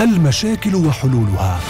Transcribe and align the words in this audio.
المشاكل 0.00 0.74
وحلولها. 0.74 1.60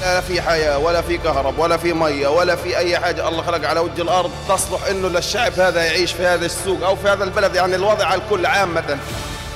لا 0.00 0.20
في 0.20 0.42
حياة 0.42 0.78
ولا 0.78 1.02
في 1.02 1.18
كهرب 1.18 1.58
ولا 1.58 1.76
في 1.76 1.92
مية 1.92 2.28
ولا 2.28 2.56
في 2.56 2.78
أي 2.78 2.98
حاجة. 2.98 3.28
الله 3.28 3.42
خلق 3.42 3.68
على 3.68 3.80
وجه 3.80 4.02
الأرض. 4.02 4.30
تصلح 4.48 4.86
إنه 4.90 5.08
للشعب 5.08 5.52
هذا 5.52 5.84
يعيش 5.84 6.12
في 6.12 6.26
هذا 6.26 6.46
السوق 6.46 6.84
أو 6.84 6.96
في 6.96 7.08
هذا 7.08 7.24
البلد. 7.24 7.54
يعني 7.54 7.76
الوضع 7.76 8.06
على 8.06 8.22
الكل 8.22 8.46
عامة 8.46 8.98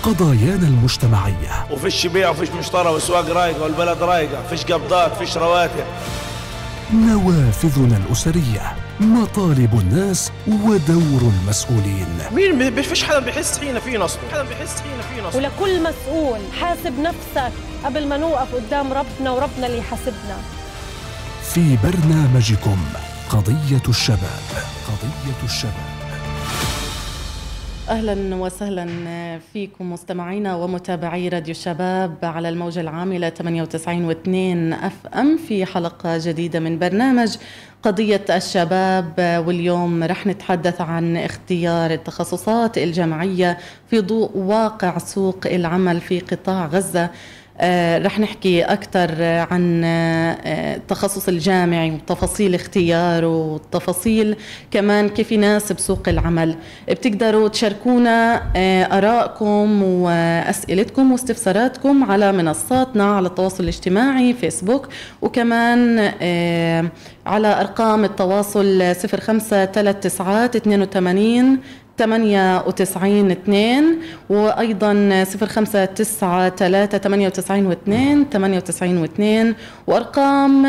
قضايانا 0.03 0.67
المجتمعية. 0.67 1.67
وفيش 1.71 2.07
بيع 2.07 2.31
وفيش 2.31 2.51
مشترى 2.51 2.89
والسواق 2.89 3.31
رايقة 3.31 3.63
والبلد 3.63 4.03
رايقة. 4.03 4.43
فيش 4.51 4.65
قبضات 4.65 5.17
فيش 5.17 5.37
رواتب. 5.37 5.85
نوافذنا 6.95 7.97
الأسرية 7.97 8.77
مطالب 9.01 9.81
الناس 9.81 10.33
ودور 10.49 11.33
المسؤولين. 11.43 12.19
مين 12.33 12.75
ما 12.75 12.83
فيش 12.83 13.05
حدا 13.05 13.19
بيحس 13.19 13.59
حين 13.59 13.81
في 13.81 13.99
نصب؟ 13.99 14.19
حدا 14.33 14.43
بيحس 14.43 14.81
حين 14.81 15.01
في 15.15 15.29
نصب؟ 15.29 15.37
ولكل 15.37 15.83
مسؤول 15.83 16.39
حاسب 16.61 16.99
نفسك. 16.99 17.53
قبل 17.87 18.09
ما 18.09 18.17
نوقف 18.17 18.55
قدام 18.55 18.93
ربنا 18.93 19.31
وربنا 19.31 19.67
اللي 19.67 19.79
يحاسبنا. 19.79 20.37
في 21.43 21.79
برنامجكم 21.83 22.79
قضية 23.31 23.83
الشباب. 23.89 24.45
قضية 24.87 25.45
الشباب. 25.45 25.97
أهلا 27.89 28.37
وسهلا 28.37 28.87
فيكم 29.53 29.93
مستمعينا 29.93 30.57
ومتابعي 30.57 31.29
راديو 31.29 31.51
الشباب 31.51 32.15
على 32.23 32.49
الموجة 32.49 32.81
العاملة 32.81 33.29
98.2 33.29 34.73
أف 34.73 35.07
أم 35.15 35.39
في 35.49 35.67
حلقة 35.67 36.19
جديدة 36.19 36.61
من 36.61 36.79
برنامج 36.79 37.37
قضية 37.83 38.25
الشباب. 38.31 39.43
واليوم 39.47 40.05
رح 40.05 40.27
نتحدث 40.27 40.81
عن 40.81 41.17
اختيار 41.17 41.91
التخصصات 41.91 42.79
الجامعية 42.79 43.59
في 43.91 44.01
ضوء 44.01 44.37
واقع 44.37 44.99
سوق 44.99 45.47
العمل 45.47 46.01
في 46.01 46.21
قطاع 46.21 46.67
غزة. 46.67 47.11
رح 47.99 48.19
نحكي 48.21 48.63
أكثر 48.63 49.23
عن 49.23 49.83
آه 49.85 50.77
التخصص 50.77 51.29
الجامعي 51.29 51.91
وتفاصيل 51.91 52.55
اختياره 52.55 53.27
وتفاصيل 53.37 54.37
كمان 54.71 55.09
كيف 55.09 55.33
يناسب 55.33 55.79
سوق 55.79 56.09
العمل. 56.09 56.57
بتقدروا 56.89 57.49
تشاركونا 57.49 58.43
آه 58.57 58.85
آرائكم 58.85 59.83
وأسئلتكم 59.83 61.13
واستفساراتكم 61.13 62.05
على 62.11 62.33
منصاتنا 62.33 63.17
على 63.17 63.29
التواصل 63.29 63.63
الاجتماعي 63.65 64.33
فيسبوك 64.33 64.89
وكمان 65.23 66.13
آه 66.23 66.91
على 67.27 67.61
أرقام 67.61 68.05
التواصل 68.05 68.83
0539 68.95 70.57
82 70.57 71.59
98 71.99 73.31
2 73.31 73.99
وأيضا 74.31 75.25
059 75.25 76.49
3 76.57 76.87
98 76.99 77.73
و2 77.73 77.91
98 78.31 79.07
و2 79.07 79.55
وأرقام 79.87 80.67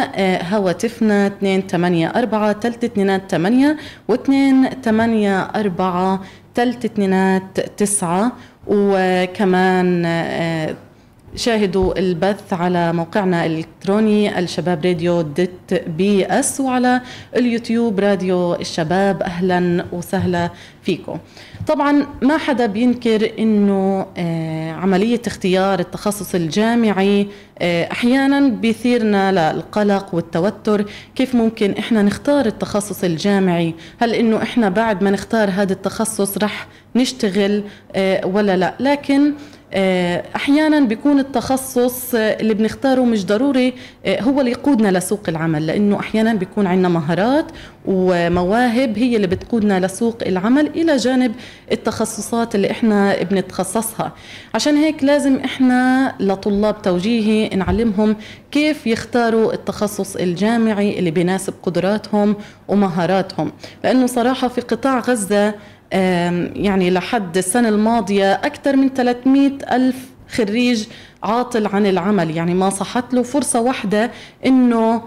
هواتفنا 0.52 1.32
284 1.42 2.54
3 2.54 2.88
8 3.30 3.78
و2 4.12 4.30
84 4.88 6.20
3 6.56 7.42
9 7.78 8.32
وكمان 8.68 10.06
شاهدوا 11.36 12.00
البث 12.00 12.54
على 12.54 12.94
موقعنا 12.94 13.46
الإلكتروني 13.46 14.40
الشباب 14.40 14.86
راديو 14.86 15.22
دت 15.22 15.84
بي 15.88 16.26
إس 16.26 16.60
وعلى 16.60 17.02
اليوتيوب 17.36 18.00
راديو 18.00 18.54
الشباب. 18.56 19.24
أهلا 19.24 19.86
وسهلا 19.92 20.50
فيكم. 20.84 21.18
طبعا 21.68 22.06
ما 22.22 22.38
حدا 22.38 22.66
بينكر 22.66 23.32
إنه 23.40 24.06
عملية 24.82 25.22
اختيار 25.28 25.80
التخصص 25.80 26.36
الجامعي 26.36 27.28
أحيانا 27.62 28.50
بيثيرنا 28.50 29.54
للقلق 29.54 30.16
والتوتر. 30.16 30.86
كيف 31.16 31.36
ممكن 31.36 31.72
إحنا 31.72 32.02
نختار 32.02 32.46
التخصص 32.46 33.04
الجامعي؟ 33.04 33.74
هل 34.00 34.14
إنه 34.14 34.42
إحنا 34.42 34.70
بعد 34.70 35.04
ما 35.04 35.12
نختار 35.12 35.50
هذا 35.50 35.74
التخصص 35.74 36.38
رح 36.38 36.68
نشتغل 36.96 37.64
ولا 38.26 38.58
لا؟ 38.58 38.74
لكن 38.80 39.34
أحيانا 40.36 40.80
بيكون 40.80 41.20
التخصص 41.20 42.16
اللي 42.16 42.54
بنختاره 42.54 43.02
مش 43.06 43.26
ضروري 43.26 43.74
هو 44.08 44.40
اللي 44.40 44.52
يقودنا 44.52 44.98
لسوق 44.98 45.22
العمل 45.28 45.68
لأنه 45.68 46.00
أحيانا 46.00 46.34
بيكون 46.34 46.68
عندنا 46.68 46.90
مهارات 46.90 47.46
ومواهب 47.86 48.98
هي 48.98 49.16
اللي 49.16 49.28
بتقودنا 49.28 49.86
لسوق 49.86 50.18
العمل 50.26 50.68
إلى 50.68 50.98
جانب 50.98 51.36
التخصصات 51.72 52.56
اللي 52.56 52.72
إحنا 52.72 53.24
بنتخصصها. 53.24 54.12
عشان 54.56 54.76
هيك 54.78 55.04
لازم 55.04 55.36
إحنا 55.36 56.14
لطلاب 56.20 56.82
توجيهي 56.82 57.50
نعلمهم 57.56 58.16
كيف 58.52 58.88
يختاروا 58.88 59.54
التخصص 59.54 60.16
الجامعي 60.16 61.00
اللي 61.00 61.12
بيناسب 61.12 61.54
قدراتهم 61.64 62.36
ومهاراتهم 62.68 63.52
لأنه 63.84 64.06
صراحة 64.06 64.48
في 64.48 64.62
قطاع 64.62 65.00
غزة 65.00 65.54
يعني 65.92 66.90
لحد 66.92 67.38
السنة 67.38 67.70
الماضية 67.70 68.34
أكثر 68.34 68.76
من 68.76 68.90
300 68.90 69.52
ألف 69.72 69.96
خريج 70.30 70.86
عاطل 71.24 71.68
عن 71.68 71.86
العمل. 71.86 72.38
يعني 72.38 72.54
ما 72.54 72.70
صحت 72.70 73.14
له 73.14 73.24
فرصة 73.24 73.62
واحدة 73.62 74.12
أنه 74.46 75.02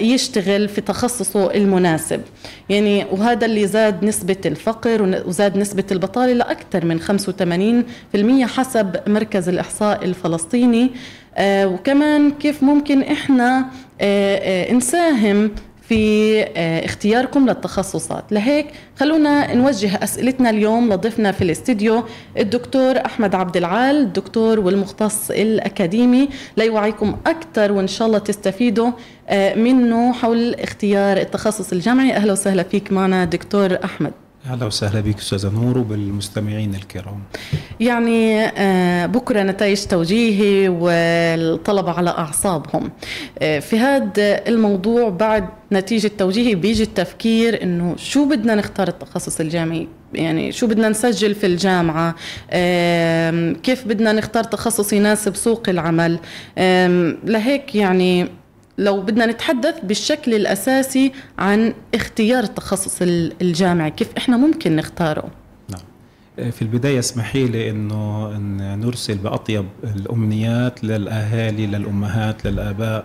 يشتغل 0.00 0.68
في 0.68 0.80
تخصصه 0.80 1.54
المناسب. 1.54 2.20
يعني 2.68 3.06
وهذا 3.12 3.46
اللي 3.46 3.66
زاد 3.66 4.04
نسبة 4.04 4.36
الفقر 4.46 5.22
وزاد 5.26 5.56
نسبة 5.58 5.84
البطالة 5.92 6.32
لأكثر 6.32 6.84
من 6.84 7.00
85% 7.00 8.46
حسب 8.46 8.96
مركز 9.06 9.48
الإحصاء 9.48 10.04
الفلسطيني. 10.04 10.90
وكمان 11.40 12.30
كيف 12.30 12.62
ممكن 12.62 13.02
إحنا 13.02 13.66
نساهم 14.72 15.50
في 15.88 16.42
اختياركم 16.84 17.46
للتخصصات. 17.46 18.24
لهيك 18.30 18.66
خلونا 18.96 19.54
نوجه 19.54 20.02
أسئلتنا 20.02 20.50
اليوم 20.50 20.92
لضيفنا 20.92 21.32
في 21.32 21.44
الاستديو 21.44 22.04
الدكتور 22.38 22.96
أحمد 23.06 23.34
عبد 23.34 23.56
العال 23.56 23.96
الدكتور 23.96 24.60
والمختص 24.60 25.30
الأكاديمي. 25.30 26.28
ليوعيكم 26.56 27.16
أكثر 27.26 27.72
وإن 27.72 27.86
شاء 27.86 28.08
الله 28.08 28.18
تستفيدوا 28.18 28.90
منه 29.56 30.12
حول 30.12 30.54
اختيار 30.54 31.16
التخصص 31.16 31.72
الجامعي. 31.72 32.12
أهلا 32.12 32.32
وسهلا 32.32 32.62
فيك 32.62 32.92
معنا 32.92 33.24
دكتور 33.24 33.78
أحمد. 33.84 34.12
أهلا 34.46 34.66
وسهلا 34.66 35.00
بك 35.00 35.18
أستاذة 35.18 35.50
نور 35.50 35.78
وبالمستمعين 35.78 36.74
الكرام. 36.74 37.20
يعني 37.80 38.46
بكرة 39.06 39.42
نتائج 39.42 39.84
توجيهي 39.84 40.68
والطلبه 40.68 41.92
على 41.92 42.10
أعصابهم. 42.10 42.90
في 43.40 43.78
هذا 43.78 44.48
الموضوع 44.48 45.08
بعد 45.08 45.48
نتيجة 45.72 46.10
توجيهي 46.18 46.54
بيجي 46.54 46.82
التفكير 46.82 47.62
إنه 47.62 47.96
شو 47.96 48.24
بدنا 48.28 48.54
نختار 48.54 48.88
التخصص 48.88 49.40
الجامعي؟ 49.40 49.88
يعني 50.14 50.52
شو 50.52 50.66
بدنا 50.66 50.88
نسجل 50.88 51.34
في 51.34 51.46
الجامعة؟ 51.46 52.14
كيف 53.62 53.84
بدنا 53.86 54.12
نختار 54.12 54.44
تخصص 54.44 54.92
يناسب 54.92 55.34
سوق 55.34 55.68
العمل؟ 55.68 56.18
لهيك 57.24 57.74
يعني 57.74 58.28
لو 58.78 59.00
بدنا 59.00 59.26
نتحدث 59.26 59.74
بالشكل 59.82 60.34
الأساسي 60.34 61.12
عن 61.38 61.74
اختيار 61.94 62.44
التخصص 62.44 62.98
الجامعي 63.42 63.90
كيف 63.90 64.08
إحنا 64.16 64.36
ممكن 64.36 64.76
نختاره؟ 64.76 65.24
نعم. 65.68 66.50
في 66.50 66.62
البداية 66.62 66.98
اسمحي 66.98 67.46
لي 67.46 67.70
أنه 67.70 68.36
أن 68.36 68.80
نرسل 68.80 69.18
بأطيب 69.18 69.66
الأمنيات 69.84 70.84
للأهالي 70.84 71.66
للأمهات 71.66 72.46
للآباء 72.46 73.04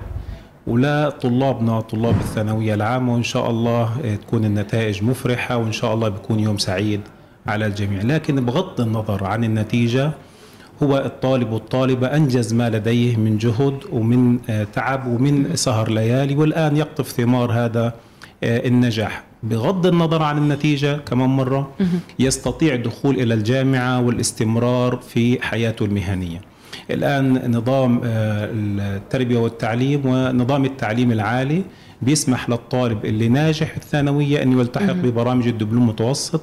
ولا 0.68 1.09
طلابنا 1.09 1.81
طلاب 1.81 2.16
الثانوية 2.19 2.74
العامة 2.74 3.13
وإن 3.13 3.24
شاء 3.24 3.50
الله 3.50 4.16
تكون 4.22 4.46
النتائج 4.46 5.03
مفرحة 5.03 5.57
وإن 5.57 5.72
شاء 5.72 5.94
الله 5.94 6.09
بيكون 6.09 6.40
يوم 6.40 6.57
سعيد 6.57 7.01
على 7.47 7.66
الجميع. 7.66 8.01
لكن 8.01 8.46
بغض 8.46 8.81
النظر 8.81 9.24
عن 9.24 9.44
النتيجة 9.44 10.12
هو 10.84 10.98
الطالب 10.98 11.52
والطالبة 11.52 12.08
أنجز 12.08 12.54
ما 12.54 12.70
لديه 12.70 13.18
من 13.18 13.38
جهد 13.38 13.80
ومن 13.92 14.40
تعب 14.74 15.08
ومن 15.08 15.56
سهر 15.56 15.92
ليالي 15.92 16.36
والآن 16.36 16.78
يقطف 16.78 17.12
ثمار 17.12 17.52
هذا 17.52 17.94
النجاح. 18.44 19.24
بغض 19.44 19.86
النظر 19.86 20.24
عن 20.24 20.38
النتيجة 20.38 20.98
كمان 20.98 21.30
مرة 21.30 21.72
يستطيع 22.20 22.74
الدخول 22.74 23.16
إلى 23.16 23.34
الجامعة 23.34 24.02
والاستمرار 24.02 24.96
في 24.96 25.42
حياته 25.42 25.86
المهنية. 25.86 26.42
الآن 26.92 27.52
نظام 27.52 28.02
التربية 28.04 29.38
والتعليم 29.38 30.02
ونظام 30.06 30.66
التعليم 30.66 31.12
العالي 31.12 31.64
بيسمح 32.01 32.50
للطالب 32.50 33.06
اللي 33.06 33.28
ناجح 33.28 33.72
في 33.72 33.78
الثانوية 33.78 34.44
أن 34.44 34.60
يلتحق 34.60 34.92
ببرامج 34.92 35.48
الدبلوم 35.48 35.84
المتوسط. 35.84 36.42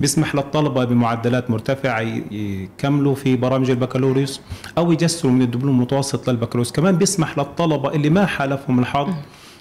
بيسمح 0.00 0.34
للطلبة 0.34 0.84
بمعدلات 0.84 1.50
مرتفعة 1.50 2.00
يكملوا 2.30 3.14
في 3.14 3.36
برامج 3.36 3.70
البكالوريوس 3.70 4.40
أو 4.78 4.92
يجسروا 4.92 5.32
من 5.32 5.42
الدبلوم 5.42 5.76
المتوسط 5.76 6.30
للبكالوريوس. 6.30 6.72
كمان 6.72 6.98
بيسمح 6.98 7.38
للطلبة 7.38 7.94
اللي 7.94 8.10
ما 8.10 8.26
حالفهم 8.26 8.78
الحظ 8.78 9.08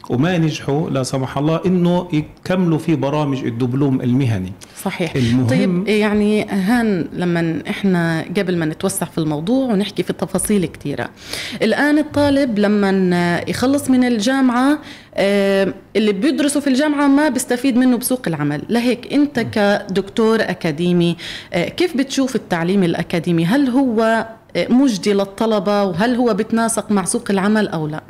وما 0.09 0.37
نجحوا 0.37 0.89
لا 0.89 1.03
سمح 1.03 1.37
الله 1.37 1.61
إنه 1.65 2.07
يكملوا 2.13 2.77
في 2.77 2.95
برامج 2.95 3.43
الدبلوم 3.45 4.01
المهني. 4.01 4.53
صحيح. 4.83 5.15
المهم- 5.15 5.47
طيب 5.47 5.87
يعني 5.87 6.43
هان 6.49 7.07
لما 7.13 7.61
إحنا 7.69 8.25
قبل 8.37 8.57
ما 8.57 8.65
نتوسع 8.65 9.05
في 9.05 9.17
الموضوع 9.17 9.71
ونحكي 9.73 10.03
في 10.03 10.13
تفاصيل 10.13 10.65
كثيرة 10.65 11.09
الآن 11.61 11.97
الطالب 11.97 12.59
لما 12.59 13.41
يخلص 13.47 13.89
من 13.89 14.03
الجامعة 14.03 14.79
آه، 15.15 15.73
اللي 15.95 16.13
بيدرسوا 16.13 16.61
في 16.61 16.67
الجامعة 16.67 17.07
ما 17.07 17.29
بيستفيد 17.29 17.77
منه 17.77 17.97
بسوق 17.97 18.21
العمل. 18.27 18.61
لهيك 18.69 19.13
أنت 19.13 19.39
كدكتور 19.39 20.41
أكاديمي 20.41 21.17
آه، 21.53 21.69
كيف 21.69 21.97
بتشوف 21.97 22.35
التعليم 22.35 22.83
الأكاديمي؟ 22.83 23.45
هل 23.45 23.69
هو 23.69 24.27
آه، 24.55 24.67
مجدي 24.71 25.13
للطلبة؟ 25.13 25.83
وهل 25.83 26.15
هو 26.15 26.33
بتناسق 26.33 26.91
مع 26.91 27.05
سوق 27.05 27.23
العمل 27.31 27.67
أو 27.67 27.87
لا؟ 27.87 28.03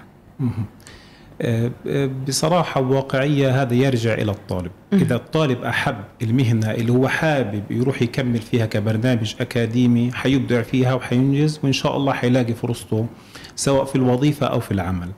بصراحة 2.28 2.82
وواقعية 2.82 3.62
هذا 3.62 3.74
يرجع 3.74 4.14
إلى 4.14 4.32
الطالب. 4.32 4.72
إذا 4.94 5.16
الطالب 5.16 5.64
أحب 5.64 5.96
المهنة 6.22 6.72
اللي 6.72 6.92
هو 6.92 7.08
حابب 7.08 7.64
يروح 7.70 8.02
يكمل 8.02 8.40
فيها 8.40 8.66
كبرنامج 8.66 9.36
أكاديمي 9.40 10.12
حيبدع 10.12 10.62
فيها 10.62 10.94
وحينجز 10.94 11.60
وإن 11.64 11.74
شاء 11.74 11.98
الله 11.98 12.14
حيلاقي 12.14 12.54
فرصته 12.54 13.06
سواء 13.56 13.86
في 13.86 13.96
الوظيفة 13.96 14.48
أو 14.48 14.60
في 14.60 14.72
العمل. 14.72 15.10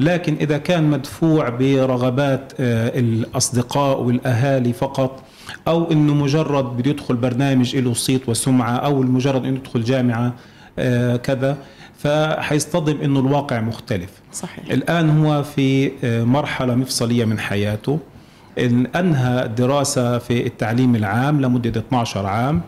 لكن 0.00 0.34
إذا 0.40 0.58
كان 0.58 0.90
مدفوع 0.90 1.48
برغبات 1.48 2.52
آه، 2.60 2.98
الأصدقاء 2.98 4.02
والأهالي 4.02 4.72
فقط 4.72 5.22
أو 5.68 5.92
إنه 5.92 6.14
مجرد 6.14 6.64
بده 6.64 6.90
يدخل 6.90 7.16
برنامج 7.16 7.76
له 7.76 7.94
صيت 7.94 8.28
وسمعة 8.28 8.76
أو 8.76 9.02
مجرد 9.02 9.44
إنه 9.44 9.56
يدخل 9.56 9.82
جامعة 9.84 10.34
آه، 10.78 11.16
كذا 11.16 11.56
فحيصطدم 12.04 13.00
إنه 13.00 13.20
الواقع 13.20 13.60
مختلف. 13.60 14.10
صحيح. 14.32 14.64
الآن 14.70 15.10
هو 15.24 15.42
في 15.42 15.92
آه، 16.04 16.24
مرحلة 16.24 16.74
مفصلية 16.74 17.24
من 17.24 17.38
حياته. 17.38 17.98
إن 18.58 18.86
أنهى 18.86 19.48
دراسة 19.48 20.18
في 20.18 20.46
التعليم 20.46 20.96
العام 20.96 21.40
لمدة 21.40 21.80
12 21.80 22.26
عام 22.26 22.60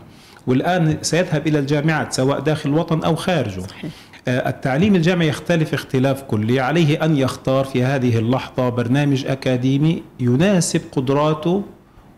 والآن 0.47 0.97
سيذهب 1.01 1.47
إلى 1.47 1.59
الجامعات 1.59 2.13
سواء 2.13 2.39
داخل 2.39 2.69
الوطن 2.69 3.03
أو 3.03 3.15
خارجه. 3.15 3.61
صحيح. 3.61 3.91
آه، 4.27 4.49
التعليم 4.49 4.95
الجامعي 4.95 5.27
يختلف 5.27 5.73
اختلاف 5.73 6.21
كلي. 6.21 6.59
عليه 6.59 7.05
أن 7.05 7.17
يختار 7.17 7.65
في 7.65 7.83
هذه 7.83 8.17
اللحظة 8.17 8.69
برنامج 8.69 9.25
أكاديمي 9.25 10.03
يناسب 10.19 10.81
قدراته 10.91 11.63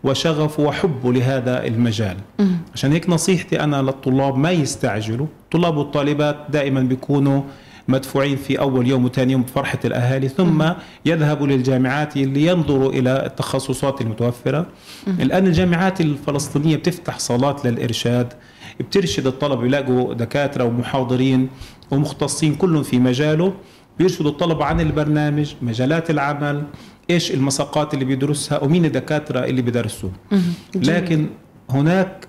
وشغفه 0.04 0.62
وحبه 0.62 1.12
لهذا 1.12 1.66
المجال. 1.66 2.16
عشان 2.74 2.92
هيك 2.92 3.08
نصيحتي 3.08 3.60
أنا 3.60 3.82
للطلاب 3.82 4.38
ما 4.38 4.50
يستعجلوا. 4.50 5.26
الطلاب 5.44 5.76
والطالبات 5.76 6.36
دائما 6.50 6.80
بيكونوا 6.80 7.42
مدفوعين 7.88 8.36
في 8.36 8.60
أول 8.60 8.86
يوم 8.86 9.04
وثاني 9.04 9.32
يوم 9.32 9.42
بفرحة 9.42 9.78
الأهالي 9.84 10.28
ثم 10.28 10.64
يذهبوا 11.06 11.46
للجامعات 11.46 12.16
اللي 12.16 12.46
ينظروا 12.46 12.92
إلى 12.92 13.26
التخصصات 13.26 14.00
المتوفرة. 14.00 14.66
الآن 15.08 15.46
الجامعات 15.46 16.00
الفلسطينية 16.00 16.76
بتفتح 16.76 17.18
صالات 17.18 17.66
للإرشاد 17.66 18.32
بترشد 18.80 19.26
الطلبة 19.26 19.64
يلاقوا 19.64 20.14
دكاترة 20.14 20.64
ومحاضرين 20.64 21.48
ومختصين 21.90 22.54
كلهم 22.54 22.82
في 22.82 22.98
مجاله. 22.98 23.52
بيرشدوا 23.98 24.30
الطلبة 24.30 24.64
عن 24.64 24.80
البرنامج 24.80 25.54
مجالات 25.62 26.10
العمل 26.10 26.62
إيش 27.10 27.30
المساقات 27.30 27.94
اللي 27.94 28.04
بيدرسها 28.04 28.64
ومين 28.64 28.84
الدكاترة 28.84 29.44
اللي 29.44 29.62
بيدرسوا. 29.62 30.10
لكن 30.74 31.26
هناك 31.70 32.28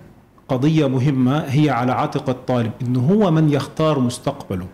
قضية 0.49 0.87
مهمة 0.87 1.39
هي 1.39 1.69
على 1.69 1.91
عاتق 1.91 2.29
الطالب 2.29 2.71
إنه 2.81 2.99
هو 2.99 3.31
من 3.31 3.49
يختار 3.49 3.99
مستقبله. 3.99 4.67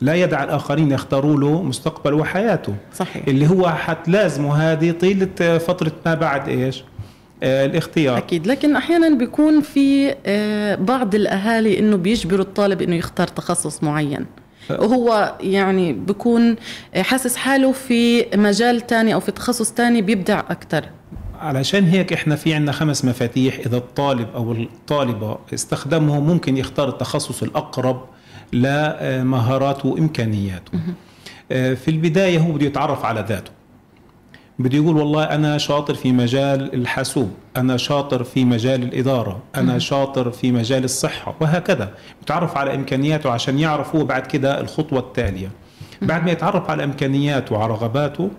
لا 0.00 0.14
يدع 0.14 0.44
الآخرين 0.44 0.90
يختاروا 0.90 1.40
له 1.40 1.62
مستقبله 1.62 2.16
وحياته. 2.16 2.74
صحيح. 2.94 3.28
اللي 3.28 3.50
هو 3.50 3.68
حتلازمه 3.70 4.54
هذه 4.54 4.90
طيلة 4.90 5.58
فترة 5.58 5.92
ما 6.06 6.14
بعد 6.14 6.48
إيش؟ 6.48 6.84
آه 7.42 7.66
الاختيار. 7.66 8.18
أكيد. 8.18 8.46
لكن 8.46 8.76
أحيانا 8.76 9.08
بيكون 9.18 9.60
في 9.60 10.14
آه، 10.26 10.74
بعض 10.74 11.14
الأهالي 11.14 11.78
إنه 11.78 11.96
بيجبروا 11.96 12.44
الطالب 12.44 12.82
إنه 12.82 12.96
يختار 12.96 13.26
تخصص 13.28 13.82
معين. 13.82 14.26
وهو 14.70 15.36
يعني 15.40 15.92
بيكون 15.92 16.56
آه، 16.94 17.02
حاسس 17.02 17.36
حاله 17.36 17.72
في 17.72 18.26
مجال 18.34 18.80
تاني 18.80 19.14
أو 19.14 19.20
في 19.20 19.32
تخصص 19.32 19.70
تاني 19.72 20.02
بيبدع 20.02 20.42
أكتر 20.50 20.84
علشان 21.40 21.84
هيك 21.84 22.12
إحنا 22.12 22.36
في 22.36 22.54
عندنا 22.54 22.72
خمس 22.72 23.04
مفاتيح 23.04 23.58
إذا 23.66 23.76
الطالب 23.76 24.28
أو 24.34 24.52
الطالبة 24.52 25.38
استخدمهم 25.54 26.26
ممكن 26.26 26.56
يختار 26.56 26.88
التخصص 26.88 27.42
الأقرب 27.42 28.04
لمهاراته 28.52 29.88
وإمكانياته. 29.88 30.72
آه، 31.52 31.74
في 31.74 31.90
البداية 31.90 32.38
هو 32.38 32.52
بده 32.52 32.66
يتعرف 32.66 33.04
على 33.04 33.24
ذاته. 33.28 33.50
بده 34.62 34.76
يقول 34.76 34.96
والله 34.96 35.24
أنا 35.24 35.58
شاطر 35.58 35.94
في 35.94 36.12
مجال 36.12 36.74
الحاسوب، 36.74 37.30
أنا 37.56 37.76
شاطر 37.76 38.24
في 38.24 38.44
مجال 38.44 38.82
الإدارة، 38.82 39.42
أنا 39.56 39.78
شاطر 39.78 40.30
في 40.30 40.52
مجال 40.52 40.84
الصحة 40.84 41.34
وهكذا، 41.40 41.90
يتعرف 42.22 42.56
على 42.56 42.74
إمكانياته 42.74 43.30
عشان 43.30 43.58
يعرف 43.58 43.96
هو 43.96 44.04
بعد 44.04 44.26
كده 44.26 44.60
الخطوة 44.60 44.98
التالية. 44.98 45.50
بعد 46.02 46.24
ما 46.24 46.30
يتعرف 46.30 46.70
على 46.70 46.84
إمكانياته 46.84 47.54
وعلى 47.54 47.72
رغباته 47.72 48.30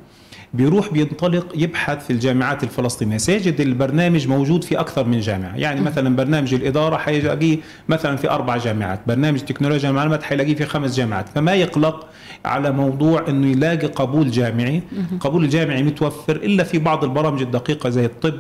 بيروح 0.54 0.94
بينطلق 0.94 1.48
يبحث 1.56 2.06
في 2.06 2.14
الجامعات 2.14 2.64
الفلسطينية. 2.64 3.18
سيجد 3.18 3.62
البرنامج 3.62 4.28
موجود 4.28 4.64
في 4.64 4.80
أكثر 4.80 5.06
من 5.06 5.20
جامعة. 5.20 5.56
يعني 5.56 5.82
مثلا 5.82 6.16
برنامج 6.16 6.54
الإدارة 6.54 6.98
حيلاقيه 6.98 7.58
مثلا 7.90 8.16
في 8.16 8.30
أربع 8.30 8.58
جامعات. 8.58 9.00
برنامج 9.08 9.40
تكنولوجيا 9.40 9.90
المعلومات 9.90 10.24
حيلاقيه 10.24 10.56
في 10.56 10.66
خمس 10.66 10.96
جامعات. 10.98 11.30
فما 11.36 11.54
يقلق 11.54 12.08
على 12.46 12.72
موضوع 12.72 13.26
أنه 13.30 13.48
يلاقي 13.48 13.88
قبول 13.88 14.32
جامعي. 14.32 14.82
قبول 15.20 15.44
الجامعي 15.44 15.84
متوفر 15.84 16.36
إلا 16.36 16.64
في 16.64 16.80
بعض 16.80 17.04
البرامج 17.04 17.42
الدقيقة 17.42 17.90
زي 17.90 18.06
الطب 18.06 18.34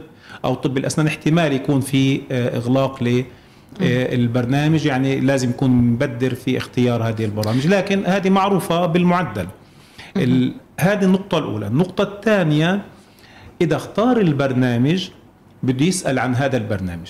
أو 0.45 0.54
طب 0.54 0.77
الأسنان. 0.77 1.07
احتمال 1.07 1.54
يكون 1.54 1.81
في 1.81 2.21
آه، 2.31 2.57
إغلاق 2.57 3.04
ل 3.04 3.24
آه، 3.81 4.16
البرنامج. 4.16 4.86
يعني 4.86 5.19
لازم 5.19 5.50
يكون 5.50 5.69
مبدر 5.69 6.36
في 6.36 6.57
اختيار 6.57 7.04
هذه 7.04 7.25
البرامج. 7.25 7.68
لكن 7.68 8.04
هذه 8.06 8.30
معروفة 8.30 8.86
بالمعدل. 8.86 9.48
ال- 10.18 10.54
هذه 10.80 11.04
النقطة 11.04 11.38
الأولى. 11.38 11.68
النقطة 11.68 12.04
الثانية 12.04 12.81
إذا 13.62 13.75
اختار 13.75 14.18
البرنامج 14.18 15.10
بده 15.64 15.86
يسأل 15.86 16.20
عن 16.20 16.36
هذا 16.36 16.58
البرنامج. 16.58 17.10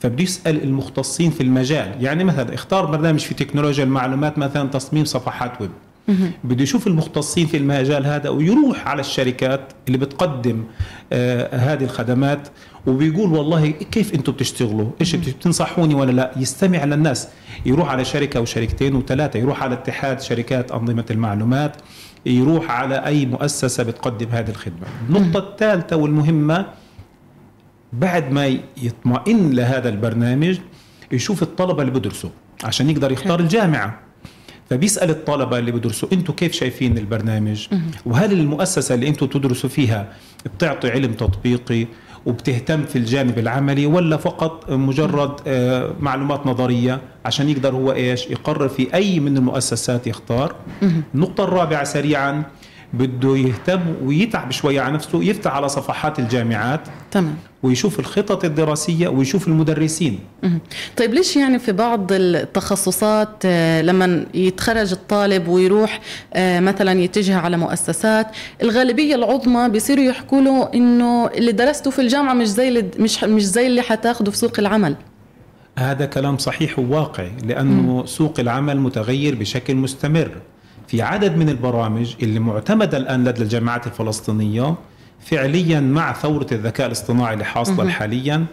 فبده 0.00 0.22
يسأل 0.22 0.62
المختصين 0.62 1.30
في 1.30 1.42
المجال. 1.42 2.04
يعني 2.04 2.24
مثلا 2.24 2.54
اختار 2.54 2.84
برنامج 2.86 3.20
في 3.20 3.34
تكنولوجيا 3.34 3.84
المعلومات 3.84 4.38
مثلا 4.38 4.68
تصميم 4.68 5.04
صفحات 5.04 5.60
ويب. 5.60 5.70
بده 6.44 6.62
يشوف 6.62 6.86
المختصين 6.86 7.46
في 7.46 7.56
المجال 7.56 8.06
هذا 8.06 8.28
ويروح 8.28 8.88
على 8.88 9.00
الشركات 9.00 9.72
اللي 9.86 9.98
بتقدم 9.98 10.64
آه 11.12 11.56
هذه 11.56 11.84
الخدمات 11.84 12.48
وبيقول 12.86 13.32
والله 13.32 13.70
كيف 13.70 14.14
أنتم 14.14 14.32
بتشتغلوا؟ 14.32 14.90
إيش 15.00 15.16
بتنصحوني 15.16 15.94
ولا 15.94 16.12
لا؟ 16.12 16.32
يستمع 16.36 16.84
للناس. 16.84 17.28
يروح 17.66 17.90
على 17.90 18.04
شركة 18.04 18.40
وشركتين 18.40 18.94
وثلاثة 18.94 19.38
يروح 19.38 19.62
على 19.62 19.74
اتحاد 19.74 20.20
شركات 20.20 20.72
أنظمة 20.72 21.04
المعلومات. 21.10 21.76
يروح 22.26 22.70
على 22.70 23.06
أي 23.06 23.26
مؤسسة 23.26 23.82
بتقدم 23.82 24.26
هذه 24.30 24.50
الخدمة. 24.50 24.86
النقطة 25.08 25.38
الثالثة 25.50 25.96
والمهمة 25.96 26.66
بعد 27.92 28.32
ما 28.32 28.58
يطمئن 28.82 29.50
لهذا 29.50 29.88
البرنامج 29.88 30.58
يشوف 31.12 31.42
الطلبة 31.42 31.82
اللي 31.82 31.92
بدرسوا 31.92 32.30
عشان 32.64 32.90
يقدر 32.90 33.12
يختار 33.12 33.40
الجامعة. 33.40 34.00
فبيسأل 34.70 35.10
الطلبة 35.10 35.58
اللي 35.58 35.72
بدرسوا 35.72 36.08
أنتم 36.12 36.32
كيف 36.32 36.52
شايفين 36.52 36.98
البرنامج؟ 36.98 37.68
وهل 38.06 38.32
المؤسسة 38.32 38.94
اللي 38.94 39.08
أنتم 39.08 39.26
تدرسوا 39.26 39.70
فيها 39.70 40.12
بتعطي 40.44 40.90
علم 40.90 41.12
تطبيقي؟ 41.12 41.86
وبتهتم 42.26 42.82
في 42.84 42.96
الجانب 42.96 43.38
العملي 43.38 43.86
ولا 43.86 44.16
فقط 44.16 44.70
مجرد 44.70 45.30
آه، 45.46 45.90
معلومات 46.00 46.46
نظرية 46.46 47.00
عشان 47.24 47.48
يقدر 47.48 47.74
هو 47.74 47.92
إيش؟ 47.92 48.26
يقرر 48.26 48.68
في 48.68 48.94
أي 48.94 49.20
من 49.20 49.36
المؤسسات 49.36 50.06
يختار. 50.06 50.54
النقطة 51.14 51.44
الرابعة 51.44 51.84
سريعا 51.84 52.42
بده 52.92 53.36
يهتم 53.36 53.80
ويتعب 54.04 54.50
شوية 54.50 54.80
على 54.80 54.94
نفسه 54.94 55.24
يفتح 55.24 55.54
على 55.56 55.68
صفحات 55.68 56.18
الجامعات 56.18 56.80
تمام. 57.10 57.36
ويشوف 57.62 58.00
الخطط 58.00 58.44
الدراسية 58.44 59.08
ويشوف 59.08 59.48
المدرسين. 59.48 60.18
طيب 60.96 61.14
ليش 61.14 61.36
يعني 61.36 61.58
في 61.58 61.72
بعض 61.72 62.06
التخصصات 62.12 63.28
آه، 63.44 63.82
لما 63.82 64.26
يتخرج 64.34 64.92
الطالب 64.92 65.48
ويروح 65.48 66.00
آه، 66.34 66.60
مثلا 66.60 67.00
يتجه 67.00 67.36
على 67.36 67.56
مؤسسات 67.56 68.26
الغالبية 68.62 69.14
العظمى 69.14 69.68
بيصيروا 69.68 70.04
يحكوا 70.04 70.40
له 70.40 70.70
إنه 70.74 71.26
اللي 71.26 71.52
درسته 71.52 71.90
في 71.90 71.98
الجامعة 71.98 72.34
مش 72.34 72.48
زي 72.48 72.68
اللي 72.68 72.90
مش 72.98 73.24
مش 73.24 73.44
زي 73.44 73.66
اللي 73.66 73.82
حتاخده 73.82 74.30
في 74.30 74.36
سوق 74.36 74.58
العمل؟ 74.58 74.96
هذا 75.78 76.06
كلام 76.06 76.38
صحيح 76.38 76.78
وواقعي 76.78 77.32
لأنه 77.44 78.06
سوق 78.06 78.40
العمل 78.40 78.80
متغير 78.80 79.34
بشكل 79.34 79.74
مستمر. 79.74 80.30
في 80.92 81.02
عدد 81.02 81.36
من 81.36 81.48
البرامج 81.48 82.14
اللي 82.22 82.40
معتمدة 82.40 82.98
الآن 82.98 83.24
لدى 83.24 83.42
الجامعات 83.42 83.86
الفلسطينية 83.86 84.74
فعليا 85.20 85.80
مع 85.80 86.12
ثورة 86.12 86.46
الذكاء 86.52 86.86
الاصطناعي 86.86 87.34
اللي 87.34 87.44
حاصلة 87.44 87.90
حاليا 87.90 88.44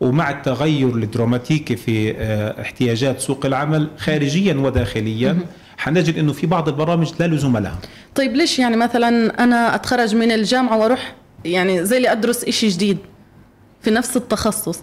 ومع 0.00 0.30
التغير 0.30 0.88
الدراماتيكي 0.88 1.76
في 1.76 2.14
آه، 2.16 2.60
احتياجات 2.62 3.20
سوق 3.20 3.46
العمل 3.46 3.88
خارجيا 3.98 4.54
وداخليا 4.54 5.38
حنجد 5.78 6.18
إنه 6.18 6.32
في 6.32 6.46
بعض 6.46 6.68
البرامج 6.68 7.12
لا 7.20 7.26
لزوم 7.26 7.58
لها. 7.58 7.78
طيب 8.14 8.32
ليش 8.36 8.58
يعني 8.58 8.76
مثلا 8.76 9.44
أنا 9.44 9.74
أتخرج 9.74 10.14
من 10.14 10.32
الجامعة 10.32 10.76
وأروح 10.76 11.14
يعني 11.44 11.84
زي 11.84 11.96
اللي 11.96 12.12
أدرس 12.12 12.44
إشي 12.44 12.68
جديد 12.68 12.98
في 13.80 13.90
نفس 13.90 14.16
التخصص؟ 14.16 14.82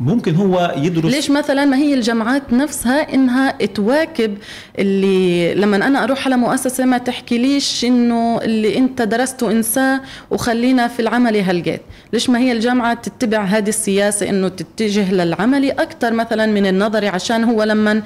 ممكن 0.00 0.34
هو 0.34 0.74
يدرس 0.76 1.14
ليش 1.14 1.30
مثلا 1.30 1.64
ما 1.64 1.76
هي 1.76 1.94
الجامعات 1.94 2.52
نفسها 2.52 3.14
إنها 3.14 3.50
تواكب 3.50 4.38
اللي 4.78 5.54
لما 5.54 5.76
أنا 5.76 6.04
أروح 6.04 6.26
على 6.26 6.36
مؤسسة 6.36 6.84
ما 6.84 6.98
تحكي 6.98 7.38
ليش 7.38 7.84
إنه 7.84 8.38
اللي 8.42 8.78
أنت 8.78 9.02
درسته 9.02 9.50
إنساه 9.50 10.00
وخلينا 10.30 10.88
في 10.88 11.00
العملي 11.00 11.42
هالجيت 11.42 11.80
ليش 12.12 12.30
ما 12.30 12.38
هي 12.38 12.52
الجامعة 12.52 12.94
تتبع 12.94 13.44
هذه 13.44 13.68
السياسة 13.68 14.28
إنه 14.28 14.48
تتجه 14.48 15.12
للعملي 15.12 15.70
أكثر 15.70 16.12
مثلا 16.12 16.46
من 16.46 16.66
النظري 16.66 17.08
عشان 17.08 17.44
هو 17.44 17.62
لما 17.62 18.02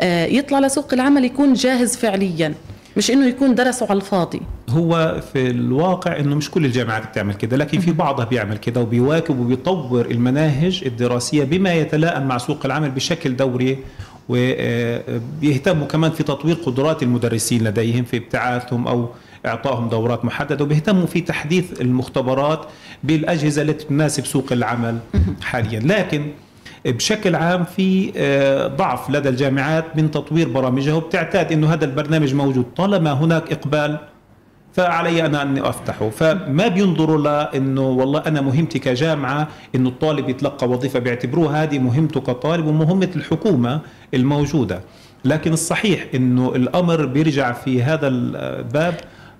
آه، 0.00 0.26
يطلع 0.26 0.58
لسوق 0.58 0.94
العمل 0.94 1.24
يكون 1.24 1.52
جاهز 1.52 1.96
فعليا؟ 1.96 2.54
مش 2.98 3.10
إنه 3.10 3.26
يكون 3.26 3.54
درسه 3.54 3.86
على 3.90 3.96
الفاضي. 3.96 4.40
هو 4.70 5.20
في 5.32 5.50
الواقع 5.50 6.16
إنه 6.20 6.34
مش 6.36 6.50
كل 6.50 6.64
الجامعات 6.64 7.08
بتعمل 7.08 7.34
كده 7.34 7.56
لكن 7.56 7.80
في 7.80 7.92
بعضها 7.92 8.24
بيعمل 8.24 8.56
كده 8.56 8.80
وبيواكب 8.80 9.38
وبيطور 9.38 10.06
المناهج 10.06 10.82
الدراسية 10.86 11.44
بما 11.44 11.74
يتلائم 11.74 12.26
مع 12.26 12.38
سوق 12.38 12.66
العمل 12.66 12.90
بشكل 12.90 13.36
دوري 13.36 13.78
وبيهتموا 14.28 15.86
كمان 15.86 16.10
في 16.10 16.22
تطوير 16.22 16.54
قدرات 16.54 17.02
المدرسين 17.02 17.64
لديهم 17.64 18.04
في 18.04 18.16
ابتعاثهم 18.16 18.88
أو 18.88 19.08
إعطائهم 19.46 19.88
دورات 19.88 20.24
محددة 20.24 20.64
وبيهتموا 20.64 21.06
في 21.06 21.20
تحديث 21.20 21.80
المختبرات 21.80 22.60
بالأجهزة 23.04 23.62
التي 23.62 23.84
تناسب 23.86 24.26
سوق 24.26 24.52
العمل 24.52 24.98
حاليا. 25.42 25.80
لكن 25.80 26.26
بشكل 26.84 27.34
عام 27.34 27.64
في 27.64 28.12
آه، 28.16 28.66
ضعف 28.66 29.10
لدى 29.10 29.28
الجامعات 29.28 29.96
من 29.96 30.10
تطوير 30.10 30.48
برامجها 30.48 30.94
وبتعتاد 30.94 31.52
إنه 31.52 31.72
هذا 31.72 31.84
البرنامج 31.84 32.34
موجود. 32.34 32.64
طالما 32.76 33.12
هناك 33.12 33.52
إقبال 33.52 33.98
فعلي 34.72 35.26
أنا 35.26 35.42
أني 35.42 35.68
أفتحه. 35.68 36.10
فما 36.10 36.68
بينظروا 36.68 37.18
لأنه 37.18 37.88
والله 37.88 38.22
أنا 38.26 38.40
مهمتي 38.40 38.78
كجامعة 38.78 39.48
إنه 39.74 39.88
الطالب 39.88 40.28
يتلقى 40.28 40.68
وظيفة 40.68 40.98
بيعتبروها 40.98 41.62
هذه 41.62 41.78
مهمته 41.78 42.20
كطالب 42.20 42.66
ومهمة 42.66 43.10
الحكومة 43.16 43.80
الموجودة. 44.14 44.80
لكن 45.24 45.52
الصحيح 45.52 46.06
إنه 46.14 46.52
الأمر 46.56 47.06
بيرجع 47.06 47.52
في 47.52 47.82
هذا 47.82 48.08
الباب 48.08 48.94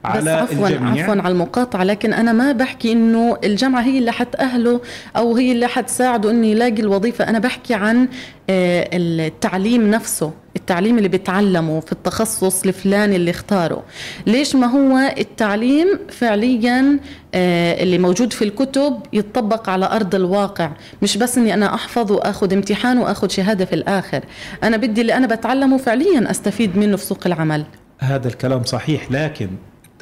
على 0.04 0.30
عفوا 0.30 0.68
الجميع. 0.68 1.04
عفوا 1.04 1.22
على 1.22 1.32
المقاطعة 1.32 1.84
لكن 1.84 2.12
أنا 2.12 2.32
ما 2.32 2.52
بحكي 2.52 2.92
إنه 2.92 3.36
الجامعة 3.44 3.82
هي 3.82 3.98
اللي 3.98 4.12
حتأهله 4.12 4.80
أو 5.16 5.36
هي 5.36 5.52
اللي 5.52 5.66
حتساعده 5.66 6.30
انه 6.30 6.46
يلاقي 6.46 6.80
الوظيفة. 6.80 7.28
أنا 7.28 7.38
بحكي 7.38 7.74
عن 7.74 8.08
آه، 8.50 8.88
التعليم 8.92 9.90
نفسه 9.90 10.32
التعليم 10.56 10.98
اللي 10.98 11.08
بيتعلمه 11.08 11.80
في 11.80 11.92
التخصص 11.92 12.64
الفلاني 12.64 13.16
اللي 13.16 13.30
اختاره. 13.30 13.82
ليش 14.26 14.54
ما 14.56 14.66
هو 14.66 15.14
التعليم 15.18 15.98
فعليا 16.08 17.00
آه، 17.34 17.82
اللي 17.82 17.98
موجود 17.98 18.32
في 18.32 18.44
الكتب 18.44 19.00
يتطبق 19.12 19.68
على 19.68 19.86
أرض 19.86 20.14
الواقع؟ 20.14 20.70
مش 21.02 21.16
بس 21.16 21.38
إني 21.38 21.54
أنا 21.54 21.74
أحفظ 21.74 22.12
وأخذ 22.12 22.52
امتحان 22.52 22.98
وأخذ 22.98 23.28
شهادة 23.28 23.64
في 23.64 23.74
الآخر. 23.74 24.20
أنا 24.62 24.76
بدي 24.76 25.00
اللي 25.00 25.14
أنا 25.14 25.26
بتعلمه 25.26 25.76
فعليا 25.76 26.30
أستفيد 26.30 26.76
منه 26.76 26.96
في 26.96 27.04
سوق 27.04 27.26
العمل. 27.26 27.64
هذا 27.98 28.28
الكلام 28.28 28.64
صحيح 28.64 29.12
لكن 29.12 29.48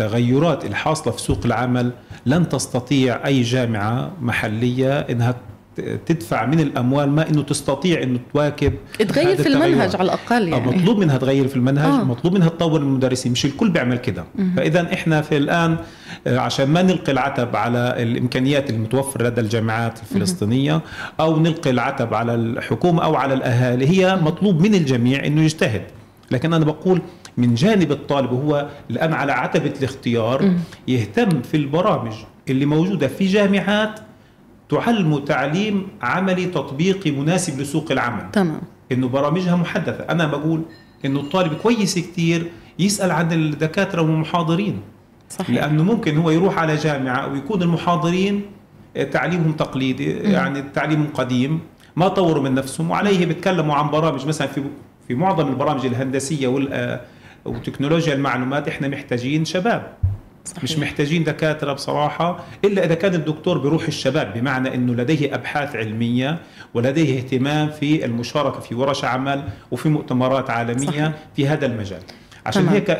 التغيرات 0.00 0.64
الحاصلة 0.64 1.12
في 1.12 1.20
سوق 1.20 1.40
العمل 1.44 1.90
لن 2.26 2.48
تستطيع 2.48 3.26
أي 3.26 3.42
جامعة 3.42 4.10
محلية 4.20 4.98
إنها 5.00 5.34
تدفع 6.06 6.46
من 6.46 6.60
الأموال 6.60 7.10
ما 7.10 7.28
إنه 7.28 7.42
تستطيع 7.42 8.02
إنه 8.02 8.18
تواكب 8.32 8.72
تغير 8.98 9.36
في 9.36 9.48
المنهج. 9.48 9.96
على 9.96 10.04
الأقل 10.04 10.52
آه، 10.52 10.56
يعني 10.56 10.76
مطلوب 10.76 10.98
منها 10.98 11.18
تغير 11.18 11.48
في 11.48 11.56
المنهج 11.56 11.92
آه. 11.92 12.00
آه. 12.00 12.04
مطلوب 12.04 12.34
منها 12.34 12.48
تطور 12.48 12.80
المدرسين 12.80 13.32
مش 13.32 13.44
الكل 13.44 13.70
بيعمل 13.70 13.96
كده 13.96 14.24
فإذا 14.56 14.92
إحنا 14.92 15.22
في 15.22 15.36
الآن 15.36 15.76
آه، 16.26 16.38
عشان 16.38 16.70
ما 16.70 16.82
نلقي 16.82 17.12
العتب 17.12 17.56
على 17.56 17.94
الإمكانيات 18.02 18.70
المتوفره 18.70 19.28
لدى 19.28 19.40
الجامعات 19.40 19.98
الفلسطينية 19.98 20.80
أو 21.20 21.40
نلقي 21.40 21.70
العتب 21.70 22.14
على 22.14 22.34
الحكومة 22.34 23.04
أو 23.04 23.14
على 23.14 23.34
الأهالي 23.34 23.88
هي 23.88 24.16
مطلوب 24.16 24.60
من 24.60 24.74
الجميع 24.74 25.26
إنه 25.26 25.42
يجتهد 25.42 25.82
لكن 26.30 26.52
أنا 26.52 26.64
بقول 26.64 27.02
من 27.36 27.54
جانب 27.54 27.92
الطالب 27.92 28.32
وهو 28.32 28.68
الآن 28.90 29.12
على 29.12 29.32
عتبة 29.32 29.72
الاختيار 29.78 30.54
يهتم 30.88 31.42
في 31.42 31.56
البرامج 31.56 32.12
اللي 32.48 32.66
موجودة 32.66 33.08
في 33.08 33.26
جامعات 33.26 34.00
تعلم 34.68 35.18
تعليم 35.18 35.88
عملي 36.02 36.46
تطبيقي 36.46 37.10
مناسب 37.10 37.60
لسوق 37.60 37.92
العمل. 37.92 38.30
تمام. 38.32 38.60
إنه 38.92 39.08
برامجها 39.08 39.56
محدثة. 39.56 40.04
أنا 40.04 40.26
بقول 40.26 40.62
إنه 41.04 41.20
الطالب 41.20 41.52
كويس 41.54 41.98
كتير 41.98 42.50
يسأل 42.78 43.10
عن 43.10 43.32
الدكاترة 43.32 44.02
والمحاضرين 44.02 44.80
صحيح. 45.30 45.50
لأنه 45.50 45.82
ممكن 45.82 46.16
هو 46.16 46.30
يروح 46.30 46.58
على 46.58 46.76
جامعة 46.76 47.32
ويكون 47.32 47.62
المحاضرين 47.62 48.42
آه، 48.96 49.04
تعليمهم 49.04 49.52
تقليدي 49.52 50.10
يعني 50.10 50.62
تعليم 50.62 51.06
قديم 51.14 51.60
ما 51.96 52.08
طوروا 52.08 52.42
من 52.42 52.54
نفسهم 52.54 52.90
وعليه 52.90 53.26
بيتكلموا 53.26 53.74
عن 53.74 53.90
برامج 53.90 54.26
مثلا 54.26 54.46
في 54.46 54.62
في 55.08 55.14
معظم 55.14 55.48
البرامج 55.48 55.86
الهندسية 55.86 56.48
وال 56.48 56.72
آه، 56.72 57.00
وتكنولوجيا 57.44 58.14
المعلومات 58.14 58.68
إحنا 58.68 58.88
محتاجين 58.88 59.44
شباب 59.44 59.92
صحيح. 60.44 60.64
مش 60.64 60.78
محتاجين 60.78 61.24
دكاترة 61.24 61.72
بصراحة 61.72 62.44
إلا 62.64 62.84
إذا 62.84 62.94
كان 62.94 63.14
الدكتور 63.14 63.58
بروح 63.58 63.86
الشباب 63.86 64.32
بمعنى 64.34 64.74
إنه 64.74 64.94
لديه 64.94 65.34
أبحاث 65.34 65.76
علمية 65.76 66.38
ولديه 66.74 67.18
اهتمام 67.18 67.70
في 67.70 68.04
المشاركة 68.04 68.60
في 68.60 68.74
ورش 68.74 69.04
عمل 69.04 69.42
وفي 69.70 69.88
مؤتمرات 69.88 70.50
عالمية 70.50 70.86
صحيح. 70.86 71.12
في 71.36 71.48
هذا 71.48 71.66
المجال 71.66 72.02
عشان 72.46 72.62
تمام. 72.62 72.74
هيك 72.74 72.90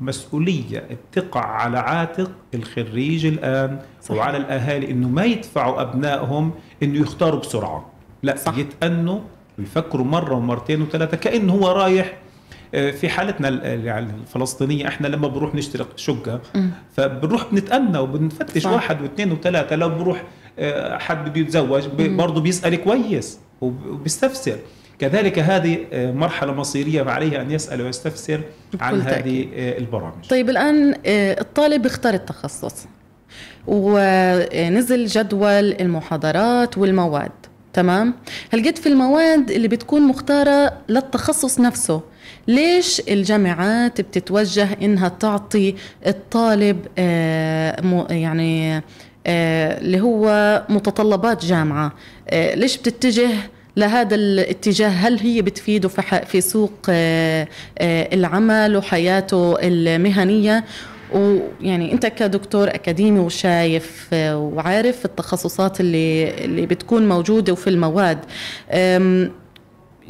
المسؤوليه 0.00 0.88
بتقع 1.12 1.40
على 1.40 1.78
عاتق 1.78 2.30
الخريج 2.54 3.26
الآن 3.26 3.78
صحيح. 4.02 4.18
وعلى 4.18 4.36
الأهالي 4.36 4.90
إنه 4.90 5.08
ما 5.08 5.24
يدفعوا 5.24 5.82
أبنائهم 5.82 6.50
إنه 6.82 6.98
يختاروا 7.00 7.40
بسرعة 7.40 7.90
لا 8.22 8.36
صح. 8.36 8.58
يتأنوا 8.58 9.20
ويفكروا 9.62 10.06
مرة 10.06 10.34
ومرتين 10.34 10.82
وثلاثة 10.82 11.16
كانه 11.16 11.52
هو 11.52 11.68
رايح 11.72 12.12
آه، 12.74 12.90
في 12.90 13.08
حالتنا 13.08 13.48
ال- 13.48 13.84
يعني 13.84 14.12
الفلسطينية. 14.20 14.88
إحنا 14.88 15.06
لما 15.06 15.28
بنروح 15.28 15.54
نشتري 15.54 15.84
شقة 15.96 16.40
فبنروح 16.96 17.46
بنتأنى 17.52 17.98
وبنفتش 17.98 18.62
صح. 18.62 18.70
واحد 18.72 19.02
واثنين 19.02 19.32
وثلاثة. 19.32 19.76
لو 19.76 19.88
بروح 19.88 20.22
آه، 20.58 20.98
حد 20.98 21.28
بده 21.28 21.40
يتزوج 21.40 21.86
برضه 21.98 22.40
بيسأل 22.40 22.76
كويس 22.84 23.38
وب- 23.60 23.86
وبيستفسر. 23.86 24.56
كذلك 24.98 25.38
هذه 25.38 25.78
آه، 25.92 26.12
مرحلة 26.12 26.52
مصيرية 26.54 27.02
فعليه 27.02 27.40
أن 27.40 27.50
يسأل 27.50 27.82
ويستفسر 27.82 28.40
عن 28.80 29.00
هذه 29.00 29.48
البرامج. 29.54 30.28
طيب 30.30 30.50
الآن 30.50 30.94
الطالب 31.06 31.86
اختار 31.86 32.14
التخصص 32.14 32.86
ونزل 33.66 35.06
جدول 35.06 35.72
المحاضرات 35.80 36.78
والمواد. 36.78 37.30
تمام؟ 37.72 38.14
هل 38.52 38.68
قد 38.68 38.78
في 38.78 38.88
المواد 38.88 39.50
اللي 39.50 39.68
بتكون 39.68 40.02
مختارة 40.02 40.72
للتخصص 40.88 41.60
نفسه؟ 41.60 42.00
ليش 42.48 43.02
الجامعات 43.08 44.00
بتتوجه 44.00 44.68
إنها 44.82 45.08
تعطي 45.08 45.74
الطالب 46.06 46.86
آه، 46.98 48.06
يعني 48.10 48.82
آه، 49.26 49.78
اللي 49.78 50.00
هو 50.00 50.26
متطلبات 50.68 51.44
جامعة؟ 51.44 51.92
آه، 52.28 52.54
ليش 52.54 52.76
بتتجه 52.76 53.30
لهذا 53.76 54.14
الاتجاه؟ 54.14 54.88
هل 54.88 55.18
هي 55.18 55.42
بتفيده 55.42 55.88
في 55.88 56.26
في 56.26 56.40
سوق 56.40 56.72
العمل 57.80 58.76
وحياته 58.76 59.56
المهنية؟ 59.60 60.64
ويعني 61.14 61.92
أنت 61.92 62.06
كدكتور 62.06 62.68
أكاديمي 62.68 63.18
وشايف 63.20 64.08
آه، 64.12 64.38
وعارف 64.38 65.04
التخصصات 65.04 65.80
اللي 65.80 66.30
اللي 66.44 66.66
بتكون 66.66 67.08
موجودة 67.08 67.52
وفي 67.52 67.70
المواد 67.70 68.18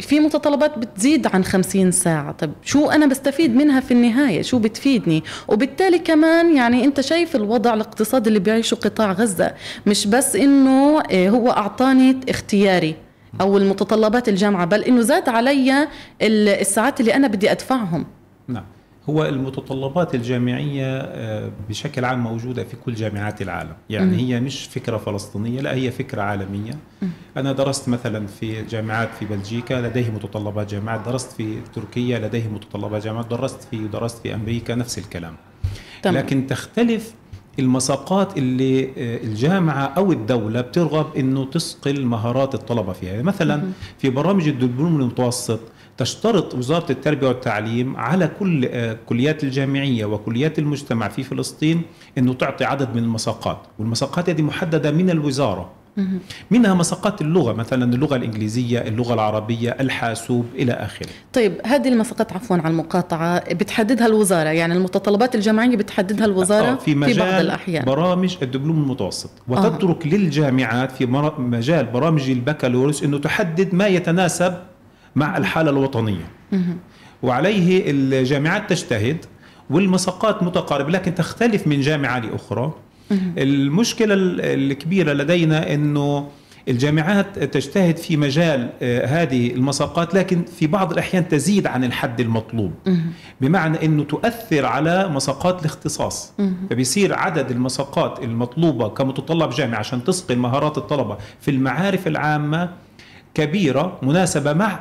في 0.01 0.21
متطلبات 0.21 0.79
بتزيد 0.79 1.27
عن 1.27 1.45
50 1.45 1.91
ساعة. 1.91 2.33
طب 2.33 2.51
شو 2.63 2.91
أنا 2.91 3.07
بستفيد 3.07 3.55
منها 3.57 3.81
في 3.81 3.91
النهاية؟ 3.95 4.43
شو 4.43 4.59
بتفيدني؟ 4.59 5.23
وبالتالي 5.49 5.99
كمان 5.99 6.57
يعني 6.57 6.85
أنت 6.85 7.01
شايف 7.01 7.37
الوضع 7.37 7.75
الاقتصادي 7.75 8.29
اللي 8.29 8.39
بيعيشه 8.41 8.75
قطاع 8.75 9.13
غزة 9.13 9.55
مش 9.87 10.07
بس 10.07 10.37
إنه 10.37 11.01
آه، 11.11 11.29
هو 11.29 11.51
أعطاني 11.51 12.21
اختياري 12.29 12.95
أو 13.41 13.59
المتطلبات 13.59 14.29
الجامعة 14.29 14.65
بل 14.67 14.81
إنه 14.85 15.01
زاد 15.01 15.29
علي 15.29 15.83
ال- 16.23 16.49
الساعات 16.49 17.01
اللي 17.01 17.15
أنا 17.15 17.29
بدي 17.29 17.51
أدفعهم. 17.53 18.07
نعم. 18.49 18.65
هو 19.11 19.25
المتطلبات 19.25 20.15
الجامعية 20.15 20.99
آه، 20.99 21.51
بشكل 21.69 22.05
عام 22.05 22.19
موجودة 22.19 22.65
في 22.65 22.77
كل 22.77 22.95
جامعات 22.95 23.43
العالم. 23.43 23.73
يعني 23.91 24.17
هي 24.17 24.41
مش 24.41 24.65
فكرة 24.65 24.97
فلسطينية 24.97 25.61
لا 25.61 25.75
هي 25.75 25.91
فكرة 25.91 26.23
عالمية. 26.23 26.79
أنا 27.37 27.53
درست 27.53 27.89
مثلا 27.89 28.27
في 28.27 28.63
جامعات 28.63 29.09
في 29.19 29.25
بلجيكا 29.25 29.75
لديه 29.75 30.11
متطلبات 30.11 30.71
جامعات. 30.71 31.01
درست 31.09 31.33
في 31.33 31.59
تركيا 31.75 32.19
لديه 32.19 32.49
متطلبات 32.49 33.05
جامعات. 33.05 33.27
درست 33.27 33.69
في 33.71 33.89
درست 33.89 34.19
في 34.23 34.35
أمريكا 34.35 34.75
نفس 34.75 34.99
الكلام. 34.99 35.37
تمام. 36.03 36.17
لكن 36.17 36.47
تختلف 36.47 37.15
المساقات 37.59 38.39
اللي 38.39 38.85
آه، 38.85 39.25
الجامعة 39.25 39.85
أو 39.85 40.13
الدولة 40.13 40.61
بترغب 40.61 41.17
أنه 41.17 41.45
تسقل 41.45 42.05
مهارات 42.07 42.55
الطلبة 42.55 42.93
فيها. 42.93 43.11
يعني 43.11 43.23
مثلا 43.23 43.63
في 43.99 44.11
برامج 44.11 44.49
الدبلوم 44.49 45.01
المتوسط 45.01 45.61
تشترط 46.03 46.55
وزارة 46.55 46.93
التربية 46.93 47.29
والتعليم 47.29 47.97
على 47.97 48.31
كل 48.39 48.69
آه، 48.71 48.97
كليات 49.07 49.45
الجامعية 49.45 50.05
وكليات 50.05 50.59
المجتمع 50.59 51.09
في 51.09 51.23
فلسطين 51.23 51.83
أنه 52.19 52.35
تعطي 52.35 52.65
عدد 52.65 52.95
من 52.95 53.03
المساقات 53.03 53.59
والمساقات 53.79 54.31
هذه 54.31 54.43
محددة 54.43 54.91
من 54.91 55.11
الوزارة. 55.11 55.71
منها 56.51 56.75
مساقات 56.75 57.21
اللغة 57.21 57.53
مثلا 57.53 57.95
اللغة 57.95 58.17
الإنجليزية 58.17 58.79
اللغة 58.79 59.15
العربية 59.15 59.71
الحاسوب 59.81 60.47
إلى 60.55 60.73
آخره. 60.73 61.09
طيب 61.33 61.53
هذه 61.67 61.89
المساقات 61.89 62.33
عفوا 62.33 62.57
على 62.57 62.69
المقاطعة 62.69 63.55
بتحددها 63.55 64.07
الوزارة 64.07 64.49
يعني 64.49 64.75
المتطلبات 64.75 65.35
الجامعية 65.35 65.77
بتحددها 65.77 66.27
الوزارة 66.27 66.73
آه، 66.73 66.75
في 66.75 66.95
مجال 66.95 67.15
في 67.15 67.21
بعض 67.21 67.41
الأحيان. 67.41 67.85
برامج 67.85 68.37
الدبلوم 68.43 68.83
المتوسط. 68.83 69.31
وتترك 69.49 70.07
للجامعات 70.07 70.93
في 70.93 71.07
مجال 71.39 71.87
برامج 71.87 72.31
البكالوريوس 72.31 73.03
إنه 73.03 73.19
تحدد 73.19 73.75
ما 73.75 73.87
يتناسب 73.87 74.55
مع 75.17 75.37
الحالة 75.37 75.71
الوطنية. 75.71 76.31
وعليه 77.23 77.83
الجامعات 77.87 78.71
تجتهد 78.71 79.17
والمساقات 79.71 80.43
متقاربه 80.43 80.91
لكن 80.91 81.15
تختلف 81.15 81.67
من 81.67 81.81
جامعة 81.81 82.19
لأخرى. 82.19 82.73
المشكلة 83.39 84.15
ال- 84.15 84.41
الكبيرة 84.41 85.13
لدينا 85.13 85.75
إنه 85.75 86.29
الجامعات 86.69 87.39
تجتهد 87.39 87.97
في 87.97 88.17
مجال 88.17 88.71
آه، 88.83 89.07
هذه 89.07 89.51
المساقات 89.55 90.15
لكن 90.15 90.43
في 90.45 90.67
بعض 90.67 90.93
الأحيان 90.93 91.29
تزيد 91.29 91.67
عن 91.67 91.85
الحد 91.85 92.21
المطلوب. 92.21 92.73
بمعنى 93.41 93.85
إنه 93.85 94.05
تؤثر 94.05 94.67
على 94.67 95.09
مساقات 95.09 95.61
الاختصاص. 95.61 96.33
فبيصير 96.71 97.15
عدد 97.15 97.51
المساقات 97.51 98.19
المطلوبة 98.25 98.89
كمتطلب 98.89 99.51
جامعي 99.51 99.79
عشان 99.79 100.05
تسقي 100.05 100.37
مهارات 100.37 100.79
الطلبة 100.79 101.17
في 101.41 101.51
المعارف 101.51 102.07
العامة 102.07 102.71
كبيرة 103.35 103.99
مناسبة 104.03 104.53
مع 104.53 104.81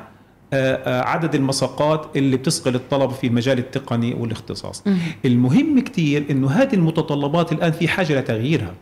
عدد 0.85 1.35
المساقات 1.35 2.05
اللي 2.15 2.37
بتسقي 2.37 2.69
الطلبه 2.69 3.13
في 3.13 3.27
المجال 3.27 3.59
التقني 3.59 4.13
والاختصاص. 4.13 4.83
المهم 5.25 5.79
كتير 5.79 6.25
إنه 6.29 6.51
هذه 6.51 6.73
المتطلبات 6.73 7.51
الآن 7.51 7.71
في 7.71 7.87
حاجة 7.87 8.19
لتغييرها. 8.19 8.73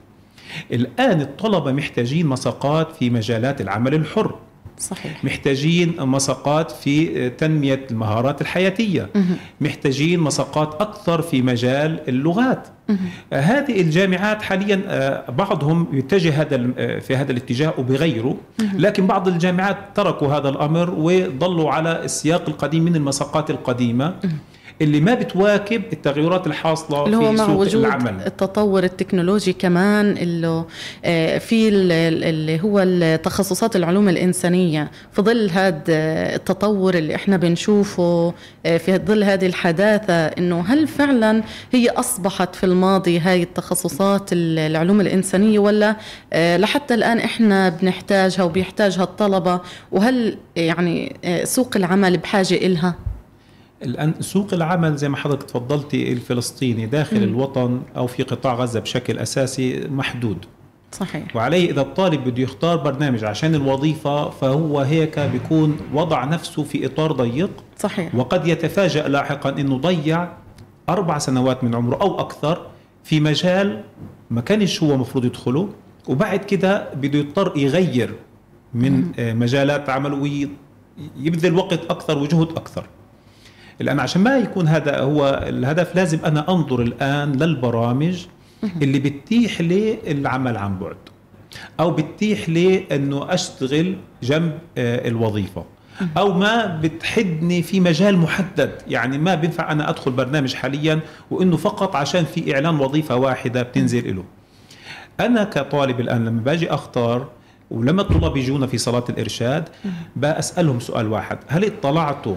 الآن 0.71 1.21
الطلبة 1.21 1.71
محتاجين 1.71 2.27
مساقات 2.27 2.95
في 2.95 3.09
مجالات 3.09 3.61
العمل 3.61 3.93
الحر. 3.93 4.35
صحيح. 4.79 5.23
محتاجين 5.23 5.95
مساقات 5.99 6.71
في 6.71 7.29
تنمية 7.29 7.87
المهارات 7.91 8.41
الحياتية. 8.41 9.09
محتاجين 9.61 10.19
مساقات 10.19 10.81
أكثر 10.81 11.21
في 11.21 11.41
مجال 11.41 12.09
اللغات. 12.09 12.67
آه، 13.33 13.39
هذه 13.39 13.81
الجامعات 13.81 14.41
حاليا 14.41 14.81
آه، 14.87 15.31
بعضهم 15.31 15.87
يتجه 15.93 16.41
هذا 16.41 16.69
آه، 16.77 16.99
في 16.99 17.15
هذا 17.15 17.31
الاتجاه 17.31 17.73
وبغيره 17.77 18.37
لكن 18.73 19.07
بعض 19.07 19.27
الجامعات 19.27 19.77
تركوا 19.95 20.27
هذا 20.27 20.49
الأمر 20.49 20.93
وظلوا 20.97 21.71
على 21.71 22.05
السياق 22.05 22.49
القديم 22.49 22.83
من 22.83 22.95
المساقات 22.95 23.49
القديمة. 23.49 24.13
اللي 24.81 24.99
ما 25.01 25.13
بتواكب 25.13 25.81
التغيرات 25.93 26.47
الحاصلة 26.47 27.05
اللي 27.05 27.17
هو 27.17 27.31
في 27.31 27.37
سوق 27.37 27.49
وجود 27.49 27.85
العمل. 27.85 28.15
التطور 28.25 28.83
التكنولوجي 28.83 29.53
كمان 29.53 30.17
اللي 30.17 30.63
آه، 31.05 31.37
في 31.37 31.69
ال- 31.69 31.91
ال- 31.91 32.23
اللي 32.23 32.61
هو 32.63 32.79
التخصصات 32.79 33.75
العلوم 33.75 34.09
الإنسانية. 34.09 34.91
في 35.11 35.21
ظل 35.21 35.49
هذا 35.49 35.83
التطور 36.35 36.93
اللي 36.95 37.15
إحنا 37.15 37.37
بنشوفه 37.37 38.33
آه، 38.65 38.77
في 38.77 38.97
ظل 38.97 39.23
هذه 39.23 39.45
الحداثة 39.45 40.13
إنه 40.27 40.61
هل 40.67 40.87
فعلا 40.87 41.43
هي 41.71 41.89
أصبحت 41.89 42.55
في 42.55 42.63
الماضي 42.65 43.19
هاي 43.19 43.43
التخصصات 43.43 44.33
ال- 44.33 44.59
العلوم 44.59 45.01
الإنسانية 45.01 45.59
ولا 45.59 45.95
آه، 46.33 46.57
لحتى 46.57 46.93
الآن 46.93 47.17
إحنا 47.19 47.69
بنحتاجها 47.69 48.43
وبيحتاجها 48.43 49.03
الطلبة؟ 49.03 49.59
وهل 49.91 50.37
يعني 50.55 51.15
آه، 51.25 51.43
سوق 51.43 51.71
العمل 51.75 52.17
بحاجة 52.17 52.55
إلها؟ 52.55 52.95
الآن 53.83 54.13
سوق 54.19 54.53
العمل 54.53 54.95
زي 54.95 55.09
ما 55.09 55.17
حضرتك 55.17 55.43
تفضلتي 55.43 56.11
الفلسطيني 56.11 56.85
داخل 56.85 57.17
الوطن 57.17 57.81
أو 57.97 58.07
في 58.07 58.23
قطاع 58.23 58.53
غزة 58.53 58.79
بشكل 58.79 59.17
أساسي 59.17 59.87
محدود. 59.87 60.45
صحيح. 60.91 61.35
وعليه 61.35 61.71
إذا 61.71 61.81
الطالب 61.81 62.29
بده 62.29 62.43
يختار 62.43 62.77
برنامج 62.77 63.23
عشان 63.23 63.55
الوظيفة 63.55 64.29
فهو 64.29 64.79
هيك 64.79 65.19
بيكون 65.19 65.77
وضع 65.93 66.25
نفسه 66.25 66.63
في 66.63 66.85
إطار 66.85 67.11
ضيق. 67.11 67.49
صحيح. 67.77 68.15
وقد 68.15 68.47
يتفاجأ 68.47 69.07
لاحقا 69.07 69.49
أنه 69.49 69.77
ضيع 69.77 70.29
أربع 70.89 71.17
سنوات 71.17 71.63
من 71.63 71.75
عمره 71.75 71.95
أو 72.01 72.19
أكثر 72.19 72.67
في 73.03 73.19
مجال 73.19 73.83
ما 74.29 74.41
كانش 74.41 74.83
هو 74.83 74.97
مفروض 74.97 75.25
يدخله. 75.25 75.69
وبعد 76.07 76.39
كده 76.39 76.93
بده 76.93 77.19
يضطر 77.19 77.57
يغير 77.57 78.15
من 78.73 79.11
آه، 79.19 79.33
مجالات 79.33 79.89
عمله 79.89 80.15
ويبذل 81.19 81.55
وقت 81.55 81.85
أكثر 81.89 82.17
وجهد 82.17 82.49
أكثر. 82.49 82.85
الآن 83.81 83.99
عشان 83.99 84.21
ما 84.21 84.37
يكون 84.37 84.67
هذا 84.67 84.99
هو 84.99 85.45
الهدف 85.47 85.95
لازم 85.95 86.19
أنا 86.25 86.49
أنظر 86.49 86.81
الآن 86.81 87.31
للبرامج 87.31 88.25
اللي 88.81 88.99
بتتيح 88.99 89.61
لي 89.61 89.97
العمل 90.11 90.57
عن 90.57 90.79
بعد 90.79 90.97
أو 91.79 91.91
بتتيح 91.91 92.49
لي 92.49 92.85
أنه 92.91 93.33
أشتغل 93.33 93.95
جنب 94.23 94.59
آه، 94.77 95.07
الوظيفة 95.07 95.65
أو 96.17 96.33
ما 96.33 96.65
بتحدني 96.83 97.61
في 97.61 97.79
مجال 97.79 98.17
محدد. 98.17 98.71
يعني 98.87 99.17
ما 99.17 99.35
بينفع 99.35 99.71
أنا 99.71 99.89
أدخل 99.89 100.11
برنامج 100.11 100.53
حاليا 100.53 100.99
وإنه 101.31 101.57
فقط 101.57 101.95
عشان 101.95 102.25
في 102.25 102.53
إعلان 102.55 102.79
وظيفة 102.79 103.15
واحدة 103.15 103.61
بتنزل 103.61 104.15
له 104.15 104.23
أنا 105.19 105.43
كطالب 105.43 105.99
الآن 105.99 106.25
لما 106.25 106.41
باجي 106.41 106.73
أختار 106.73 107.27
ولما 107.71 108.01
الطلاب 108.01 108.37
يجونا 108.37 108.67
في 108.67 108.77
صلاة 108.77 109.03
الإرشاد 109.09 109.69
بسالهم 110.15 110.79
سؤال 110.79 111.07
واحد. 111.07 111.37
هل 111.47 111.65
اطلعتوا 111.65 112.35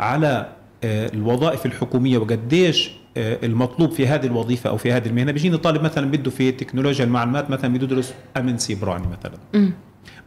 على 0.00 0.46
الوظائف 0.84 1.66
الحكومية 1.66 2.18
وقديش 2.18 2.90
آه، 3.16 3.38
المطلوب 3.42 3.90
في 3.92 4.06
هذه 4.06 4.26
الوظيفة 4.26 4.70
أو 4.70 4.76
في 4.76 4.92
هذه 4.92 5.06
المهنة. 5.08 5.32
بيجيني 5.32 5.56
طالب 5.56 5.82
مثلا 5.82 6.10
بده 6.10 6.30
في 6.30 6.52
تكنولوجيا 6.52 7.04
المعلومات 7.04 7.50
مثلا 7.50 7.72
بده 7.74 7.84
يدرس 7.84 8.14
امن 8.36 8.58
سيبراني 8.58 9.04
مثلا. 9.06 9.70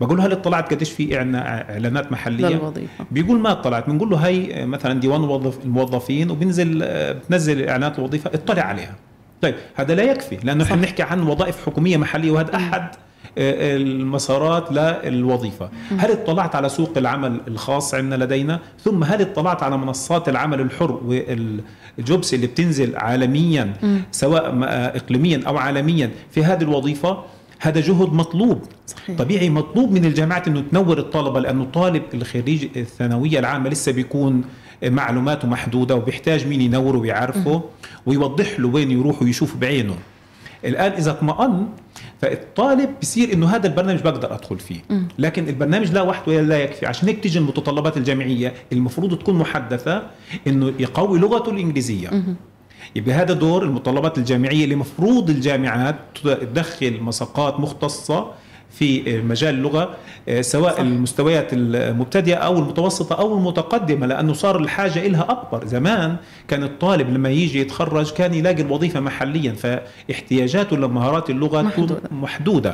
بقول 0.02 0.18
له 0.18 0.26
هل 0.26 0.32
اطلعت 0.32 0.74
قديش 0.74 0.92
في 0.92 1.08
إعنا- 1.10 1.70
إعلانات 1.72 2.12
محلية؟ 2.12 2.48
للوظيفة. 2.48 3.06
بيقول 3.12 3.40
ما 3.40 3.52
اطلعت. 3.52 3.90
بنقول 3.90 4.10
له 4.10 4.18
هي 4.18 4.66
مثلا 4.66 5.00
ديوان 5.00 5.22
موظف 5.22 5.66
الموظفين 5.66 6.32
وبنزل 6.32 6.80
آه، 6.84 7.12
بتنزل 7.12 7.70
إعلانات 7.70 8.00
الوظيفة. 8.00 8.32
اطلع 8.34 8.64
عليها. 8.64 8.96
طيب 9.42 9.56
هذا 9.76 9.96
لا 9.96 10.04
يكفي 10.04 10.38
لأنه 10.44 10.64
إحنا 10.64 10.76
بنحكي 10.76 11.04
عن 11.04 11.22
وظائف 11.28 11.66
حكومية 11.66 11.98
محلية 11.98 12.32
وهذا 12.32 12.56
أحد 12.56 12.82
آه، 12.82 12.92
المسارات 13.38 14.72
للوظيفة. 15.06 15.70
هل 15.98 16.12
اطلعت 16.12 16.56
على 16.56 16.70
سوق 16.70 16.98
العمل 16.98 17.42
الخاص 17.48 17.94
عندنا 17.94 18.24
لدينا؟ 18.24 18.60
ثم 18.84 19.04
هل 19.04 19.22
اطلعت 19.22 19.64
على 19.64 19.78
منصات 19.78 20.30
العمل 20.30 20.62
الحر 20.62 21.00
والجوبس 21.06 22.34
اللي 22.34 22.48
بتنزل 22.48 22.96
عالميا 22.96 23.74
سواء 24.12 24.60
آه، 24.64 24.98
اقليميا 24.98 25.42
أو 25.48 25.58
عالميا 25.58 26.12
في 26.32 26.44
هذه 26.44 26.64
الوظيفة؟ 26.64 27.24
هذا 27.60 27.82
جهد 27.82 28.14
مطلوب. 28.14 28.62
صحيح. 28.88 29.18
طبيعي 29.18 29.50
مطلوب 29.50 29.92
من 29.92 30.06
الجامعات 30.06 30.48
إنه 30.48 30.64
تنور 30.72 30.98
الطلبة 30.98 31.40
لأنه 31.40 31.68
طالب 31.74 32.04
الخريج 32.14 32.68
الثانوية 32.76 33.40
العامة 33.40 33.70
لسه 33.70 33.92
بيكون 33.92 34.44
معلوماته 34.84 35.48
محدودة 35.48 35.96
وبيحتاج 35.96 36.48
مين 36.48 36.62
ينوره 36.62 36.98
ويعرفه 36.98 37.62
ويوضح 38.06 38.60
له 38.60 38.68
وين 38.68 38.92
يروح 38.92 39.22
ويشوف 39.22 39.56
بعينه. 39.58 39.96
الآن 40.66 40.92
إذا 40.92 41.12
اطمأن 41.12 41.68
فالطالب 42.24 42.90
بصير 43.02 43.34
إنه 43.34 43.48
هذا 43.48 43.68
البرنامج 43.68 44.02
بقدر 44.02 44.34
أدخل 44.34 44.60
فيه. 44.60 44.80
لكن 45.20 45.48
البرنامج 45.50 45.92
لا 45.92 46.02
وحده 46.02 46.42
لا 46.42 46.58
يكفي. 46.64 46.86
عشان 46.86 47.08
هيك 47.08 47.24
تيجي 47.24 47.40
المتطلبات 47.40 47.98
الجامعية 47.98 48.54
المفروض 48.74 49.18
تكون 49.18 49.36
محدثة 49.36 50.04
إنه 50.48 50.74
يقوي 50.80 51.20
لغته 51.20 51.52
الإنجليزية. 51.52 52.24
يبقى 52.96 53.16
هذا 53.16 53.34
دور 53.34 53.64
المتطلبات 53.64 54.18
الجامعية 54.18 54.64
اللي 54.64 54.76
مفروض 54.76 55.30
الجامعات 55.30 55.96
تدخل 56.24 57.02
مساقات 57.02 57.60
مختصة 57.60 58.32
في 58.74 59.22
مجال 59.22 59.56
اللغة 59.56 59.96
آه، 60.30 60.42
سواء 60.42 60.74
صح. 60.74 60.80
المستويات 60.80 61.48
المبتدئة 61.54 62.36
أو 62.36 62.60
المتوسطة 62.60 63.16
أو 63.16 63.38
المتقدمة 63.38 64.06
لأنه 64.08 64.34
صار 64.34 64.60
الحاجة 64.60 65.08
لها 65.08 65.26
أكبر 65.30 65.66
زمان 65.68 66.16
كان 66.48 66.64
الطالب 66.64 67.10
لما 67.10 67.30
يجي 67.30 67.60
يتخرج 67.60 68.12
كان 68.14 68.34
يلاقي 68.34 68.62
الوظيفة 68.62 69.00
محليا 69.00 69.54
فاحتياجاته 69.54 70.78
لمهارات 70.78 71.30
اللغة 71.30 71.62
تكون 71.62 71.84
محدودة. 71.84 72.02
محدوده 72.12 72.74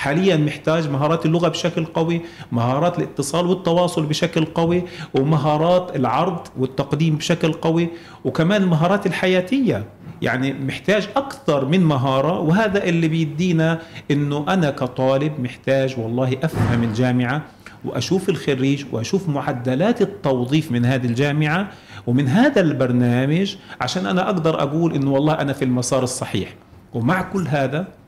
حاليا 0.00 0.36
محتاج 0.36 0.88
مهارات 0.88 1.26
اللغة 1.26 1.48
بشكل 1.48 1.84
قوي 1.84 2.20
مهارات 2.52 2.98
الاتصال 2.98 3.46
والتواصل 3.46 4.06
بشكل 4.06 4.44
قوي 4.44 4.82
ومهارات 5.14 5.96
العرض 5.96 6.38
والتقديم 6.58 7.16
بشكل 7.16 7.52
قوي 7.52 7.88
وكمان 8.24 8.62
المهارات 8.62 9.06
الحياتية. 9.06 9.84
يعني 10.22 10.52
محتاج 10.52 11.08
أكثر 11.16 11.64
من 11.64 11.84
مهارة 11.84 12.38
وهذا 12.40 12.84
اللي 12.84 13.08
بيدينا 13.08 13.78
إنه 14.10 14.44
أنا 14.48 14.70
كطالب 14.70 15.40
محتاج 15.40 15.94
والله 15.98 16.36
أفهم 16.42 16.82
الجامعة 16.82 17.42
وأشوف 17.84 18.28
الخريج 18.28 18.84
وأشوف 18.92 19.28
معدلات 19.28 20.02
التوظيف 20.02 20.72
من 20.72 20.84
هذه 20.84 21.06
الجامعة 21.06 21.68
ومن 22.06 22.28
هذا 22.28 22.60
البرنامج 22.60 23.56
عشان 23.80 24.06
أنا 24.06 24.26
أقدر 24.26 24.62
أقول 24.62 24.94
إنه 24.94 25.10
والله 25.12 25.34
أنا 25.34 25.52
في 25.52 25.64
المسار 25.64 26.02
الصحيح. 26.02 26.54
ومع 26.94 27.22
كل 27.22 27.48
هذا 27.48 27.99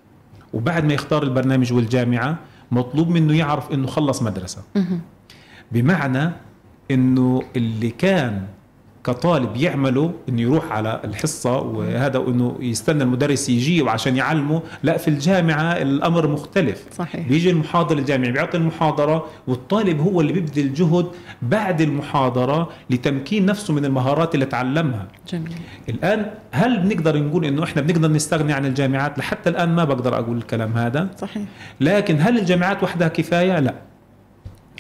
وبعد 0.53 0.85
ما 0.85 0.95
يختار 0.95 1.23
البرنامج 1.23 1.73
والجامعة 1.73 2.39
مطلوب 2.71 3.09
منه 3.09 3.37
يعرف 3.37 3.73
إنه 3.73 3.87
خلص 3.87 4.23
مدرسة. 4.23 4.63
بمعنى 5.73 6.31
إنه 6.91 7.43
اللي 7.57 7.91
كان 7.91 8.47
كطالب 9.05 9.57
يعمله 9.57 10.13
إنه 10.29 10.43
يروح 10.43 10.73
على 10.73 11.01
الحصة 11.05 11.61
وهذا 11.61 12.19
إنه 12.19 12.57
يستنى 12.61 13.03
المدرس 13.03 13.49
يجي 13.49 13.83
وعشان 13.83 14.17
يعلمه. 14.17 14.63
لا 14.83 14.97
في 14.97 15.09
الجامعة 15.09 15.73
الأمر 15.73 16.29
مختلف. 16.29 16.85
صحيح. 16.99 17.29
بيجي 17.29 17.51
المحاضر 17.51 17.99
الجامعي 17.99 18.33
بيعطي 18.33 18.57
المحاضرة 18.57 19.27
والطالب 19.47 20.01
هو 20.01 20.21
اللي 20.21 20.33
بيبذل 20.33 20.75
جهد 20.75 21.07
بعد 21.43 21.81
المحاضرة 21.81 22.69
لتمكين 22.91 23.47
نفسه 23.47 23.75
من 23.75 23.85
المهارات 23.85 24.35
اللي 24.35 24.47
تعلمها. 24.47 25.09
جميل. 25.29 25.53
الآن 25.89 26.31
هل 26.53 26.79
بنقدر 26.79 27.19
نقول 27.23 27.45
إنه 27.45 27.65
إحنا 27.65 27.83
بنقدر 27.83 28.09
نستغني 28.11 28.53
عن 28.53 28.67
الجامعات؟ 28.67 29.19
لحتى 29.19 29.51
الآن 29.51 29.69
ما 29.75 29.85
بقدر 29.85 30.19
أقول 30.19 30.37
الكلام 30.37 30.73
هذا. 30.73 31.09
صحيح. 31.19 31.43
لكن 31.81 32.17
هل 32.21 32.39
الجامعات 32.39 32.83
وحدها 32.83 33.09
كفاية؟ 33.09 33.59
لا. 33.61 33.75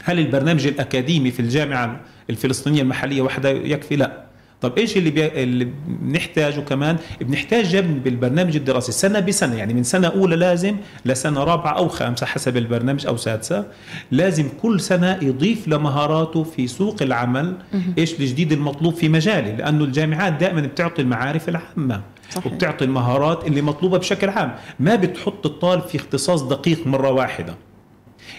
هل 0.05 0.19
البرنامج 0.19 0.67
الأكاديمي 0.67 1.31
في 1.31 1.41
الجامعة 1.41 2.01
الفلسطينية 2.31 2.83
المحلية 2.83 3.23
وحدها 3.23 3.51
يكفي؟ 3.51 3.97
لا. 3.97 4.23
طب 4.61 4.79
إيش 4.79 4.97
اللي 4.97 5.11
بي... 5.11 5.43
اللي 5.43 5.69
بنحتاجه 5.87 6.61
كمان؟ 6.61 6.97
بنحتاج 7.21 7.65
جنب 7.65 8.05
بالبرنامج 8.05 8.57
الدراسي 8.57 8.93
سنة 8.93 9.21
بسنة 9.21 9.55
يعني 9.57 9.75
من 9.75 9.83
سنة 9.83 10.09
أولى 10.09 10.37
لازم 10.37 10.77
لسنة 11.05 11.45
رابعة 11.45 11.73
أو 11.73 11.89
خامسة 11.89 12.27
حسب 12.27 12.57
البرنامج 12.57 13.07
أو 13.07 13.17
سادسة 13.17 13.67
لازم 14.11 14.49
كل 14.63 14.81
سنة 14.81 15.19
يضيف 15.23 15.69
لمهاراته 15.69 16.45
في 16.45 16.67
سوق 16.67 17.03
العمل 17.03 17.57
إيش 17.99 18.21
الجديد 18.21 18.53
المطلوب 18.53 18.95
في 18.95 19.09
مجاله 19.09 19.57
لأنه 19.57 19.85
الجامعات 19.85 20.33
دائما 20.33 20.61
بتعطي 20.61 21.03
المعارف 21.03 21.49
العامة 21.49 22.03
صحيح. 22.31 22.47
وبتعطي 22.47 22.85
المهارات 22.85 23.47
اللي 23.47 23.63
مطلوبة 23.63 23.99
بشكل 23.99 24.29
عام. 24.29 24.55
ما 24.81 24.97
بتحط 24.97 25.47
الطالب 25.47 25.83
في 25.83 25.99
اختصاص 25.99 26.43
دقيق 26.43 26.87
مرة 26.87 27.11
واحدة. 27.11 27.55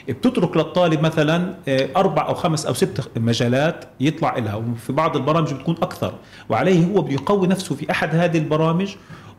بتترك 0.10 0.58
للطالب 0.58 1.02
مثلا 1.02 1.54
آه، 1.68 1.90
أربع 1.96 2.28
أو 2.28 2.34
خمس 2.34 2.66
أو 2.66 2.74
ست 2.74 3.10
مجالات 3.18 3.86
يطلع 4.00 4.38
لها 4.38 4.56
وفي 4.56 4.94
بعض 4.94 5.16
البرامج 5.16 5.54
بتكون 5.54 5.76
أكثر. 5.82 6.14
وعليه 6.50 6.86
هو 6.86 7.02
بده 7.02 7.14
يقوي 7.14 7.48
نفسه 7.48 7.76
في 7.76 7.92
أحد 7.92 8.16
هذه 8.16 8.38
البرامج 8.38 8.90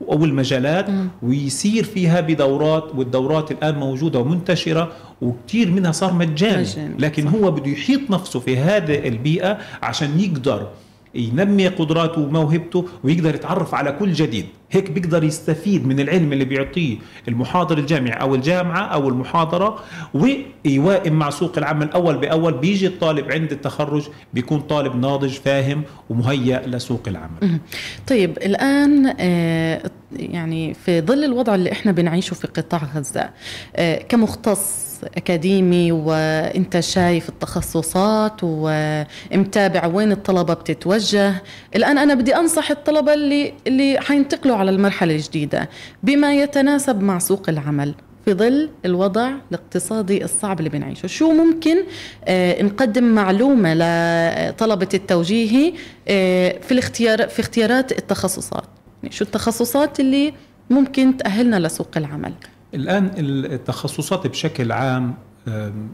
أو 0.08 0.24
المجالات 0.24 0.86
ويسير 1.22 1.84
فيها 1.84 2.20
بدورات 2.20 2.84
والدورات 2.94 3.50
الآن 3.50 3.74
موجودة 3.78 4.18
ومنتشرة 4.18 4.92
وكثير 5.22 5.70
منها 5.70 5.92
صار 5.92 6.12
مجاني. 6.12 6.62
مجاني، 6.62 6.94
لكن 6.98 7.28
هو 7.28 7.50
بده 7.50 7.70
يحيط 7.70 8.10
نفسه 8.10 8.40
في 8.40 8.56
هذه 8.58 9.08
البيئة 9.08 9.58
عشان 9.82 10.20
يقدر 10.20 10.66
ينمي 11.14 11.68
قدراته 11.68 12.20
وموهبته 12.20 12.88
ويقدر 13.04 13.34
يتعرف 13.34 13.74
على 13.74 13.92
كل 13.92 14.12
جديد. 14.12 14.46
هيك 14.70 14.90
بيقدر 14.90 15.24
يستفيد 15.24 15.86
من 15.86 16.00
العلم 16.00 16.32
اللي 16.32 16.44
بيعطيه 16.44 16.96
المحاضر 17.28 17.78
الجامعي 17.78 18.20
أو 18.20 18.34
الجامعة 18.34 18.80
أو 18.86 19.08
المحاضرة 19.08 19.78
ويوائم 20.14 21.12
مع 21.12 21.30
سوق 21.30 21.58
العمل 21.58 21.90
اول 21.90 22.16
بأول 22.18 22.52
بيجي 22.52 22.86
الطالب 22.86 23.32
عند 23.32 23.52
التخرج 23.52 24.08
بيكون 24.34 24.60
طالب 24.60 24.96
ناضج 24.96 25.30
فاهم 25.32 25.82
ومهيأ 26.10 26.62
لسوق 26.66 27.02
العمل. 27.08 27.58
طيب 28.06 28.38
الآن 28.38 29.14
آه، 29.20 29.90
يعني 30.16 30.74
في 30.74 31.00
ظل 31.00 31.24
الوضع 31.24 31.54
اللي 31.54 31.72
إحنا 31.72 31.92
بنعيشه 31.92 32.34
في 32.34 32.46
قطاع 32.46 32.80
غزة 32.96 33.30
آه، 33.76 34.02
كمختص 34.02 34.83
أكاديمي 35.16 35.92
وأنت 35.92 36.80
شايف 36.80 37.28
التخصصات 37.28 38.40
ومتابع 38.42 39.86
وين 39.86 40.12
الطلبة 40.12 40.54
بتتوجه؟ 40.54 41.34
الآن 41.76 41.98
أنا 41.98 42.14
بدي 42.14 42.36
أنصح 42.36 42.70
الطلبة 42.70 43.14
اللي 43.14 43.52
اللي 43.66 44.00
حينتقلوا 44.00 44.56
على 44.56 44.70
المرحلة 44.70 45.14
الجديدة 45.14 45.68
بما 46.02 46.34
يتناسب 46.34 47.02
مع 47.02 47.18
سوق 47.18 47.48
العمل 47.48 47.94
في 48.24 48.34
ظل 48.34 48.70
الوضع 48.84 49.30
الاقتصادي 49.50 50.24
الصعب 50.24 50.58
اللي 50.58 50.70
بنعيشه. 50.70 51.06
شو 51.06 51.32
ممكن 51.32 51.76
آه 52.24 52.62
نقدم 52.62 53.04
معلومة 53.04 53.74
لطلبة 53.74 54.88
التوجيهي 54.94 55.72
آه 56.08 56.58
في 56.62 56.72
الاختيار 56.72 57.28
في 57.28 57.40
اختيارات 57.40 57.92
التخصصات؟ 57.98 58.64
يعني 59.02 59.14
شو 59.14 59.24
التخصصات 59.24 60.00
اللي 60.00 60.32
ممكن 60.70 61.16
تأهلنا 61.16 61.66
لسوق 61.66 61.88
العمل؟ 61.96 62.32
الآن 62.74 63.10
التخصصات 63.18 64.26
بشكل 64.26 64.72
عام 64.72 65.14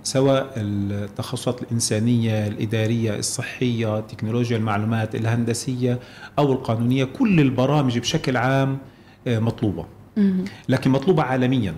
سواء 0.02 0.52
التخصصات 0.56 1.62
الإنسانية 1.62 2.46
الإدارية 2.46 3.18
الصحية 3.18 4.00
تكنولوجيا 4.00 4.56
المعلومات 4.56 5.14
الهندسية 5.14 5.98
أو 6.38 6.52
القانونية 6.52 7.04
كل 7.04 7.40
البرامج 7.40 7.98
بشكل 7.98 8.36
عام 8.36 8.78
أه، 9.26 9.38
مطلوبة. 9.38 9.84
لكن 10.68 10.90
مطلوبة 10.90 11.22
عالميا. 11.22 11.74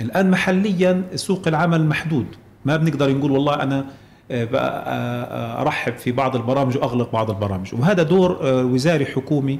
الآن 0.00 0.30
محليا 0.30 1.02
سوق 1.14 1.48
العمل 1.48 1.86
محدود. 1.86 2.26
ما 2.64 2.76
بنقدر 2.76 3.10
نقول 3.16 3.30
والله 3.30 3.54
أنا 3.62 3.84
بقى، 4.30 4.84
أه، 4.86 5.60
أرحب 5.60 5.96
في 5.96 6.12
بعض 6.12 6.36
البرامج 6.36 6.76
وأغلق 6.76 7.12
بعض 7.12 7.30
البرامج. 7.30 7.74
وهذا 7.74 8.02
دور 8.02 8.38
وزاري 8.42 9.06
حكومي 9.06 9.58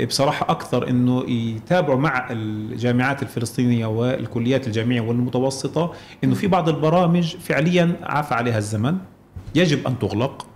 بصراحة 0.00 0.50
أكثر 0.50 0.88
أنه 0.88 1.30
يتابعوا 1.30 1.98
مع 1.98 2.26
الجامعات 2.30 3.22
الفلسطينية 3.22 3.86
والكليات 3.86 4.66
الجامعية 4.66 5.00
والمتوسطة 5.00 5.92
أنه 6.24 6.34
في 6.34 6.46
بعض 6.46 6.68
البرامج 6.68 7.36
فعليا 7.36 7.96
عفى 8.02 8.34
عليها 8.34 8.58
الزمن. 8.58 8.96
يجب 9.54 9.86
أن 9.86 9.98
تغلق. 9.98 10.46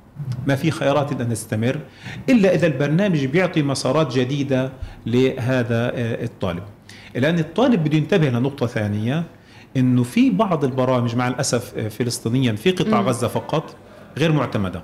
ما 0.47 0.57
في 0.57 0.71
خيارات 0.71 1.21
أن 1.21 1.29
تستمر 1.29 1.81
إلا 2.29 2.55
إذا 2.55 2.67
البرنامج 2.67 3.25
بيعطي 3.25 3.63
مسارات 3.63 4.19
جديدة 4.19 4.73
لهذا 5.07 5.93
آه، 5.95 6.25
الطالب. 6.25 6.63
الآن 7.17 7.39
الطالب 7.39 7.85
بده 7.85 7.97
ينتبه 7.97 8.29
لنقطة 8.31 8.67
ثانية 8.67 9.25
أنه 9.77 10.03
في 10.03 10.31
بعض 10.31 10.65
البرامج 10.65 11.17
مع 11.17 11.29
الأسف 11.29 11.79
آه، 11.79 11.89
فلسطينيا 11.89 12.53
في 12.53 12.71
قطاع 12.71 13.01
غزة 13.01 13.29
فقط 13.29 13.77
غير 14.19 14.33
معتمدة. 14.33 14.83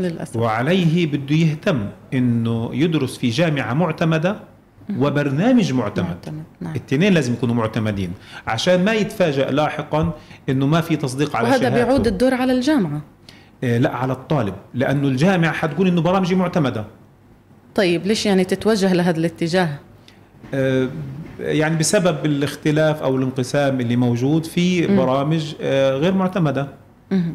للأسف. 0.00 0.36
وعليه 0.36 1.06
بده 1.06 1.36
يهتم 1.36 1.86
إنه 2.14 2.70
يدرس 2.72 3.18
في 3.18 3.28
جامعة 3.28 3.74
معتمدة 3.74 4.36
وبرنامج 4.98 5.72
معتمد. 5.72 6.06
معتمد، 6.06 6.42
نعم. 6.60 6.72
الاثنين 6.72 7.12
لازم 7.14 7.32
يكونوا 7.32 7.54
معتمدين 7.54 8.12
عشان 8.46 8.84
ما 8.84 8.92
يتفاجأ 8.92 9.50
لاحقا 9.50 10.12
إنه 10.48 10.66
ما 10.66 10.80
في 10.80 10.96
تصديق 10.96 11.36
على 11.36 11.48
وهذا 11.48 11.60
شهادته. 11.60 11.84
بيعود 11.84 12.06
الدور 12.06 12.34
على 12.34 12.52
الجامعة. 12.52 13.00
آه، 13.64 13.78
لا 13.78 13.96
على 13.96 14.12
الطالب 14.12 14.54
لأنه 14.74 15.08
الجامعة 15.08 15.52
حتقول 15.52 15.88
إنه 15.88 16.00
برامجي 16.00 16.34
معتمدة. 16.34 16.84
طيب 17.74 18.06
ليش 18.06 18.26
يعني 18.26 18.44
تتوجه 18.44 18.92
لهذا 18.92 19.18
الاتجاه؟ 19.18 19.68
آه، 20.54 20.88
يعني 21.40 21.76
بسبب 21.76 22.26
الاختلاف 22.26 23.02
أو 23.02 23.16
الانقسام 23.16 23.80
اللي 23.80 23.96
موجود 23.96 24.46
في 24.46 24.86
برامج 24.96 25.54
آه، 25.60 25.96
غير 25.96 26.14
معتمدة. 26.14 26.68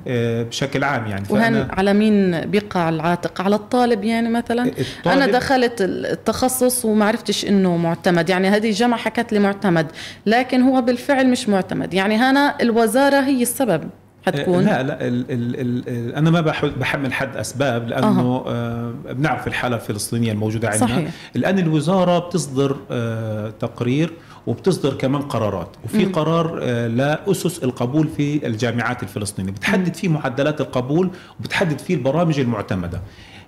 بشكل 0.05 0.83
عام 0.83 1.05
يعني. 1.07 1.25
وهن 1.29 1.67
على 1.71 1.93
مين 1.93 2.41
بيقع 2.41 2.89
العاتق؟ 2.89 3.41
على 3.41 3.55
الطالب 3.55 4.03
يعني 4.03 4.29
مثلا؟ 4.29 4.63
الطالب- 4.65 5.07
أنا 5.07 5.25
دخلت 5.27 5.73
التخصص 5.81 6.85
وما 6.85 7.05
عرفتش 7.05 7.45
إنه 7.45 7.77
معتمد. 7.77 8.29
يعني 8.29 8.47
هذه 8.49 8.67
الجامعة 8.69 8.99
حكت 8.99 9.33
لي 9.33 9.39
معتمد 9.39 9.87
لكن 10.25 10.61
هو 10.61 10.81
بالفعل 10.81 11.29
مش 11.29 11.49
معتمد. 11.49 11.93
يعني 11.93 12.15
هنا 12.15 12.55
الوزارة 12.61 13.19
هي 13.21 13.41
السبب 13.41 13.83
حتكون. 14.25 14.65
لا 14.65 14.83
لا 14.83 15.07
ال 15.07 15.25
ال 15.29 15.59
ال 15.87 16.15
أنا 16.15 16.29
ما 16.29 16.41
بح- 16.41 16.65
بحمل 16.65 17.13
حد 17.13 17.37
أسباب 17.37 17.87
لأنه 17.87 18.43
آه 18.47 18.93
بنعرف 19.13 19.47
الحالة 19.47 19.75
الفلسطينية 19.75 20.31
الموجودة 20.31 20.69
عندنا. 20.69 20.87
صحيح. 20.87 21.09
الآن 21.35 21.59
الوزارة 21.59 22.19
بتصدر 22.19 22.77
آه 22.91 23.49
تقرير 23.59 24.13
وبتصدر 24.47 24.93
كمان 24.93 25.21
قرارات. 25.21 25.69
وفي 25.85 26.05
قرار 26.05 26.59
آه 26.61 26.87
لاسس 26.87 27.63
القبول 27.63 28.07
في 28.07 28.47
الجامعات 28.47 29.03
الفلسطينية. 29.03 29.51
بتحدد 29.51 29.95
فيه 29.95 30.07
معدلات 30.07 30.61
القبول 30.61 31.09
وبتحدد 31.39 31.79
فيه 31.79 31.95
البرامج 31.95 32.39
المعتمدة 32.39 33.01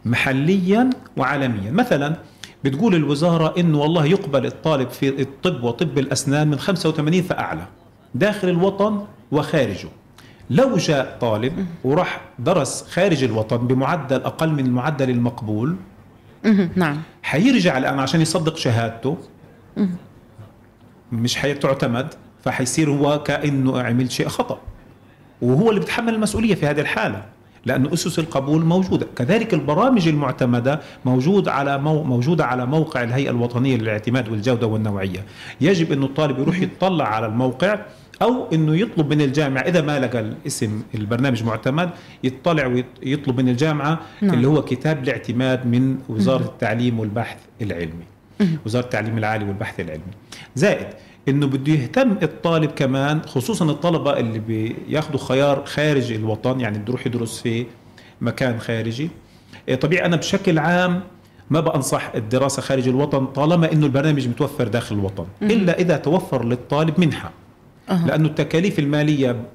محليا 0.06 0.90
وعالميا. 1.18 1.72
مثلا 1.72 2.16
بتقول 2.64 2.96
الوزارة 2.96 3.54
انه 3.58 3.80
والله 3.80 4.06
يقبل 4.06 4.46
الطالب 4.46 4.90
في 4.90 5.22
الطب 5.22 5.64
وطب 5.64 5.98
الأسنان 5.98 6.48
من 6.48 6.60
85 6.60 7.22
فأعلى 7.22 7.66
داخل 8.16 8.50
الوطن 8.50 9.02
وخارجه. 9.32 9.90
لو 10.50 10.78
جاء 10.78 11.18
طالب 11.22 11.66
وراح 11.84 12.22
درس 12.40 12.86
خارج 12.90 13.24
الوطن 13.24 13.58
بمعدل 13.58 14.22
أقل 14.22 14.50
من 14.50 14.66
المعدل 14.66 15.10
المقبول. 15.10 15.76
نعم. 16.76 17.02
حيرجع 17.24 17.78
الآن 17.78 18.00
عشان 18.00 18.22
يصدق 18.22 18.58
شهادته. 18.58 19.18
مش 21.12 21.36
حيتعتمد 21.36 22.14
فحيصير 22.44 22.90
هو 22.90 23.24
كأنه 23.24 23.82
عمل 23.82 24.12
شيء 24.12 24.28
خطأ. 24.28 24.60
وهو 25.42 25.70
اللي 25.70 25.80
بيتحمل 25.80 26.14
المسؤولية 26.14 26.56
في 26.56 26.66
هذه 26.66 26.80
الحالة 26.80 27.26
لأن 27.66 27.94
أسس 27.94 28.20
القبول 28.20 28.66
موجودة. 28.66 29.08
كذلك 29.16 29.54
البرامج 29.54 30.08
المعتمدة 30.08 30.80
موجود 31.06 31.48
على 31.48 31.78
مو 31.78 32.04
موجودة 32.04 32.46
على 32.46 32.66
موقع 32.66 33.04
الهيئة 33.04 33.30
الوطنية 33.30 33.78
للاعتماد 33.78 34.30
والجودة 34.30 34.68
والنوعية. 34.68 35.26
يجب 35.62 35.92
أنه 35.92 36.06
الطالب 36.06 36.40
يروح 36.40 36.60
يطلع 36.60 37.08
على 37.08 37.26
الموقع 37.26 37.80
أو 38.22 38.48
أنه 38.54 38.76
يطلب 38.76 39.14
من 39.14 39.22
الجامعة 39.22 39.62
إذا 39.62 39.82
ما 39.82 40.00
لقى 40.00 40.20
الاسم 40.20 40.82
البرنامج 40.96 41.44
معتمد 41.44 41.90
يطلع 42.24 42.66
ويطلب 42.66 43.42
من 43.42 43.50
الجامعة 43.50 44.00
نعم. 44.22 44.34
اللي 44.34 44.48
هو 44.48 44.62
كتاب 44.62 45.04
الاعتماد 45.04 45.68
من 45.68 45.98
وزارة 46.10 46.44
التعليم 46.44 47.00
والبحث 47.00 47.38
العلمي. 47.62 48.15
وزارة 48.66 48.84
التعليم 48.84 49.18
العالي 49.18 49.46
والبحث 49.46 49.80
العلمي. 49.80 50.14
زائد 50.56 50.88
إنه 51.28 51.48
بده 51.48 51.74
يهتم 51.74 52.18
الطالب 52.24 52.72
كمان 52.72 53.22
خصوصا 53.22 53.66
الطلبة 53.66 54.20
اللي 54.20 54.40
بياخذوا 54.40 55.20
خيار 55.20 55.66
خارج 55.66 56.12
الوطن 56.12 56.60
يعني 56.60 56.78
بده 56.78 56.88
يروح 56.90 57.08
يدرس 57.08 57.42
في 57.42 57.66
مكان 58.22 58.60
خارجي. 58.60 59.10
إيه، 59.70 59.76
طبيعي 59.76 60.06
أنا 60.06 60.16
بشكل 60.16 60.60
عام 60.60 61.02
ما 61.50 61.60
بنصح 61.60 62.12
الدراسة 62.16 62.62
خارج 62.62 62.88
الوطن 62.88 63.26
طالما 63.26 63.72
إنه 63.72 63.86
البرنامج 63.86 64.28
متوفر 64.28 64.68
داخل 64.68 64.96
الوطن. 64.96 65.26
إلا 65.42 65.80
إذا 65.80 65.98
توفر 65.98 66.46
للطالب 66.46 67.00
منحة. 67.00 67.32
أه. 67.90 68.08
لأنه 68.08 68.28
التكاليف 68.28 68.80
المالية 68.80 69.46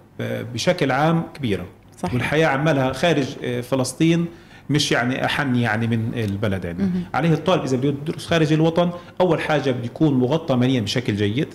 بشكل 0.54 0.90
عام 0.90 1.22
كبيرة. 1.34 1.66
صحيح. 1.98 2.14
والحياة 2.14 2.46
عمالها 2.46 2.92
خارج 2.92 3.26
آه، 3.44 3.60
فلسطين 3.60 4.26
مش 4.70 4.92
يعني 4.92 5.24
أحن 5.24 5.56
يعني 5.56 5.86
من 5.86 6.12
البلد 6.14 6.64
يعني 6.64 6.90
عليه 7.14 7.32
الطالب 7.32 7.62
إذا 7.62 7.76
بده 7.76 7.88
يدرس 7.88 8.26
خارج 8.26 8.52
الوطن 8.52 8.90
أول 9.20 9.40
حاجة 9.40 9.70
بده 9.70 9.84
يكون 9.84 10.14
مغطى 10.14 10.56
ماليا 10.56 10.80
بشكل 10.80 11.16
جيد. 11.16 11.48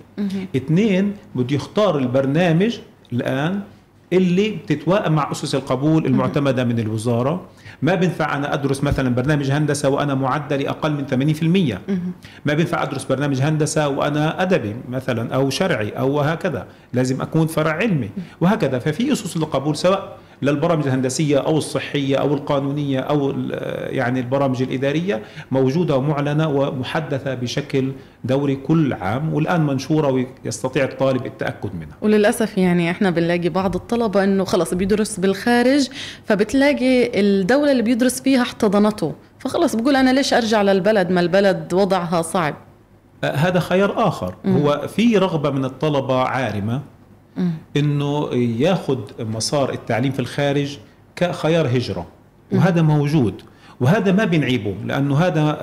اثنين 0.56 1.14
بده 1.36 1.56
يختار 1.56 1.98
البرنامج 1.98 2.78
الآن 3.14 3.62
اللي 4.14 4.50
بتتوائم 4.50 5.14
مع 5.14 5.32
أسس 5.32 5.56
القبول 5.56 6.06
المعتمدة 6.06 6.64
من 6.64 6.80
الوزارة. 6.80 7.46
ما 7.82 7.96
بينفع 7.96 8.38
أنا 8.38 8.54
أدرس 8.54 8.84
مثلا 8.84 9.16
برنامج 9.16 9.52
هندسة 9.52 9.90
وأنا 9.90 10.14
معدلي 10.14 10.70
أقل 10.70 10.92
من 10.92 11.34
80% 11.86 11.92
ما 12.46 12.54
بينفع 12.54 12.84
أدرس 12.84 13.06
برنامج 13.06 13.42
هندسة 13.42 13.88
وأنا 13.88 14.42
أدبي 14.42 14.76
مثلا 14.90 15.36
أو 15.36 15.50
شرعي 15.50 15.90
أو 15.90 16.22
هكذا. 16.22 16.68
لازم 16.94 17.22
أكون 17.22 17.48
فرع 17.48 17.72
علمي. 17.72 18.10
وهكذا. 18.42 18.80
ففي 18.80 19.14
أسس 19.14 19.38
القبول 19.38 19.76
سواء 19.76 20.18
للبرامج 20.46 20.88
الهندسية 20.88 21.38
أو 21.38 21.58
الصحية 21.58 22.16
أو 22.16 22.34
القانونية 22.34 23.00
أو 23.00 23.34
يعني 23.90 24.20
البرامج 24.20 24.62
الإدارية 24.62 25.22
موجودة 25.52 25.96
ومعلنه 25.96 26.50
ومحدثة 26.50 27.34
بشكل 27.34 27.92
دوري 28.24 28.56
كل 28.56 28.94
عام 28.94 29.34
والآن 29.34 29.66
منشورة 29.66 30.26
ويستطيع 30.46 30.84
الطالب 30.84 31.26
التأكد 31.26 31.76
منها. 31.76 31.96
وللأسف 32.02 32.58
يعني 32.58 32.92
إحنا 32.92 33.10
بنلاقي 33.10 33.50
بعض 33.50 33.76
الطلبة 33.76 34.24
إنه 34.24 34.44
خلص 34.44 34.74
بيدرس 34.74 35.20
بالخارج 35.20 35.88
فبتلاقي 36.26 37.20
الدولة 37.20 37.72
اللي 37.72 37.84
بيدرس 37.84 38.22
فيها 38.22 38.42
احتضنته. 38.42 39.14
فخلص 39.40 39.76
بقول 39.76 39.96
أنا 39.96 40.10
ليش 40.14 40.34
أرجع 40.34 40.62
للبلد؟ 40.62 41.10
ما 41.10 41.22
البلد 41.22 41.74
وضعها 41.74 42.22
صعب. 42.22 42.56
آه، 43.24 43.32
هذا 43.32 43.60
خيار 43.60 44.08
آخر. 44.08 44.36
هو 44.48 44.88
في 44.88 45.18
رغبة 45.18 45.50
من 45.50 45.66
الطلبة 45.66 46.20
عارمة 46.20 46.82
إنه 47.78 48.30
ياخذ 48.34 49.00
مسار 49.20 49.74
التعليم 49.74 50.12
في 50.12 50.20
الخارج 50.20 50.78
كخيار 51.16 51.68
هجرة. 51.68 52.08
وهذا 52.52 52.82
موجود. 52.82 53.42
وهذا 53.80 54.12
ما 54.12 54.26
بنعيبه 54.26 54.76
لأنه 54.86 55.18
هذا 55.18 55.58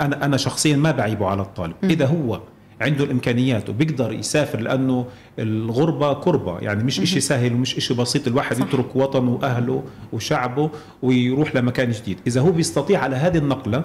أنا 0.00 0.24
أنا 0.24 0.36
شخصيا 0.36 0.76
ما 0.76 0.90
بعيبه 0.90 1.26
على 1.26 1.42
الطالب. 1.42 1.74
إذا 1.84 2.06
هو 2.06 2.40
عنده 2.80 3.04
الإمكانيات 3.04 3.68
وبيقدر 3.68 4.12
يسافر 4.12 4.60
لأنه 4.60 5.06
الغربة 5.38 6.12
كربة 6.12 6.58
يعني 6.58 6.84
مش 6.84 7.00
إشي 7.00 7.20
سهل 7.20 7.52
ومش 7.52 7.76
إشي 7.76 7.94
بسيط 7.94 8.26
الواحد 8.26 8.56
صح. 8.56 8.66
يترك 8.66 8.96
وطنه 8.96 9.30
وأهله 9.30 9.82
وشعبه 10.12 10.70
ويروح 11.02 11.56
لمكان 11.56 11.90
جديد. 11.90 12.18
إذا 12.26 12.40
هو 12.40 12.50
بيستطيع 12.50 13.00
على 13.00 13.16
هذه 13.16 13.38
النقلة 13.38 13.84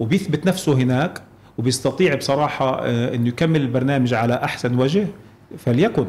وبيثبت 0.00 0.46
نفسه 0.46 0.72
هناك 0.72 1.22
وبيستطيع 1.58 2.14
بصراحة 2.14 2.80
آه، 2.84 3.14
أنه 3.14 3.28
يكمل 3.28 3.60
البرنامج 3.60 4.14
على 4.14 4.34
أحسن 4.34 4.78
وجه 4.78 5.06
فليكن. 5.58 6.06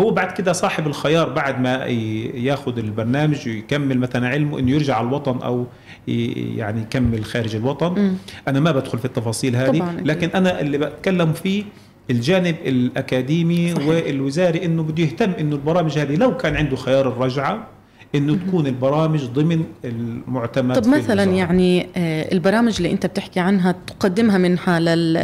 هو 0.00 0.10
بعد 0.10 0.32
كده 0.32 0.52
صاحب 0.52 0.86
الخيار 0.86 1.28
بعد 1.28 1.60
ما 1.60 1.84
ي- 1.86 2.44
ياخذ 2.44 2.78
البرنامج 2.78 3.48
ويكمل 3.48 3.98
مثلا 3.98 4.28
علمه 4.28 4.58
إنه 4.58 4.70
يرجع 4.70 4.96
على 4.96 5.08
الوطن 5.08 5.38
أو 5.42 5.66
يعني 6.08 6.80
يكمل 6.80 7.24
خارج 7.24 7.56
الوطن 7.56 8.14
أنا 8.48 8.60
ما 8.60 8.72
بدخل 8.72 8.98
في 8.98 9.04
التفاصيل 9.04 9.56
هذه. 9.56 9.66
لكن 10.04 10.28
أنا 10.34 10.60
اللي 10.60 10.78
بتكلم 10.78 11.32
فيه 11.32 11.64
الجانب 12.10 12.56
الأكاديمي 12.66 13.74
صحيح. 13.74 13.88
والوزاري 13.88 14.64
إنه 14.64 14.82
بده 14.82 15.02
يهتم 15.02 15.30
إنه 15.40 15.56
البرامج 15.56 15.98
هذه 15.98 16.16
لو 16.16 16.36
كان 16.36 16.56
عنده 16.56 16.76
خيار 16.76 17.08
الرجعة 17.08 17.66
إنه 18.14 18.38
تكون 18.46 18.66
البرامج 18.66 19.24
ضمن 19.24 19.64
المعتمد 19.84 20.82
طب 20.82 20.88
مثلا. 20.90 21.24
يعني 21.24 21.86
آه، 21.96 22.32
البرامج 22.32 22.76
اللي 22.76 22.92
أنت 22.92 23.06
بتحكي 23.06 23.40
عنها 23.40 23.74
تقدمها 23.86 24.38
منها 24.38 24.80
لل 24.80 25.16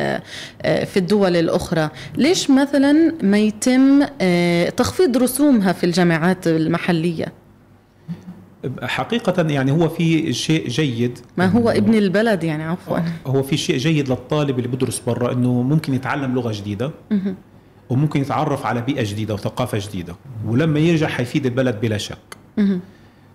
آه، 0.63 0.85
في 0.85 0.97
الدول 0.97 1.37
الأخرى 1.37 1.91
ليش 2.17 2.51
مثلا 2.51 3.13
ما 3.23 3.39
يتم 3.39 4.07
آه، 4.21 4.69
تخفيض 4.69 5.17
رسومها 5.17 5.73
في 5.73 5.85
الجامعات 5.85 6.47
المحلية؟ 6.47 7.33
حقيقة 8.83 9.43
يعني 9.51 9.73
هو 9.73 9.89
في 9.89 10.33
شيء 10.33 10.69
جيد. 10.69 11.19
ما 11.37 11.47
هو 11.47 11.71
ابن 11.71 11.95
البلد 11.95 12.45
يعني 12.45 12.63
عفوا. 12.63 12.99
هو 13.27 13.43
في 13.43 13.57
شيء 13.57 13.77
جيد 13.77 14.09
للطالب 14.09 14.59
اللي 14.59 14.69
بدرس 14.69 15.03
برا 15.07 15.33
إنه 15.33 15.63
ممكن 15.63 15.95
يتعلم 15.95 16.35
لغة 16.35 16.53
جديدة 16.53 16.91
وممكن 17.91 18.21
يتعرف 18.21 18.67
على 18.67 18.81
بيئة 18.81 19.11
جديدة 19.11 19.35
وثقافة 19.35 19.79
جديدة 19.79 20.17
ولما 20.47 20.79
يرجع 20.79 21.09
حيفيد 21.09 21.47
البلد 21.47 21.81
بلا 21.81 21.99
شك. 21.99 22.46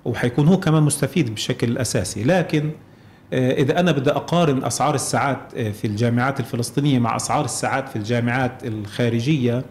وحيكون 0.06 0.48
هو 0.48 0.60
كمان 0.60 0.84
مستفيد 0.84 1.34
بشكل 1.36 1.78
أساسي. 1.78 2.24
لكن 2.24 2.70
آه، 3.34 3.52
إذا 3.54 3.80
أنا 3.80 3.92
بدي 3.92 4.10
أقارن 4.12 4.64
أسعار 4.64 4.96
الساعات 4.96 5.40
آه، 5.58 5.72
في 5.72 5.88
الجامعات 5.88 6.40
الفلسطينية 6.40 7.00
مع 7.00 7.16
أسعار 7.16 7.46
الساعات 7.46 7.90
في 7.90 7.96
الجامعات 7.96 8.64
الخارجية 8.66 9.64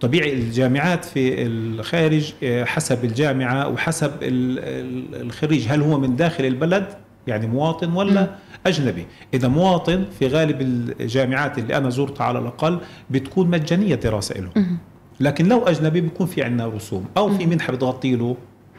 طبيعي 0.00 0.32
الجامعات 0.32 1.04
في 1.04 1.42
الخارج 1.46 2.32
آه، 2.42 2.64
حسب 2.64 3.04
الجامعة 3.04 3.68
وحسب 3.68 4.10
ال- 4.22 4.58
ال- 4.58 5.20
الخريج 5.22 5.66
هل 5.68 5.82
هو 5.82 5.98
من 6.00 6.16
داخل 6.16 6.44
البلد 6.44 6.86
يعني 7.26 7.46
مواطن 7.46 7.92
ولا 7.92 8.30
أجنبي؟ 8.66 9.06
إذا 9.34 9.48
مواطن 9.48 10.04
في 10.18 10.26
غالب 10.26 10.60
الجامعات 11.00 11.58
اللي 11.58 11.76
أنا 11.76 11.90
زرتها 11.90 12.24
على 12.24 12.38
الأقل 12.38 12.80
بتكون 13.10 13.50
مجانية 13.50 13.94
دراسة 13.94 14.34
لهم 14.40 14.78
لكن 15.20 15.48
لو 15.48 15.62
أجنبي 15.64 16.00
بيكون 16.00 16.26
في 16.26 16.42
عندنا 16.42 16.66
رسوم 16.68 17.04
أو 17.16 17.30
في 17.38 17.46
منحة 17.46 17.72
بتغطي 17.72 18.16
له. 18.16 18.36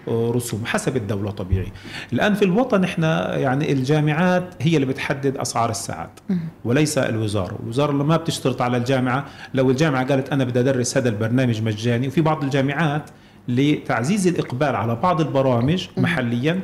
رسوم 0.07 0.65
حسب 0.65 0.97
الدولة 0.97 1.31
طبيعي. 1.31 1.71
الآن 2.13 2.33
في 2.33 2.45
الوطن 2.45 2.83
إحنا 2.83 3.37
يعني 3.37 3.71
الجامعات 3.71 4.53
هي 4.61 4.75
اللي 4.75 4.85
بتحدد 4.87 5.37
أسعار 5.37 5.69
الساعات 5.69 6.19
وليس 6.65 6.97
الوزارة. 6.97 7.59
الوزارة 7.63 7.91
ما 7.91 8.17
بتشترط 8.17 8.61
على 8.61 8.77
الجامعة 8.77 9.25
لو 9.53 9.71
الجامعة 9.71 10.07
قالت 10.07 10.29
أنا 10.29 10.43
بدي 10.43 10.59
أدرس 10.59 10.97
هذا 10.97 11.09
البرنامج 11.09 11.61
مجاني 11.61 12.07
وفي 12.07 12.21
بعض 12.21 12.43
الجامعات 12.43 13.09
لتعزيز 13.47 14.27
الإقبال 14.27 14.75
على 14.75 14.95
بعض 14.95 15.21
البرامج 15.21 15.87
محليا 15.97 16.59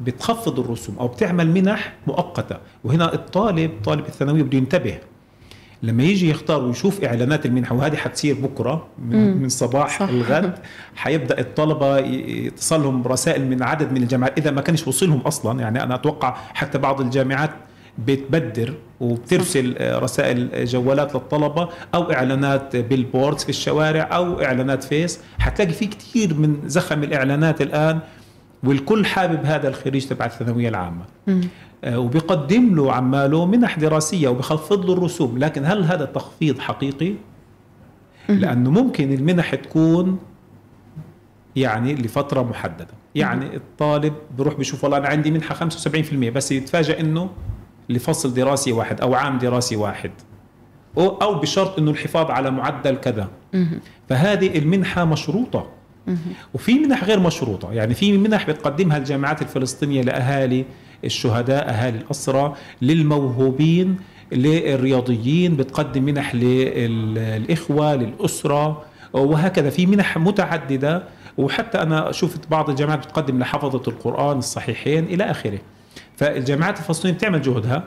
بتخفض 0.00 0.60
الرسوم 0.60 0.98
أو 0.98 1.08
بتعمل 1.08 1.50
منح 1.50 1.94
مؤقتة. 2.06 2.56
وهنا 2.84 3.14
الطالب 3.14 3.70
طالب 3.84 4.06
الثانويه 4.06 4.42
بده 4.42 4.58
ينتبه 4.58 4.98
لما 5.82 6.02
يجي 6.02 6.30
يختار 6.30 6.64
ويشوف 6.64 7.04
إعلانات 7.04 7.46
المنحة 7.46 7.74
وهذه 7.76 7.96
حتصير 7.96 8.34
بكرة 8.34 8.86
من, 8.98 9.36
من 9.42 9.48
صباح 9.48 10.00
صح. 10.00 10.08
الغد 10.08 10.58
حيبدأ 10.96 11.40
الطلبة 11.40 11.98
ي- 11.98 12.46
يتصل 12.46 12.82
لهم 12.82 13.02
رسائل 13.02 13.46
من 13.46 13.62
عدد 13.62 13.92
من 13.92 14.02
الجامعات. 14.02 14.38
إذا 14.38 14.50
ما 14.50 14.60
كانش 14.60 14.88
وصلهم 14.88 15.20
أصلا 15.20 15.60
يعني 15.60 15.82
أنا 15.82 15.94
أتوقع 15.94 16.36
حتى 16.54 16.78
بعض 16.78 17.00
الجامعات 17.00 17.50
بتبدر 18.06 18.74
وبترسل 19.00 19.74
آه، 19.78 19.98
رسائل 19.98 20.64
جوالات 20.64 21.14
للطلبة 21.14 21.68
أو 21.94 22.12
إعلانات 22.12 22.76
billboards 22.76 23.42
في 23.44 23.48
الشوارع 23.48 24.02
أو 24.12 24.42
إعلانات 24.42 24.84
فيس. 24.84 25.20
حتلاقي 25.38 25.72
في 25.72 25.86
كثير 25.86 26.34
من 26.34 26.56
زخم 26.66 27.02
الإعلانات 27.02 27.60
الآن 27.62 27.98
والكل 28.64 29.06
حابب 29.06 29.44
هذا 29.44 29.68
الخريج 29.68 30.06
تبع 30.06 30.26
الثانوية 30.26 30.68
العامة. 30.68 31.04
آه، 31.28 31.40
وبيقدم 31.86 32.74
له 32.74 32.92
عماله 32.92 33.46
منح 33.46 33.78
دراسيه 33.78 34.28
وبخفض 34.28 34.86
له 34.86 34.92
الرسوم. 34.92 35.38
لكن 35.38 35.64
هل 35.64 35.84
هذا 35.84 36.04
تخفيض 36.04 36.58
حقيقي؟ 36.58 37.14
لأنه 38.28 38.70
ممكن 38.70 39.12
المنح 39.12 39.54
تكون 39.54 40.18
يعني 41.56 41.94
لفترة 41.94 42.42
محددة. 42.42 42.86
يعني 43.14 43.56
الطالب 43.56 44.14
بيروح 44.36 44.54
بيشوف 44.54 44.84
والله 44.84 44.98
أنا 44.98 45.08
عندي 45.08 45.30
منحة 45.30 45.54
75% 45.54 46.30
بس 46.30 46.52
يتفاجئ 46.52 47.00
إنه 47.00 47.30
لفصل 47.88 48.34
دراسي 48.34 48.72
واحد 48.72 49.00
أو 49.00 49.14
عام 49.14 49.38
دراسي 49.38 49.76
واحد. 49.76 50.10
أو 50.98 51.08
أو 51.08 51.34
بشرط 51.34 51.78
إنه 51.78 51.90
الحفاظ 51.90 52.30
على 52.30 52.50
معدل 52.50 52.96
كذا. 52.96 53.28
فهذه 54.08 54.58
المنحة 54.58 55.04
مشروطة. 55.04 55.66
وفي 56.54 56.78
منح 56.78 57.04
غير 57.04 57.20
مشروطة. 57.20 57.72
يعني 57.72 57.94
في 57.94 58.18
منح 58.18 58.50
بتقدمها 58.50 58.96
الجامعات 58.96 59.42
الفلسطينية 59.42 60.02
لأهالي. 60.02 60.64
الشهداء 61.04 61.68
أهالي 61.68 61.98
الأسرى 61.98 62.54
للموهوبين 62.82 63.96
للرياضيين 64.32 65.56
بتقدم 65.56 66.02
منح 66.02 66.34
للإخوة 66.34 67.94
للأسرة 67.94 68.82
وهكذا 69.12 69.70
في 69.70 69.86
منح 69.86 70.18
متعددة. 70.18 71.02
وحتى 71.38 71.82
أنا 71.82 72.12
شفت 72.12 72.50
بعض 72.50 72.70
الجامعات 72.70 72.98
بتقدم 72.98 73.38
لحفظة 73.38 73.82
القرآن 73.88 74.38
الصحيحين 74.38 75.04
إلى 75.04 75.24
آخره. 75.24 75.58
فالجامعات 76.16 76.78
الفلسطينية 76.78 77.14
بتعمل 77.14 77.42
جهدها 77.42 77.84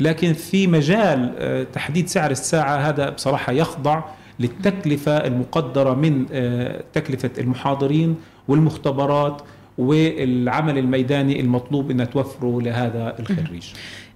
لكن 0.00 0.32
في 0.32 0.66
مجال 0.66 1.34
آه، 1.38 1.62
تحديد 1.72 2.08
سعر 2.08 2.30
الساعة 2.30 2.76
هذا 2.76 3.10
بصراحة 3.10 3.52
يخضع 3.52 4.02
للتكلفة 4.40 5.16
المقدرة 5.16 5.94
من 5.94 6.26
آه، 6.32 6.82
تكلفة 6.94 7.30
المحاضرين 7.38 8.16
والمختبرات. 8.48 9.42
والعمل 9.78 10.78
الميداني 10.78 11.40
المطلوب 11.40 11.90
أن 11.90 12.10
توفره 12.10 12.60
لهذا 12.60 13.16
الخريج. 13.20 13.64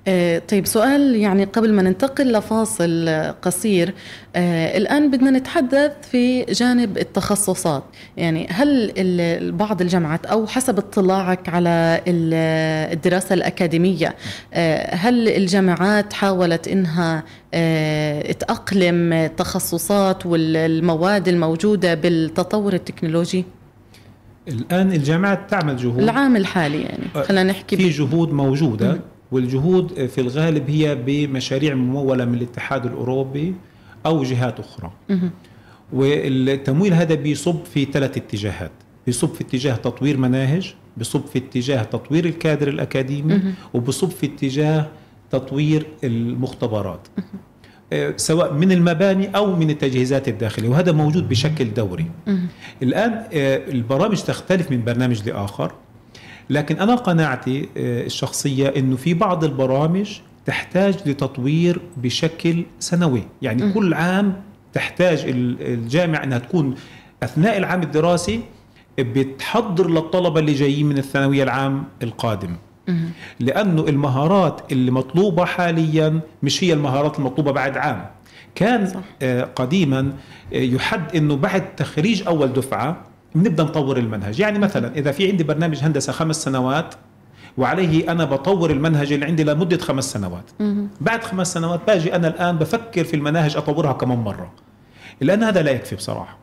آه، 0.08 0.38
طيب 0.38 0.66
سؤال 0.66 1.16
يعني 1.16 1.44
قبل 1.44 1.72
ما 1.72 1.82
ننتقل 1.82 2.32
لفاصل 2.32 3.08
قصير. 3.42 3.94
آه، 4.36 4.76
الآن 4.78 5.10
بدنا 5.10 5.30
نتحدث 5.30 5.92
في 6.10 6.44
جانب 6.44 6.98
التخصصات. 6.98 7.84
يعني 8.16 8.46
هل 8.50 9.52
بعض 9.52 9.80
الجامعات 9.80 10.26
أو 10.26 10.46
حسب 10.46 10.78
اطلاعك 10.78 11.48
على 11.48 12.00
الدراسة 12.06 13.34
الأكاديمية 13.34 14.14
آه، 14.54 14.94
هل 14.94 15.28
الجامعات 15.28 16.12
حاولت 16.12 16.68
إنها 16.68 17.24
تأقلم 18.32 19.12
التخصصات 19.12 20.26
والمواد 20.26 21.28
الموجودة 21.28 21.94
بالتطور 21.94 22.72
التكنولوجي؟ 22.72 23.44
الآن 24.48 24.92
الجامعات 24.92 25.50
تعمل 25.50 25.76
جهود. 25.76 25.98
العام 25.98 26.36
الحالي 26.36 26.82
يعني. 26.82 27.24
خلينا 27.24 27.42
نحكي 27.42 27.76
في 27.76 27.88
جهود 27.88 28.32
موجودة 28.32 29.00
والجهود 29.32 30.06
في 30.06 30.20
الغالب 30.20 30.70
هي 30.70 30.94
بمشاريع 30.94 31.74
ممولة 31.74 32.24
من 32.24 32.34
الاتحاد 32.34 32.86
الأوروبي 32.86 33.54
أو 34.06 34.22
جهات 34.22 34.60
أخرى. 34.60 34.90
والتمويل 35.92 36.94
هذا 36.94 37.14
بيصب 37.14 37.64
في 37.64 37.84
ثلاث 37.84 38.16
اتجاهات. 38.16 38.70
بيصب 39.06 39.28
في 39.28 39.40
اتجاه 39.40 39.74
تطوير 39.76 40.16
مناهج 40.16 40.74
بيصب 40.96 41.26
في 41.26 41.38
اتجاه 41.38 41.82
تطوير 41.82 42.24
الكادر 42.24 42.68
الأكاديمي 42.68 43.40
وبيصب 43.74 44.10
في 44.10 44.26
اتجاه 44.26 44.86
تطوير 45.30 45.86
المختبرات. 46.04 47.08
آه، 47.18 47.22
سواء 48.16 48.52
من 48.52 48.72
المباني 48.72 49.36
أو 49.36 49.56
من 49.56 49.70
التجهيزات 49.70 50.28
الداخلية 50.28 50.68
وهذا 50.68 50.92
موجود 50.92 51.28
بشكل 51.28 51.74
دوري. 51.74 52.06
الآن 52.82 53.12
آه، 53.12 53.56
البرامج 53.68 54.20
تختلف 54.22 54.70
من 54.70 54.84
برنامج 54.84 55.28
لآخر 55.28 55.72
لكن 56.50 56.78
أنا 56.78 56.94
قناعتي 56.94 57.68
آه، 57.76 58.06
الشخصية 58.06 58.68
إنه 58.68 58.96
في 58.96 59.14
بعض 59.14 59.44
البرامج 59.44 60.18
تحتاج 60.46 61.08
لتطوير 61.08 61.80
بشكل 61.96 62.64
سنوي. 62.78 63.22
يعني 63.42 63.62
م. 63.62 63.72
كل 63.72 63.94
عام 63.94 64.42
تحتاج 64.72 65.24
الجامعة 65.60 66.24
إنها 66.24 66.38
تكون 66.38 66.74
أثناء 67.22 67.58
العام 67.58 67.82
الدراسي 67.82 68.40
بتحضر 68.98 69.90
للطلبة 69.90 70.40
اللي 70.40 70.54
جايين 70.54 70.86
من 70.86 70.98
الثانوية 70.98 71.42
العام 71.42 71.84
القادم. 72.02 72.56
لأنه 73.40 73.82
المهارات 73.88 74.72
اللي 74.72 74.90
مطلوبة 74.90 75.44
حاليا 75.44 76.20
مش 76.42 76.64
هي 76.64 76.72
المهارات 76.72 77.18
المطلوبة 77.18 77.50
بعد 77.50 77.76
عام. 77.76 78.06
كان 78.54 78.86
صح. 78.86 79.00
آه، 79.22 79.42
قديما 79.56 80.12
يحد 80.52 81.16
إنه 81.16 81.36
بعد 81.36 81.74
تخريج 81.76 82.26
أول 82.26 82.52
دفعة 82.52 83.02
بنبدأ 83.34 83.62
نطور 83.62 83.96
المنهج. 83.96 84.40
يعني 84.40 84.58
مثلا 84.58 84.94
إذا 84.96 85.12
في 85.12 85.30
عندي 85.30 85.44
برنامج 85.44 85.78
هندسة 85.82 86.12
خمس 86.12 86.42
سنوات 86.42 86.94
وعليه 87.58 88.12
أنا 88.12 88.24
بطور 88.24 88.70
المنهج 88.70 89.12
اللي 89.12 89.26
عندي 89.26 89.44
لمدة 89.44 89.78
خمس 89.78 90.12
سنوات. 90.12 90.50
بعد 91.00 91.24
خمس 91.24 91.52
سنوات 91.52 91.80
باجي 91.86 92.16
أنا 92.16 92.28
الآن 92.28 92.58
بفكر 92.58 93.04
في 93.04 93.14
المناهج 93.14 93.56
أطورها 93.56 93.92
كمان 93.92 94.18
مرة. 94.18 94.52
لأن 95.20 95.42
هذا 95.42 95.62
لا 95.62 95.70
يكفي 95.70 95.96
بصراحة. 95.96 96.38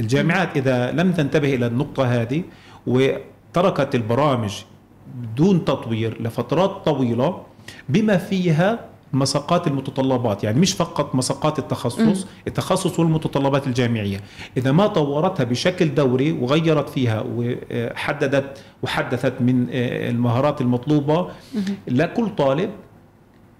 الجامعات 0.00 0.56
إذا 0.56 0.92
لم 0.92 1.12
تنتبه 1.12 1.54
إلى 1.54 1.66
النقطة 1.66 2.04
هذه 2.04 2.42
وتركت 2.86 3.94
البرامج 3.94 4.52
بدون 5.14 5.64
تطوير 5.64 6.22
لفترات 6.22 6.70
طويلة 6.84 7.42
بما 7.88 8.16
فيها 8.16 8.92
مساقات 9.12 9.66
المتطلبات 9.66 10.44
يعني 10.44 10.60
مش 10.60 10.72
فقط 10.72 11.14
مساقات 11.14 11.58
التخصص 11.58 12.24
م. 12.24 12.28
التخصص 12.46 12.98
والمتطلبات 12.98 13.66
الجامعية. 13.66 14.20
إذا 14.56 14.72
ما 14.72 14.86
طورتها 14.86 15.44
بشكل 15.44 15.94
دوري 15.94 16.32
وغيرت 16.32 16.88
فيها 16.88 17.24
وحددت 17.36 18.58
وحدثت 18.82 19.32
من 19.40 19.66
آه، 19.70 20.10
المهارات 20.10 20.60
المطلوبة 20.60 21.28
لكل 21.88 22.28
طالب 22.28 22.70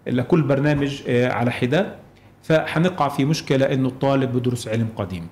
لكل 0.06 0.42
برنامج 0.42 1.02
آه، 1.08 1.28
على 1.32 1.50
حدة 1.50 1.96
فحنقع 2.42 3.08
في 3.08 3.24
مشكلة 3.24 3.66
إنه 3.66 3.88
الطالب 3.88 4.32
بدرس 4.32 4.68
علم 4.68 4.88
قديم. 4.96 5.26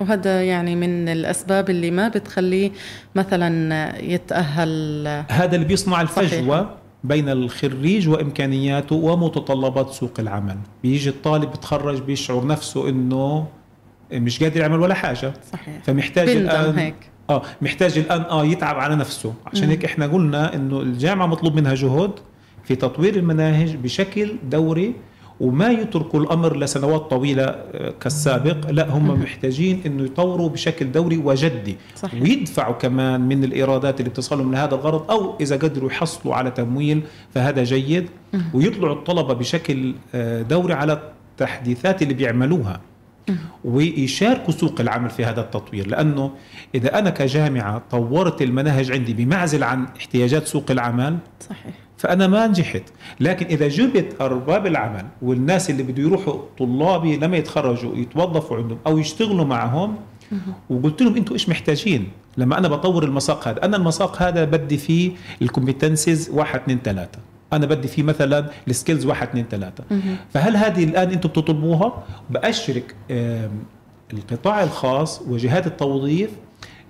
وهذا 0.00 0.42
يعني 0.42 0.76
من 0.76 1.08
الأسباب 1.08 1.70
اللي 1.70 1.90
ما 1.90 2.08
بتخليه 2.08 2.70
مثلا 3.14 4.02
يتأهل. 4.02 5.06
هذا 5.30 5.54
اللي 5.54 5.66
بيصنع 5.66 6.00
الفجوة 6.00 6.60
صحيح. 6.60 6.70
بين 7.04 7.28
الخريج 7.28 8.08
وإمكانياته 8.08 8.96
ومتطلبات 8.96 9.90
سوق 9.90 10.12
العمل. 10.18 10.56
بيجي 10.82 11.10
الطالب 11.10 11.50
بتخرج 11.50 12.02
بيشعر 12.02 12.46
نفسه 12.46 12.88
إنه 12.88 13.46
مش 14.12 14.42
قادر 14.42 14.60
يعمل 14.60 14.80
ولا 14.80 14.94
حاجة. 14.94 15.32
صحيح. 15.52 15.82
فمحتاج 15.84 16.28
الآن 16.28 16.78
هيك. 16.78 16.94
آه 17.30 17.42
محتاج 17.62 17.98
الآن 17.98 18.20
آه 18.20 18.44
يتعب 18.44 18.78
على 18.78 18.96
نفسه. 18.96 19.34
عشان 19.46 19.68
هيك 19.68 19.84
إحنا 19.84 20.06
قلنا 20.06 20.54
إنه 20.54 20.80
الجامعة 20.80 21.26
مطلوب 21.26 21.54
منها 21.54 21.74
جهد 21.74 22.10
في 22.64 22.74
تطوير 22.74 23.16
المناهج 23.16 23.76
بشكل 23.76 24.36
دوري 24.50 24.94
وما 25.40 25.70
يتركوا 25.70 26.20
الأمر 26.20 26.56
لسنوات 26.56 27.00
طويلة 27.00 27.44
آه، 27.44 27.94
كالسابق. 28.00 28.70
لا 28.70 28.90
هم 28.90 29.20
محتاجين 29.20 29.82
إنه 29.86 30.04
يطوروا 30.04 30.48
بشكل 30.48 30.92
دوري 30.92 31.16
وجدي. 31.16 31.76
صحيح. 31.96 32.22
ويدفعوا 32.22 32.74
كمان 32.74 33.20
من 33.20 33.44
الإيرادات 33.44 34.00
اللي 34.00 34.10
بتصلهم 34.10 34.52
لهذا 34.52 34.74
الغرض 34.74 35.10
أو 35.10 35.36
إذا 35.40 35.56
قدروا 35.56 35.90
يحصلوا 35.90 36.34
على 36.34 36.50
تمويل 36.50 37.02
فهذا 37.34 37.64
جيد. 37.64 38.08
ويطلعوا 38.54 38.94
الطلبة 38.94 39.34
بشكل 39.34 39.94
آه، 40.14 40.42
دوري 40.42 40.74
على 40.74 41.12
التحديثات 41.32 42.02
اللي 42.02 42.14
بيعملوها. 42.14 42.80
ويشاركوا 43.64 44.52
سوق 44.52 44.80
العمل 44.80 45.10
في 45.10 45.24
هذا 45.24 45.40
التطوير. 45.40 45.86
لأنه 45.86 46.30
إذا 46.74 46.98
أنا 46.98 47.10
كجامعة 47.10 47.82
طورت 47.90 48.42
المناهج 48.42 48.92
عندي 48.92 49.14
بمعزل 49.14 49.64
عن 49.64 49.86
احتياجات 49.96 50.46
سوق 50.46 50.70
العمل 50.70 51.18
صحيح. 51.40 51.85
فأنا 51.98 52.26
ما 52.26 52.46
نجحت. 52.46 52.82
لكن 53.20 53.46
إذا 53.46 53.68
جبت 53.68 54.20
أرباب 54.20 54.66
العمل 54.66 55.06
والناس 55.22 55.70
اللي 55.70 55.82
بده 55.82 56.02
يروحوا 56.02 56.40
طلابي 56.58 57.16
لما 57.16 57.36
يتخرجوا 57.36 57.96
يتوظفوا 57.96 58.56
عندهم 58.56 58.78
أو 58.86 58.98
يشتغلوا 58.98 59.44
معهم 59.44 59.96
وقلت 60.70 61.02
لهم 61.02 61.16
أنتم 61.16 61.32
إيش 61.32 61.48
محتاجين؟ 61.48 62.08
لما 62.36 62.58
أنا 62.58 62.68
بطور 62.68 63.04
المساق 63.04 63.48
هذا. 63.48 63.64
أنا 63.64 63.76
المساق 63.76 64.22
هذا 64.22 64.44
بدي 64.44 64.78
فيه 64.78 65.12
ال 65.42 65.49
competences 65.49 66.30
واحد 66.30 66.60
اثنين 66.60 66.78
ثلاثة. 66.84 67.18
أنا 67.52 67.66
بدي 67.66 67.88
فيه 67.88 68.02
مثلا 68.02 68.50
ال 68.68 68.73
skills 68.73 69.06
واحد 69.06 69.28
اثنين 69.28 69.46
ثلاثة. 69.50 69.84
فهل 70.34 70.56
هذه 70.56 70.84
الآن 70.84 71.10
أنتم 71.10 71.28
بتطلبوها؟ 71.28 72.04
بأشرك 72.30 72.94
القطاع 74.12 74.62
الخاص 74.62 75.22
وجهات 75.28 75.66
التوظيف 75.66 76.30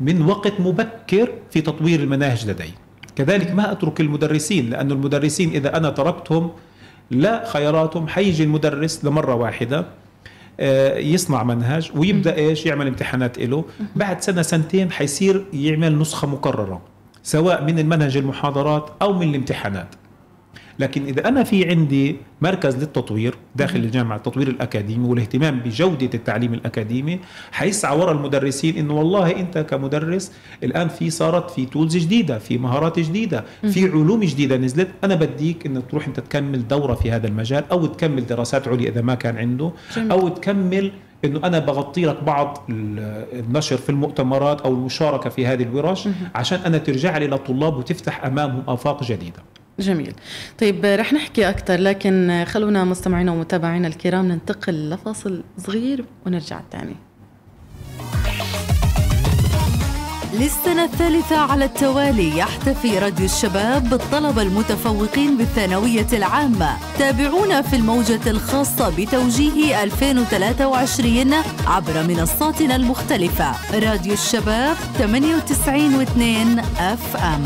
من 0.01 0.23
وقت 0.23 0.61
مبكر 0.61 1.33
في 1.51 1.61
تطوير 1.61 2.01
المناهج 2.01 2.51
لدي. 2.51 2.71
كذلك 3.17 3.51
ما 3.51 3.73
أترك 3.73 4.01
المدرسين 4.01 4.71
لأن 4.71 4.93
المدرسين 4.93 5.51
إذا 5.51 5.77
أنا 5.77 5.91
تركتهم 5.91 6.51
لا 7.11 7.45
خياراتهم 7.49 8.09
حيجي 8.09 8.45
المدرس 8.45 9.05
لمرة 9.05 9.35
واحدة 9.35 9.87
آه، 10.61 10.99
يصنع 10.99 11.43
منهج 11.43 11.91
ويبدأ 11.95 12.35
إيش؟ 12.35 12.67
يعمل 12.67 12.87
امتحانات 12.87 13.39
له 13.39 13.65
بعد 13.97 14.21
سنة 14.23 14.43
سنتين 14.43 14.93
حيصير 14.93 15.45
يعمل 15.53 15.99
نسخة 15.99 16.29
مكررة 16.29 16.81
سواء 17.23 17.65
من 17.65 17.79
المنهج 17.79 18.17
المحاضرات 18.17 18.91
أو 19.03 19.13
من 19.13 19.31
الامتحانات. 19.31 19.87
لكن 20.79 21.05
إذا 21.05 21.29
أنا 21.29 21.45
في 21.45 21.71
عندي 21.71 22.17
مركز 22.41 22.77
للتطوير 22.77 23.35
داخل 23.57 23.79
الجامعة 23.79 24.17
التطوير 24.17 24.49
الأكاديمي 24.49 25.09
والاهتمام 25.09 25.61
بجودة 25.61 26.11
التعليم 26.15 26.55
الأكاديمي 26.55 27.21
حيسعى 27.53 27.99
وراء 27.99 28.13
المدرسين 28.13 28.77
إنه 28.77 28.95
والله 28.95 29.41
أنت 29.41 29.59
كمدرس 29.59 30.33
الآن 30.65 30.89
في 30.89 31.11
صارت 31.11 31.51
في 31.51 31.67
تولز 31.67 31.97
جديدة 31.97 32.39
في 32.39 32.59
مهارات 32.59 32.99
جديدة 32.99 33.45
في 33.63 33.89
علوم 33.89 34.21
جديدة 34.21 34.57
نزلت 34.57 34.89
أنا 35.05 35.15
بديك 35.15 35.67
إنك 35.67 35.83
تروح 35.91 36.07
أنت 36.07 36.21
تكمل 36.21 36.69
دورة 36.69 36.95
في 36.95 37.11
هذا 37.11 37.27
المجال 37.27 37.65
أو 37.71 37.87
تكمل 37.87 38.27
دراسات 38.27 38.69
عليا 38.69 38.89
إذا 38.91 39.03
ما 39.03 39.15
كان 39.15 39.37
عنده 39.37 39.73
أو 39.97 40.29
تكمل 40.29 40.93
إنه 41.25 41.41
أنا 41.45 41.59
بغطي 41.59 42.05
لك 42.05 42.23
بعض 42.25 42.65
النشر 42.71 43.77
في 43.77 43.91
المؤتمرات 43.91 44.61
أو 44.61 44.73
المشاركة 44.73 45.31
في 45.31 45.47
هذه 45.47 45.63
الورش 45.63 46.09
عشان 46.35 46.59
أنا 46.59 46.79
ترجع 46.79 47.19
لي 47.19 47.27
للطلاب 47.27 47.77
وتفتح 47.77 48.25
أمامهم 48.25 48.63
آفاق 48.69 49.05
جديدة. 49.05 49.43
جميل. 49.81 50.15
طيب 50.61 50.85
رح 50.85 51.13
نحكي 51.13 51.49
أكثر 51.49 51.81
لكن 51.81 52.45
خلونا 52.49 52.85
مستمعينا 52.85 53.33
ومتابعينا 53.33 53.89
الكرام 53.89 54.29
ننتقل 54.29 54.91
لفاصل 54.91 55.43
صغير 55.59 56.05
ونرجع 56.27 56.61
تاني 56.71 56.97
للسنة 60.35 60.85
الثالثة 60.85 61.37
على 61.37 61.65
التوالي 61.65 62.39
يحتفي 62.39 62.99
راديو 62.99 63.27
الشباب 63.27 63.89
بالطلبة 63.91 64.43
المتفوقين 64.43 65.37
بالثانوية 65.39 66.07
العامة. 66.13 66.77
تابعونا 66.99 67.63
في 67.63 67.77
الموجة 67.77 68.31
الخاصة 68.31 68.97
بتوجيهي 68.97 69.83
2023 69.83 71.35
عبر 71.67 72.03
منصاتنا 72.03 72.77
المختلفة. 72.77 73.53
راديو 73.79 74.13
الشباب 74.13 74.77
98 74.99 76.07
و2 76.07 76.61
FM 76.81 77.45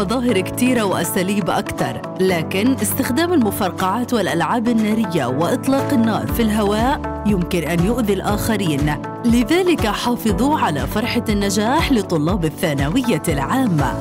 مظاهر 0.00 0.40
كتيرة 0.40 0.82
وأساليب 0.82 1.50
أكتر 1.50 2.00
لكن 2.20 2.74
استخدام 2.74 3.32
المفرقعات 3.32 4.12
والألعاب 4.12 4.68
النارية 4.68 5.26
وإطلاق 5.26 5.92
النار 5.92 6.26
في 6.26 6.42
الهواء 6.42 7.22
يمكن 7.26 7.62
أن 7.62 7.86
يؤذي 7.86 8.12
الآخرين. 8.12 8.94
لذلك 9.24 9.86
حافظوا 9.86 10.58
على 10.58 10.86
فرحة 10.86 11.24
النجاح 11.28 11.92
لطلاب 11.92 12.44
الثانوية 12.44 13.22
العامة. 13.28 13.94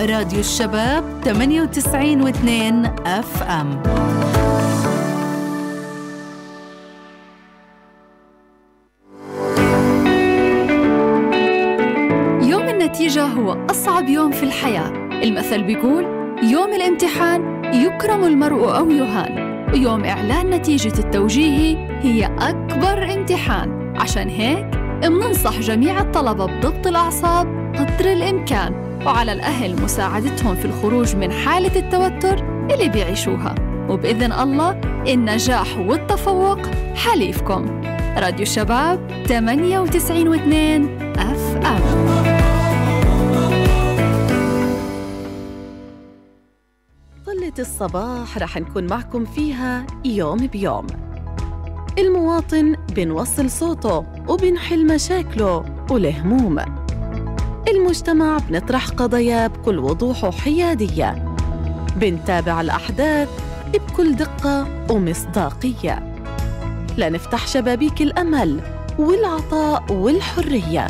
راديو 0.00 0.40
الشباب 0.40 1.04
98 1.24 2.32
و2 2.32 2.88
أف 3.06 3.42
أم. 3.42 3.82
يوم 12.42 12.68
النتيجة 12.68 13.24
هو 13.24 13.66
أصعب 13.70 14.08
يوم 14.08 14.32
في 14.32 14.42
الحياة. 14.42 15.05
المثل 15.22 15.62
بيقول 15.62 16.04
يوم 16.42 16.74
الامتحان 16.74 17.64
يكرم 17.74 18.24
المرء 18.24 18.76
أو 18.78 18.90
يهان 18.90 19.46
ويوم 19.72 20.04
إعلان 20.04 20.50
نتيجة 20.50 20.98
التوجيهي 20.98 21.76
هي 22.02 22.24
أكبر 22.38 23.14
امتحان. 23.14 23.96
عشان 23.96 24.28
هيك 24.28 24.66
مننصح 25.04 25.60
جميع 25.60 26.00
الطلبة 26.00 26.46
بضبط 26.46 26.86
الأعصاب 26.86 27.46
قدر 27.74 28.12
الإمكان 28.12 29.00
وعلى 29.06 29.32
الأهل 29.32 29.82
مساعدتهم 29.82 30.54
في 30.54 30.64
الخروج 30.64 31.16
من 31.16 31.32
حالة 31.32 31.76
التوتر 31.76 32.44
اللي 32.70 32.88
بيعيشوها. 32.88 33.54
وبإذن 33.88 34.32
الله 34.32 34.80
النجاح 35.08 35.78
والتفوق 35.78 36.58
حليفكم. 36.94 37.80
راديو 38.18 38.42
الشباب 38.42 39.10
98 39.28 40.32
و2 40.32 40.88
أف 41.18 41.56
أم. 41.66 42.15
الصباح 47.60 48.38
رح 48.38 48.56
نكون 48.56 48.86
معكم 48.86 49.24
فيها 49.24 49.86
يوم 50.04 50.46
بيوم. 50.46 50.86
المواطن 51.98 52.76
بنوصل 52.92 53.50
صوته 53.50 54.04
وبنحل 54.28 54.86
مشاكله 54.86 55.64
والهموم 55.90 56.58
المجتمع 57.68 58.38
بنطرح 58.38 58.88
قضايا 58.88 59.46
بكل 59.46 59.78
وضوح 59.78 60.24
وحيادية 60.24 61.34
بنتابع 61.96 62.60
الأحداث 62.60 63.28
بكل 63.74 64.16
دقة 64.16 64.66
ومصداقية. 64.90 66.14
لنفتح 66.98 67.46
شبابيك 67.46 68.02
الأمل 68.02 68.60
والعطاء 68.98 69.92
والحرية. 69.92 70.86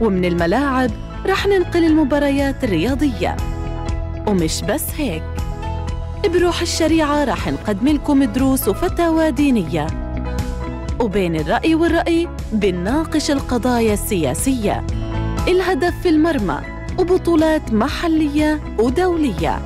ومن 0.00 0.24
الملاعب 0.24 0.90
رح 1.26 1.46
ننقل 1.46 1.84
المباريات 1.84 2.64
الرياضية. 2.64 3.36
ومش 4.26 4.62
بس 4.62 4.84
هيك 4.96 5.35
بروح 6.24 6.60
الشريعة 6.60 7.24
رح 7.24 7.48
نقدم 7.48 7.88
لكم 7.88 8.24
دروس 8.24 8.68
وفتاوى 8.68 9.30
دينية. 9.30 9.86
وبين 11.00 11.36
الرأي 11.36 11.74
والرأي 11.74 12.28
بنناقش 12.52 13.30
القضايا 13.30 13.94
السياسية 13.94 14.86
الهدف 15.48 15.94
في 16.02 16.08
المرمى 16.08 16.60
وبطولات 16.98 17.72
محلية 17.72 18.60
ودولية. 18.78 19.58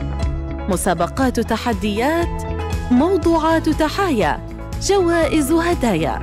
مسابقات 0.68 1.38
وتحديات 1.38 2.42
موضوعات 2.90 3.68
وتحايا 3.68 4.40
جوائز 4.82 5.52
وهدايا. 5.52 6.20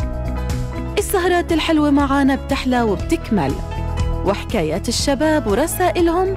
السهرات 0.97 1.51
الحلوة 1.51 1.89
معانا 1.89 2.35
بتحلى 2.35 2.81
وبتكمل. 2.81 3.51
وحكايات 4.25 4.89
الشباب 4.89 5.47
ورسائلهم 5.47 6.35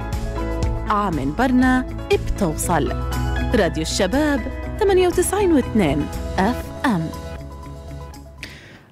عام 0.89 1.35
برنا 1.39 1.87
بتوصل. 2.13 3.10
راديو 3.55 3.83
الشباب 3.83 4.41
98 4.81 5.63
و2 5.63 5.99
أف 6.39 6.65
أم. 6.87 7.07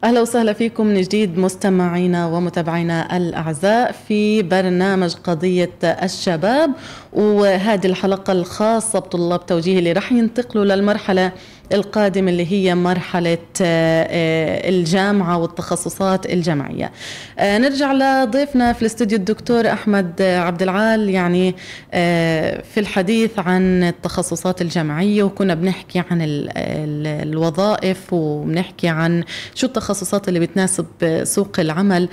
أهلا 0.04 0.20
وسهلا 0.20 0.52
فيكم 0.52 0.86
من 0.86 1.00
جديد 1.00 1.38
مستمعينا 1.38 2.26
ومتابعينا 2.26 3.16
الأعزاء 3.16 3.92
في 4.08 4.42
برنامج 4.42 5.14
قضية 5.14 5.70
الشباب 5.84 6.70
وهذه 7.12 7.86
الحلقة 7.86 8.32
الخاصة 8.32 8.98
بطلاب 8.98 9.46
توجيه 9.46 9.78
اللي 9.78 9.92
راح 9.92 10.12
ينتقلوا 10.12 10.64
للمرحلة 10.64 11.32
القادمة 11.72 12.30
اللي 12.30 12.52
هي 12.52 12.74
مرحلة 12.74 13.38
الجامعة 13.60 15.38
والتخصصات 15.38 16.26
الجامعية 16.26 16.92
نرجع 17.40 17.92
لضيفنا 17.92 18.72
في 18.72 18.82
الاستوديو 18.82 19.18
الدكتور 19.18 19.72
أحمد 19.72 20.22
عبد 20.22 20.62
العال. 20.62 21.08
يعني 21.08 21.54
في 22.62 22.78
الحديث 22.80 23.38
عن 23.38 23.82
التخصصات 23.82 24.62
الجامعية 24.62 25.22
وكنا 25.22 25.54
بنحكي 25.54 25.98
عن 26.10 26.22
ال 26.22 26.48
ال 26.56 27.06
الوظائف 27.28 28.12
وبنحكي 28.12 28.88
عن 28.88 29.24
شو 29.54 29.66
التخصصات 29.66 30.28
اللي 30.28 30.40
بتناسب 30.40 30.86
سوق 31.22 31.60
العمل. 31.60 32.08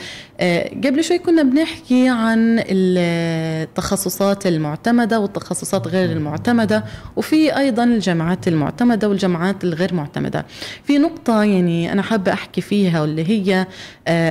قبل 0.85 1.03
شوي 1.03 1.19
كنا 1.19 1.43
بنحكي 1.43 2.09
عن 2.09 2.63
التخصصات 2.67 4.47
المعتمدة 4.47 5.19
والتخصصات 5.19 5.87
غير 5.87 6.11
المعتمدة 6.11 6.83
وفي 7.15 7.57
أيضا 7.57 7.83
الجامعات 7.83 8.47
المعتمدة 8.47 9.09
والجامعات 9.09 9.44
الجامعات 9.51 9.63
الغير 9.63 9.93
معتمدة. 9.93 10.45
في 10.83 10.97
نقطة 10.97 11.43
يعني 11.43 11.91
أنا 11.91 12.01
حابة 12.01 12.33
أحكي 12.33 12.61
فيها 12.61 13.01
واللي 13.01 13.29
هي 13.29 13.67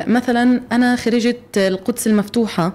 مثلا 0.07 0.61
أنا 0.73 0.97
خريجة 0.97 1.37
القدس 1.57 2.07
المفتوحة 2.07 2.73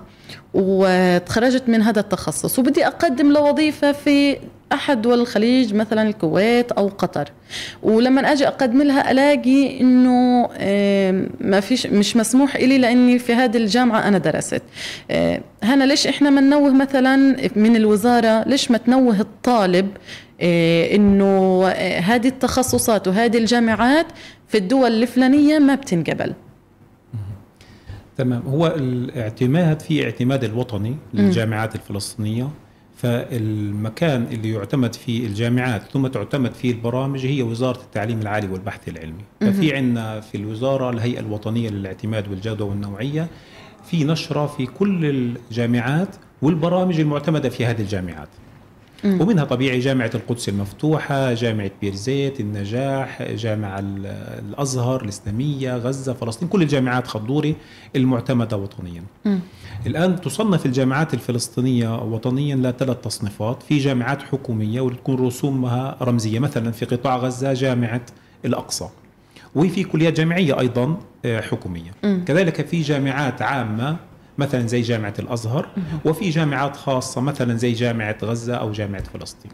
وتخرجت 0.53 1.63
من 1.69 1.81
هذا 1.81 1.99
التخصص 1.99 2.59
وبدي 2.59 2.87
أقدم 2.87 3.31
لوظيفة 3.31 3.91
في 3.91 4.37
أحد 4.73 5.01
دول 5.01 5.19
الخليج 5.19 5.73
مثلا 5.73 6.09
الكويت 6.09 6.71
أو 6.71 6.87
قطر. 6.87 7.31
ولما 7.83 8.31
أجي 8.31 8.47
أقدم 8.47 8.81
لها 8.81 9.11
ألاقي 9.11 9.81
إنه 9.81 10.49
ما 11.41 11.59
فيش 11.59 11.87
مش 11.87 12.17
مسموح 12.17 12.55
إلي 12.55 12.77
لأني 12.77 13.19
في 13.19 13.33
هذه 13.33 13.57
الجامعة 13.57 14.07
أنا 14.07 14.17
درست. 14.17 14.61
هنا 15.63 15.83
ليش 15.83 16.07
إحنا 16.07 16.29
ما 16.29 16.41
ننوه 16.41 16.73
مثلا 16.73 17.15
من 17.55 17.75
الوزارة؟ 17.75 18.43
ليش 18.47 18.71
ما 18.71 18.77
تنوه 18.77 19.19
الطالب 19.19 19.87
إنه 20.41 21.67
هذه 21.99 22.27
التخصصات 22.27 23.07
وهذه 23.07 23.37
الجامعات 23.37 24.05
في 24.47 24.57
الدول 24.57 24.91
الفلانية 24.91 25.59
ما 25.59 25.75
بتنقبل. 25.75 26.33
تمام. 28.17 28.41
هو 28.47 28.67
الاعتماد 28.67 29.81
في 29.81 30.03
اعتماد 30.05 30.43
الوطني 30.43 30.95
للجامعات 31.13 31.75
الفلسطينية 31.75 32.49
فالمكان 32.95 34.27
اللي 34.31 34.49
يعتمد 34.49 34.95
فيه 34.95 35.27
الجامعات 35.27 35.81
ثم 35.93 36.07
تعتمد 36.07 36.53
فيه 36.53 36.71
البرامج 36.71 37.25
هي 37.25 37.41
وزارة 37.41 37.81
التعليم 37.81 38.21
العالي 38.21 38.47
والبحث 38.47 38.89
العلمي. 38.89 39.23
ففي 39.41 39.75
عندنا 39.75 40.19
في 40.19 40.37
الوزارة 40.37 40.89
الهيئة 40.89 41.19
الوطنية 41.19 41.69
للاعتماد 41.69 42.27
والجودة 42.27 42.65
والنوعية 42.65 43.27
في 43.85 44.03
نشرة 44.03 44.47
في 44.47 44.65
كل 44.65 45.05
الجامعات 45.05 46.15
والبرامج 46.41 46.99
المعتمدة 46.99 47.49
في 47.49 47.65
هذه 47.65 47.81
الجامعات. 47.81 48.29
ومنها 49.05 49.43
طبيعي 49.43 49.79
جامعة 49.79 50.11
القدس 50.15 50.49
المفتوحة 50.49 51.33
جامعة 51.33 51.71
بيرزيت 51.81 52.39
النجاح 52.39 53.23
جامعة 53.23 53.79
الأزهر 53.79 55.03
الإسلامية 55.03 55.77
غزة 55.77 56.13
فلسطين 56.13 56.47
كل 56.47 56.61
الجامعات 56.61 57.07
خضوري 57.07 57.55
المعتمدة 57.95 58.57
وطنيا. 58.57 59.03
مم. 59.25 59.39
الآن 59.87 60.21
تصنف 60.21 60.65
الجامعات 60.65 61.13
الفلسطينية 61.13 61.95
وطنيا 62.03 62.55
لثلاث 62.55 62.97
تصنيفات. 62.97 63.63
في 63.63 63.77
جامعات 63.77 64.21
حكومية 64.21 64.81
وتكون 64.81 65.15
رسومها 65.27 65.97
رمزية 66.01 66.39
مثلا 66.39 66.71
في 66.71 66.85
قطاع 66.85 67.17
غزة 67.17 67.53
جامعة 67.53 68.01
الأقصى. 68.45 68.89
وفي 69.55 69.83
كليات 69.83 70.13
جامعية 70.17 70.59
أيضا 70.59 70.97
حكومية. 71.25 71.91
مم. 72.03 72.23
كذلك 72.27 72.67
في 72.67 72.81
جامعات 72.81 73.41
عامة 73.41 73.97
مثلا 74.39 74.67
زي 74.67 74.81
جامعة 74.81 75.13
الأزهر 75.19 75.67
وفي 76.05 76.29
جامعات 76.29 76.77
خاصة 76.77 77.21
مثلا 77.21 77.57
زي 77.57 77.71
جامعة 77.71 78.17
غزة 78.23 78.55
أو 78.55 78.71
جامعة 78.71 79.03
فلسطين. 79.03 79.51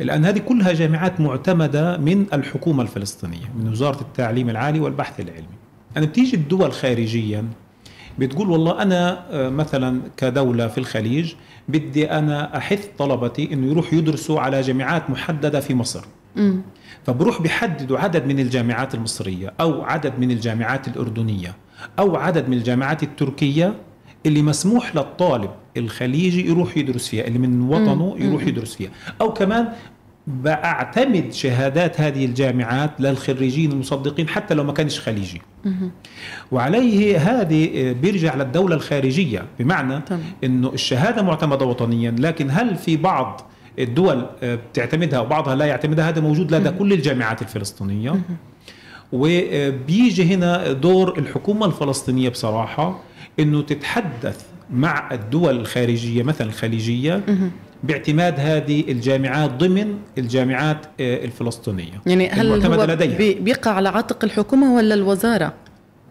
الآن 0.00 0.24
هذه 0.24 0.38
كلها 0.38 0.72
جامعات 0.72 1.20
معتمدة 1.20 1.96
من 1.96 2.26
الحكومة 2.32 2.82
الفلسطينية 2.82 3.50
من 3.58 3.68
وزارة 3.68 4.00
التعليم 4.00 4.50
العالي 4.50 4.80
والبحث 4.80 5.20
العلمي. 5.20 5.58
أنا 5.96 6.06
بتيجي 6.06 6.36
الدول 6.36 6.72
خارجيا 6.72 7.44
بتقول 8.18 8.50
والله 8.50 8.82
أنا 8.82 9.24
مثلا 9.50 10.00
كدولة 10.16 10.68
في 10.68 10.78
الخليج 10.78 11.34
بدي 11.68 12.10
أنا 12.10 12.56
أحث 12.56 12.88
طلبتي 12.98 13.52
أنه 13.52 13.70
يروح 13.70 13.92
يدرسوا 13.92 14.40
على 14.40 14.60
جامعات 14.60 15.10
محددة 15.10 15.60
في 15.60 15.74
مصر. 15.74 16.04
فبروح 17.06 17.42
بيحددوا 17.42 17.98
عدد 17.98 18.26
من 18.26 18.38
الجامعات 18.38 18.94
المصرية 18.94 19.52
أو 19.60 19.82
عدد 19.82 20.18
من 20.18 20.30
الجامعات 20.30 20.88
الأردنية 20.88 21.54
أو 21.98 22.16
عدد 22.16 22.48
من 22.48 22.56
الجامعات 22.56 23.02
التركية 23.02 23.74
اللي 24.26 24.42
مسموح 24.42 24.96
للطالب 24.96 25.50
الخليجي 25.76 26.48
يروح 26.48 26.76
يدرس 26.76 27.08
فيها 27.08 27.26
اللي 27.26 27.38
من 27.38 27.60
وطنه 27.62 28.16
يروح 28.18 28.46
يدرس 28.46 28.74
فيها. 28.74 28.90
أو 29.20 29.32
كمان 29.32 29.68
بعتمد 30.26 31.32
شهادات 31.32 32.00
هذه 32.00 32.24
الجامعات 32.24 33.00
للخريجين 33.00 33.72
المصدقين 33.72 34.28
حتى 34.28 34.54
لو 34.54 34.64
ما 34.64 34.72
كانش 34.72 35.00
خليجي. 35.00 35.42
وعليه 36.52 37.18
هذه 37.18 37.92
بيرجع 37.92 38.34
للدولة 38.34 38.74
الخارجية. 38.74 39.44
بمعنى. 39.58 40.02
أنه 40.44 40.68
الشهادة 40.68 41.22
معتمدة 41.22 41.66
وطنيا 41.66 42.10
لكن 42.18 42.50
هل 42.50 42.76
في 42.76 42.96
بعض 42.96 43.50
الدول 43.78 44.26
آه، 44.42 44.54
بتعتمدها 44.54 45.20
وبعضها 45.20 45.54
لا 45.54 45.64
يعتمدها؟ 45.64 46.08
هذا 46.08 46.20
موجود 46.20 46.54
لدى 46.54 46.70
كل 46.70 46.92
الجامعات 46.92 47.42
الفلسطينية. 47.42 48.20
وبيجي 49.12 50.34
هنا 50.34 50.72
دور 50.72 51.18
الحكومة 51.18 51.66
الفلسطينية 51.66 52.28
بصراحة. 52.28 53.00
أنه 53.40 53.62
تتحدث 53.62 54.44
مع 54.70 55.08
الدول 55.14 55.56
الخارجية 55.60 56.22
مثلا 56.22 56.46
الخليجية 56.46 57.22
باعتماد 57.84 58.34
هذه 58.40 58.84
الجامعات 58.88 59.50
ضمن 59.50 59.94
الجامعات 60.18 60.86
آه، 61.00 61.24
الفلسطينية 61.24 62.02
يعني 62.06 62.28
هل 62.28 62.66
هو 62.66 62.84
لديها. 62.84 63.18
بي- 63.18 63.34
بيقع 63.34 63.70
على 63.70 63.88
عاتق 63.88 64.24
الحكومة 64.24 64.74
ولا 64.74 64.94
الوزارة؟ 64.94 65.52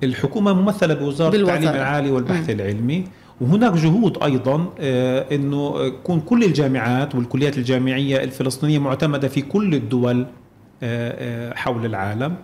الحكومة 0.03 0.53
ممثلة 0.53 0.93
بوزارة 0.93 1.30
بالوزارة. 1.30 1.57
التعليم 1.57 1.82
العالي 1.82 2.11
والبحث 2.11 2.49
العلمي 2.49 3.03
وهناك 3.41 3.73
جهود 3.73 4.23
أيضا 4.23 4.73
آه، 4.80 5.25
إنه 5.36 5.82
يكون 5.84 6.19
كل 6.21 6.43
الجامعات 6.43 7.15
والكليات 7.15 7.57
الجامعية 7.57 8.23
الفلسطينية 8.23 8.80
معتمدة 8.80 9.27
في 9.27 9.41
كل 9.41 9.73
الدول 9.75 10.25
آه، 10.84 11.53
حول 11.55 11.86
العالم 11.86 12.36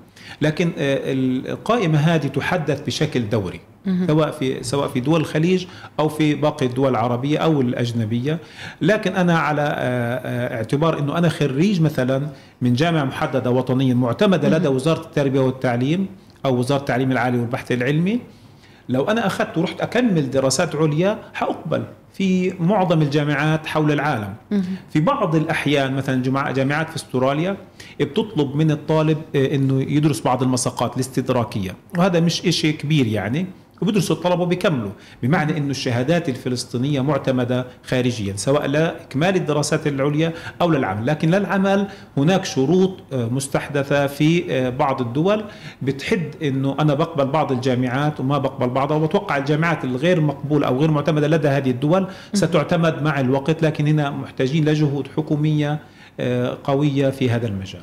لكن 0.42 0.72
القائمة 0.78 1.98
هذه 1.98 2.28
تحدث 2.28 2.82
بشكل 2.86 3.30
دوري 3.30 3.60
سواء 4.08 4.32
في 4.32 4.64
سواء 4.64 4.88
في 4.88 5.00
دول 5.00 5.22
الخليج 5.22 5.66
أو 6.00 6.10
في 6.10 6.36
باقي 6.36 6.66
الدول 6.66 6.90
العربية 6.90 7.38
أو 7.38 7.62
الأجنبية. 7.62 8.40
لكن 8.82 9.16
أنا 9.16 9.38
على 9.38 9.62
آه، 9.62 9.76
آه، 9.76 10.58
اعتبار 10.58 11.00
إنه 11.00 11.18
أنا 11.18 11.30
خريج 11.30 11.82
مثلا 11.82 12.28
من 12.62 12.74
جامعة 12.74 13.04
محددة 13.04 13.52
وطنيا 13.52 13.94
معتمدة 13.94 14.50
لدى 14.50 14.68
وزارة 14.68 15.02
التربية 15.02 15.40
والتعليم 15.40 16.08
أو 16.46 16.58
وزارة 16.58 16.80
التعليم 16.80 17.12
العالي 17.12 17.38
والبحث 17.38 17.72
العلمي. 17.72 18.20
لو 18.90 19.04
أنا 19.04 19.28
أخذت 19.28 19.58
ورحت 19.58 19.82
أكمل 19.82 20.30
دراسات 20.32 20.76
عليا 20.76 21.20
حأقبل 21.34 21.84
في 22.14 22.54
معظم 22.60 23.02
الجامعات 23.02 23.68
حول 23.68 23.92
العالم. 23.92 24.34
في 24.94 25.00
بعض 25.00 25.36
الأحيان 25.36 25.96
مثلا 25.96 26.24
جامعات 26.54 26.90
في 26.90 26.96
أستراليا 26.96 27.58
بتطلب 28.00 28.56
من 28.56 28.72
الطالب 28.72 29.18
آه، 29.36 29.56
إنه 29.56 29.82
يدرس 29.82 30.22
بعض 30.22 30.44
المساقات 30.44 30.96
الاستدراكية. 30.96 31.76
وهذا 31.98 32.20
مش 32.20 32.46
إشي 32.46 32.72
كبير 32.74 33.08
يعني. 33.08 33.46
وبيدرسوا 33.82 34.16
الطلبه 34.16 34.42
وبيكملوا 34.44 34.92
بمعنى 35.24 35.58
انه 35.58 35.72
الشهادات 35.72 36.30
الفلسطينية 36.30 37.02
معتمدة 37.02 37.66
خارجيا 37.84 38.34
سواء 38.36 38.66
لاكمال 38.66 39.36
الدراسات 39.36 39.88
العليا 39.88 40.34
أو 40.62 40.72
للعمل 40.72 41.08
لكن 41.08 41.32
للعمل 41.32 41.88
هناك 42.18 42.46
شروط 42.46 42.98
آه، 43.14 43.26
مستحدثة 43.26 44.08
في 44.08 44.54
آه، 44.54 44.70
بعض 44.70 45.02
الدول. 45.02 45.44
بتحد 45.82 46.36
إنه 46.44 46.76
أنا 46.80 46.94
بقبل 46.94 47.26
بعض 47.26 47.52
الجامعات 47.52 48.20
وما 48.20 48.38
بقبل 48.38 48.70
بعضها 48.70 48.98
وبتوقع 48.98 49.38
الجامعات 49.38 49.84
الغير 49.84 50.22
مقبوله 50.22 50.68
أو 50.68 50.80
غير 50.80 50.92
معتمدة 50.92 51.28
لدى 51.28 51.48
هذه 51.48 51.72
الدول 51.72 52.08
ستعتمد 52.34 53.02
مع 53.04 53.20
الوقت. 53.20 53.64
لكن 53.64 53.88
هنا 53.88 54.10
محتاجين 54.10 54.66
لجهود 54.66 55.08
حكومية 55.18 55.72
آه، 55.72 55.95
قوية 56.64 57.10
في 57.10 57.30
هذا 57.30 57.48
المجال. 57.48 57.82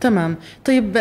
تمام. 0.00 0.36
طيب 0.64 0.98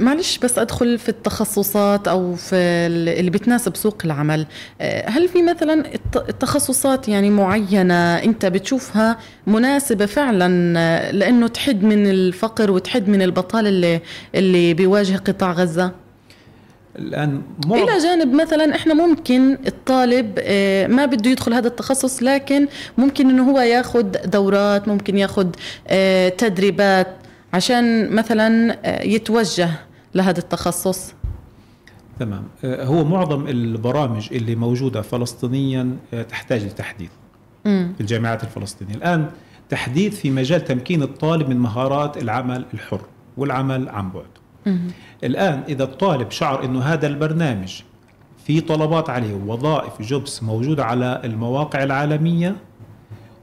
معلش 0.00 0.38
بس 0.38 0.58
أدخل 0.58 0.98
في 0.98 1.08
التخصصات 1.08 2.08
أو 2.08 2.34
في 2.34 2.56
ال- 2.56 3.08
اللي 3.18 3.30
بتناسب 3.30 3.76
سوق 3.76 3.98
العمل. 4.04 4.46
آه، 4.80 5.08
هل 5.08 5.28
في 5.28 5.42
مثلا 5.42 5.94
الت- 5.94 6.28
التخصصات 6.28 7.08
يعني 7.08 7.30
معينة 7.30 7.94
أنت 8.16 8.46
بتشوفها 8.46 9.18
مناسبة 9.46 10.06
فعلا 10.06 10.78
آه، 10.78 11.10
لأنه 11.10 11.48
تحد 11.48 11.82
من 11.84 12.06
الفقر 12.06 12.70
وتحد 12.70 13.08
من 13.08 13.22
البطاله 13.22 13.68
اللي 13.68 14.00
اللي 14.34 14.74
بيواجه 14.74 15.16
قطاع 15.16 15.52
غزة؟ 15.52 15.92
الآن 16.98 17.42
معظم 17.66 17.82
إلى 17.82 17.98
جانب 17.98 18.34
مثلا 18.34 18.74
إحنا 18.74 18.94
ممكن 18.94 19.58
الطالب 19.66 20.38
آه، 20.38 20.86
ما 20.86 21.06
بده 21.06 21.30
يدخل 21.30 21.54
هذا 21.54 21.68
التخصص 21.68 22.22
لكن 22.22 22.68
ممكن 22.98 23.30
إنه 23.30 23.50
هو 23.50 23.60
ياخذ 23.60 24.02
دورات 24.24 24.88
ممكن 24.88 25.18
ياخذ 25.18 25.48
آه، 25.88 26.28
تدريبات 26.28 27.16
عشان 27.52 28.10
مثلا 28.14 28.78
آه، 28.84 29.02
يتوجه 29.02 29.70
لهذا 30.14 30.38
التخصص 30.38 31.14
تمام 32.18 32.44
هو 32.64 33.04
معظم 33.04 33.48
البرامج 33.48 34.28
اللي 34.32 34.54
موجودة 34.54 35.02
فلسطينيا 35.02 35.96
تحتاج 36.28 36.64
لتحديث. 36.64 37.10
في 37.64 38.00
الجامعات 38.00 38.44
الفلسطينية 38.44 38.94
الآن 38.94 39.30
تحديث 39.68 40.20
في 40.20 40.30
مجال 40.30 40.64
تمكين 40.64 41.02
الطالب 41.02 41.48
من 41.48 41.58
مهارات 41.58 42.22
العمل 42.22 42.64
الحر 42.74 43.00
والعمل 43.36 43.88
عن 43.88 44.10
بعد. 44.10 44.41
الآن 45.24 45.62
إذا 45.68 45.84
الطالب 45.84 46.30
شعر 46.30 46.64
أنه 46.64 46.80
هذا 46.82 47.06
البرنامج 47.06 47.80
في 48.46 48.60
طلبات 48.60 49.10
عليه 49.10 49.34
وظائف 49.34 50.02
جوبس 50.02 50.42
موجودة 50.42 50.84
على 50.84 51.20
المواقع 51.24 51.82
العالمية 51.82 52.56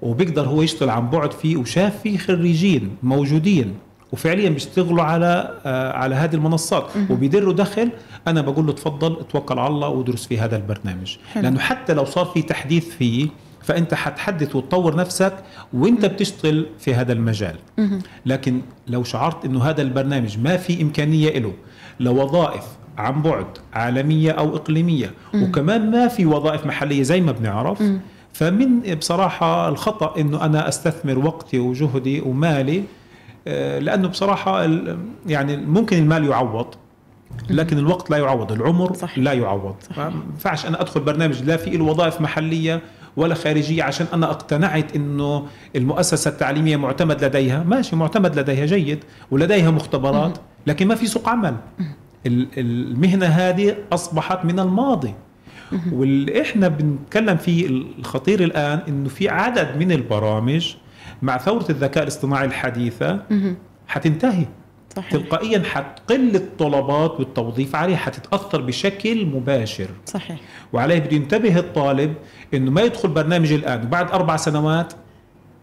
وبيقدر 0.01 0.45
هو 0.47 0.61
يشتغل 0.61 0.89
عن 0.89 1.09
بعد 1.09 1.32
فيه 1.32 1.57
وشاف 1.57 2.01
فيه 2.01 2.17
خريجين 2.17 2.95
موجودين 3.03 3.76
وفعليا 4.11 4.49
بيشتغلوا 4.49 5.03
على 5.03 5.57
آه 5.65 5.91
على 5.91 6.15
هذه 6.15 6.36
المنصات 6.36 6.86
وبيدروا 7.09 7.53
دخل 7.53 7.89
أنا 8.28 8.41
بقول 8.41 8.65
له 8.65 8.74
تفضل 8.74 9.26
توكل 9.32 9.59
على 9.59 9.74
الله 9.74 9.88
وادرس 9.88 10.28
في 10.28 10.39
هذا 10.39 10.55
البرنامج. 10.55 11.17
حلو. 11.34 11.43
لأنه 11.43 11.59
حتى 11.59 11.93
لو 11.93 12.05
صار 12.05 12.26
في 12.26 12.41
تحديث 12.41 12.89
فيه 12.89 13.28
فأنت 13.62 13.93
حتحدث 13.93 14.55
وتطور 14.55 14.95
نفسك 14.95 15.34
وأنت 15.74 16.05
بتشتغل 16.05 16.66
في 16.80 16.93
هذا 16.95 17.14
المجال. 17.14 17.55
لكن 18.26 18.62
لو 18.88 19.03
شعرت 19.03 19.45
إنه 19.45 19.64
هذا 19.64 19.82
البرنامج 19.82 20.39
ما 20.39 20.57
في 20.57 20.82
إمكانية 20.82 21.39
له 21.39 21.53
لوظائف 21.99 22.64
عن 22.97 23.22
بعد 23.22 23.45
عالمية 23.74 24.32
أو 24.32 24.55
إقليمية 24.55 25.12
وكمان 25.36 25.91
ما 25.91 26.07
في 26.07 26.26
وظائف 26.26 26.66
محلية 26.66 27.03
زي 27.03 27.22
ما 27.22 27.32
بنعرف 27.32 27.84
فمن 28.34 28.95
بصراحة 28.95 29.70
الخطأ 29.70 30.20
إنه 30.22 30.45
أنا 30.45 30.68
أستثمر 30.68 31.20
وقتي 31.20 31.60
وجهدي 31.60 32.22
ومالي 32.22 32.84
آه، 33.47 33.80
لأنه 33.80 34.07
بصراحة 34.07 34.64
يعني 35.28 35.57
ممكن 35.57 35.97
المال 35.97 36.26
يعوض 36.28 36.68
لكن 37.49 37.78
الوقت 37.78 38.10
لا 38.10 38.18
يعوض 38.18 38.51
العمر 38.51 38.93
صحيح. 38.93 39.18
لا 39.18 39.34
يعوض. 39.34 39.76
ما 39.97 40.14
ينفعش 40.34 40.66
أنا 40.66 40.82
أدخل 40.82 40.99
برنامج 40.99 41.43
لا 41.43 41.57
فيه 41.57 41.78
له 41.78 41.84
وظائف 41.84 42.22
محلية 42.22 42.82
ولا 43.18 43.36
خارجية 43.36 43.84
عشان 43.84 44.05
أنا 44.14 44.30
اقتنعت 44.32 44.95
إنه 44.95 45.45
المؤسسة 45.76 46.30
التعليمية 46.32 46.78
معتمد 46.78 47.24
لديها. 47.24 47.64
ماشي 47.64 47.95
معتمد 47.95 48.39
لديها 48.39 48.66
جيد 48.66 48.99
ولديها 49.32 49.72
مختبرات 49.72 50.38
لكن 50.68 50.88
ما 50.88 50.95
في 50.95 51.07
سوق 51.07 51.30
عمل. 51.30 51.55
ال- 52.26 52.47
المهنة 52.57 53.26
هذه 53.26 53.76
أصبحت 53.93 54.45
من 54.45 54.60
الماضي. 54.60 55.14
واللي 55.91 56.41
إحنا 56.41 56.68
بنتكلم 56.68 57.38
فيه 57.38 57.68
الخطير 57.99 58.43
الآن 58.43 58.80
إنه 58.88 59.10
في 59.10 59.30
عدد 59.30 59.78
من 59.80 59.91
البرامج 59.91 60.76
مع 61.22 61.38
ثورة 61.38 61.66
الذكاء 61.70 62.03
الاصطناعي 62.03 62.45
الحديثة 62.45 63.20
حتنتهي. 63.88 64.45
صحيح. 64.96 65.12
تلقائيا 65.12 65.64
حتقل 65.64 66.36
الطلبات 66.36 67.20
والتوظيف 67.20 67.76
عليه 67.76 67.96
حتتأثر 67.96 68.62
بشكل 68.62 69.26
مباشر. 69.26 69.88
صحيح. 70.06 70.40
وعليه 70.74 71.00
بده 71.00 71.16
ينتبه 71.16 71.60
الطالب 71.60 72.14
إنه 72.54 72.72
ما 72.72 72.82
يدخل 72.82 73.10
برنامج 73.10 73.52
الآن 73.54 73.84
وبعد 73.86 74.12
أربع 74.12 74.38
سنوات 74.38 74.94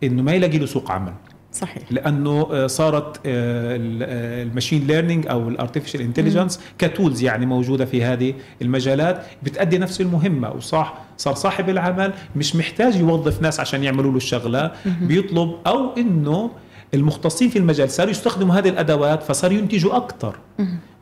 إنه 0.04 0.22
ما 0.22 0.32
يلاقي 0.32 0.58
له 0.58 0.66
سوق 0.66 0.90
عمل. 0.90 1.12
صحيح. 1.52 1.82
لأنه 1.90 2.48
آه، 2.52 2.66
صارت 2.66 3.20
ال 3.26 3.46
machine 3.46 4.86
learning 4.86 5.26
أو 5.26 5.48
ال 5.48 5.53
artificial 5.53 6.00
intelligence 6.00 6.60
ك 6.78 6.86
tools 6.86 7.22
يعني 7.22 7.46
موجودة 7.46 7.84
في 7.84 8.04
هذه 8.04 8.34
المجالات 8.62 9.22
بتأدي 9.42 9.78
نفس 9.78 10.00
المهمة. 10.00 10.50
وصح 10.50 10.94
صار 11.16 11.34
صاحب 11.34 11.68
العمل 11.68 12.12
مش 12.36 12.56
محتاج 12.56 12.96
يوظف 12.96 13.42
ناس 13.42 13.60
عشان 13.60 13.84
يعملوا 13.84 14.10
له 14.10 14.16
الشغلة. 14.16 14.72
بيطلب 15.00 15.54
أو 15.66 15.94
إنه 15.98 16.50
المختصين 16.94 17.48
في 17.48 17.58
المجال 17.58 17.90
صاروا 17.90 18.10
يستخدموا 18.10 18.54
هذه 18.54 18.68
الأدوات 18.68 19.22
فصار 19.22 19.52
ينتجوا 19.52 19.96
أكثر. 19.96 20.36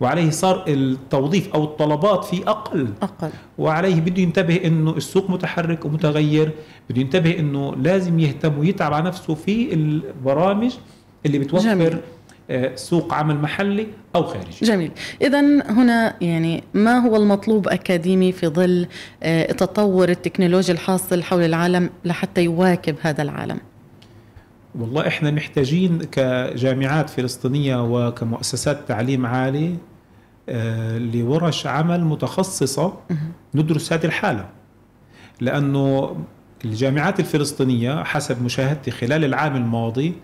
وعليه 0.00 0.30
صار 0.30 0.64
التوظيف 0.68 1.54
أو 1.54 1.64
الطلبات 1.64 2.24
فيه 2.24 2.50
أقل. 2.50 2.88
أقل. 3.02 3.30
وعليه 3.58 4.00
بده 4.00 4.22
ينتبه 4.22 4.60
إنه 4.64 4.90
السوق 4.90 5.30
متحرك 5.30 5.84
ومتغير 5.84 6.50
بده 6.90 7.00
ينتبه 7.00 7.38
إنه 7.38 7.74
لازم 7.76 8.18
يهتم 8.18 8.58
ويتعب 8.58 8.94
على 8.94 9.04
نفسه 9.04 9.34
في 9.34 9.74
البرامج 9.74 10.72
اللي 11.26 11.38
بتوفر 11.38 11.64
جميل. 11.64 11.98
آه، 12.50 12.76
سوق 12.76 13.14
عمل 13.14 13.36
محلي 13.38 13.86
أو 14.16 14.24
خارجي. 14.24 14.66
جميل. 14.66 14.90
إذا 15.22 15.40
هنا 15.70 16.16
يعني 16.20 16.62
ما 16.74 16.98
هو 16.98 17.16
المطلوب 17.16 17.68
أكاديمي 17.68 18.32
في 18.32 18.48
ظل 18.48 18.86
آه، 19.22 19.52
تطور 19.52 20.08
التكنولوجيا 20.08 20.74
الحاصل 20.74 21.22
حول 21.22 21.42
العالم 21.42 21.90
لحتى 22.04 22.44
يواكب 22.44 22.96
هذا 23.00 23.22
العالم؟ 23.22 23.58
والله 24.74 25.06
إحنا 25.06 25.30
محتاجين 25.30 25.98
كجامعات 25.98 27.10
فلسطينية 27.10 27.82
وكمؤسسات 28.08 28.88
تعليم 28.88 29.26
عالي 29.26 29.76
آه، 30.48 30.98
لورش 30.98 31.66
عمل 31.66 32.04
متخصصة 32.04 32.92
ندرس 33.54 33.92
هذه 33.92 34.04
الحالة. 34.06 34.48
لأنه 35.40 36.16
الجامعات 36.64 37.20
الفلسطينية 37.20 38.04
حسب 38.04 38.42
مشاهدتي 38.42 38.90
خلال 38.90 39.24
العام 39.24 39.56
الماضي 39.56 40.14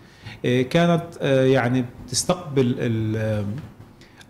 كانت 0.71 1.05
يعني 1.23 1.85
تستقبل 2.09 2.75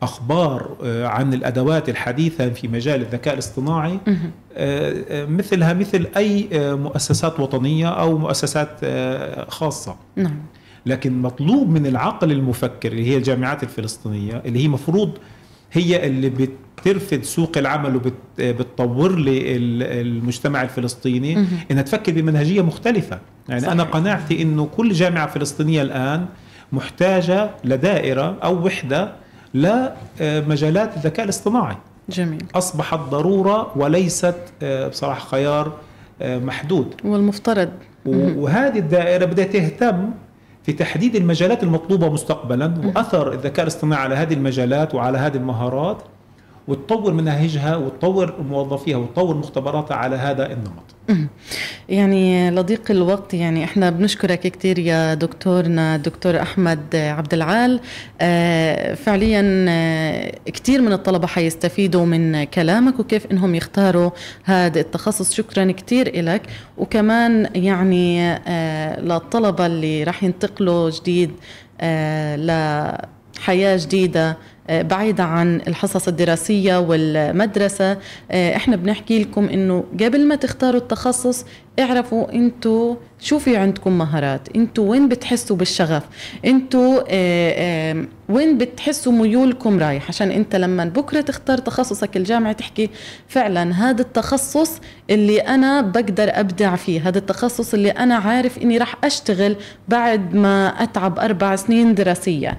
أخبار 0.02 0.76
عن 0.84 1.34
الأدوات 1.34 1.88
الحديثة 1.88 2.48
في 2.48 2.68
مجال 2.68 3.00
الذكاء 3.00 3.34
الاصطناعي 3.34 3.98
مثلها 5.10 5.72
مثل 5.72 6.06
أي 6.16 6.48
مؤسسات 6.54 7.40
وطنية 7.40 7.88
أو 7.88 8.18
مؤسسات 8.18 8.80
خاصة. 9.48 9.96
نعم. 10.16 10.36
لكن 10.86 11.22
مطلوب 11.22 11.68
من 11.68 11.86
العقل 11.86 12.32
المفكر 12.32 12.92
اللي 12.92 13.06
هي 13.10 13.16
الجامعات 13.16 13.62
الفلسطينية 13.62 14.42
اللي 14.46 14.64
هي 14.64 14.68
مفروض 14.68 15.10
هي 15.72 16.06
اللي 16.06 16.30
بترفد 16.30 17.22
سوق 17.24 17.58
العمل 17.58 17.96
وبتطور 17.96 19.18
لي 19.18 19.56
المجتمع 20.00 20.62
الفلسطيني 20.62 21.46
إنها 21.70 21.82
تفكر 21.82 22.12
بمنهجية 22.12 22.62
مختلفة. 22.62 23.18
يعني 23.48 23.60
صحيح. 23.60 23.72
أنا 23.72 23.82
قناعتي 23.82 24.42
إنه 24.42 24.66
كل 24.76 24.92
جامعة 24.92 25.26
فلسطينية 25.26 25.82
الآن 25.82 26.26
محتاجة 26.72 27.50
لدائرة 27.64 28.36
أو 28.44 28.66
وحدة 28.66 29.12
لمجالات 29.54 30.96
الذكاء 30.96 31.24
الاصطناعي. 31.24 31.76
جميل. 32.08 32.44
أصبحت 32.54 32.98
ضرورة 32.98 33.78
وليست 33.78 34.34
آه، 34.62 34.88
بصراحة 34.88 35.28
خيار 35.28 35.72
آه، 36.22 36.38
محدود. 36.38 36.94
والمفترض. 37.04 37.70
وهذه 38.06 38.78
الدائرة 38.78 39.24
بدها 39.24 39.44
تهتم 39.44 40.10
في 40.62 40.72
تحديد 40.72 41.16
المجالات 41.16 41.62
المطلوبة 41.62 42.08
مستقبلا 42.08 42.74
وأثر 42.84 43.32
الذكاء 43.32 43.62
الاصطناعي 43.62 44.02
على 44.02 44.14
هذه 44.14 44.34
المجالات 44.34 44.94
وعلى 44.94 45.18
هذه 45.18 45.36
المهارات. 45.36 46.02
وتطور 46.68 47.12
مناهجها 47.12 47.76
وتطور 47.76 48.42
موظفيها 48.42 48.96
وتطور 48.96 49.36
مختبراتها 49.36 49.96
على 49.96 50.16
هذا 50.16 50.52
النمط. 50.52 50.82
يعني 51.88 52.50
لضيق 52.50 52.90
الوقت 52.90 53.34
يعني 53.34 53.64
إحنا 53.64 53.90
بنشكرك 53.90 54.40
كثير 54.40 54.78
يا 54.78 55.14
دكتورنا 55.14 55.96
الدكتور 55.96 56.42
أحمد 56.42 56.96
عبد 56.96 57.34
العال. 57.34 57.80
آه، 58.20 58.94
فعليا 58.94 59.66
آه، 59.68 60.32
كثير 60.46 60.82
من 60.82 60.92
الطلبة 60.92 61.26
حيستفيدوا 61.26 62.04
من 62.06 62.44
كلامك 62.44 63.00
وكيف 63.00 63.26
إنهم 63.32 63.54
يختاروا 63.54 64.10
هذا 64.44 64.80
التخصص. 64.80 65.32
شكرا 65.32 65.72
كثير 65.72 66.22
لك 66.22 66.42
وكمان 66.78 67.48
يعني 67.54 68.32
آه، 68.32 69.00
للطلبة 69.00 69.66
اللي 69.66 70.04
راح 70.04 70.22
ينتقلوا 70.24 70.90
جديد 70.90 71.30
لحياة 72.36 73.76
جديدة 73.76 74.36
بعيدة 74.68 75.24
عن 75.24 75.60
الحصص 75.68 76.08
الدراسية 76.08 76.78
والمدرسة. 76.80 77.98
آه، 78.30 78.56
إحنا 78.56 78.76
بنحكي 78.76 79.22
لكم 79.22 79.48
إنه 79.48 79.84
قبل 80.00 80.26
ما 80.28 80.34
تختاروا 80.34 80.80
التخصص 80.80 81.44
اعرفوا 81.78 82.32
أنتوا 82.32 82.96
شو 83.20 83.38
في 83.38 83.56
عندكم 83.56 83.98
مهارات؟ 83.98 84.48
أنتوا 84.56 84.90
وين 84.90 85.08
بتحسوا 85.08 85.56
بالشغف؟ 85.56 86.02
أنتوا 86.44 87.00
آه، 87.08 88.04
وين 88.28 88.58
بتحسوا 88.58 89.12
ميولكم 89.12 89.78
رايح؟ 89.78 90.08
عشان 90.08 90.30
انت 90.30 90.56
لما 90.56 90.84
بكرة 90.84 91.20
تختار 91.20 91.58
تخصصك 91.58 92.16
الجامعي 92.16 92.54
تحكي 92.54 92.90
فعلا 93.28 93.72
هذا 93.74 94.00
التخصص 94.00 94.80
اللي 95.10 95.38
أنا 95.38 95.80
بقدر 95.80 96.30
أبدع 96.32 96.76
فيه 96.76 97.08
هذا 97.08 97.18
التخصص 97.18 97.74
اللي 97.74 97.90
أنا 97.90 98.14
عارف 98.14 98.58
إني 98.58 98.78
راح 98.78 98.96
أشتغل 99.04 99.56
بعد 99.88 100.34
ما 100.34 100.68
أتعب 100.68 101.18
أربع 101.18 101.56
سنين 101.56 101.94
دراسية. 101.94 102.58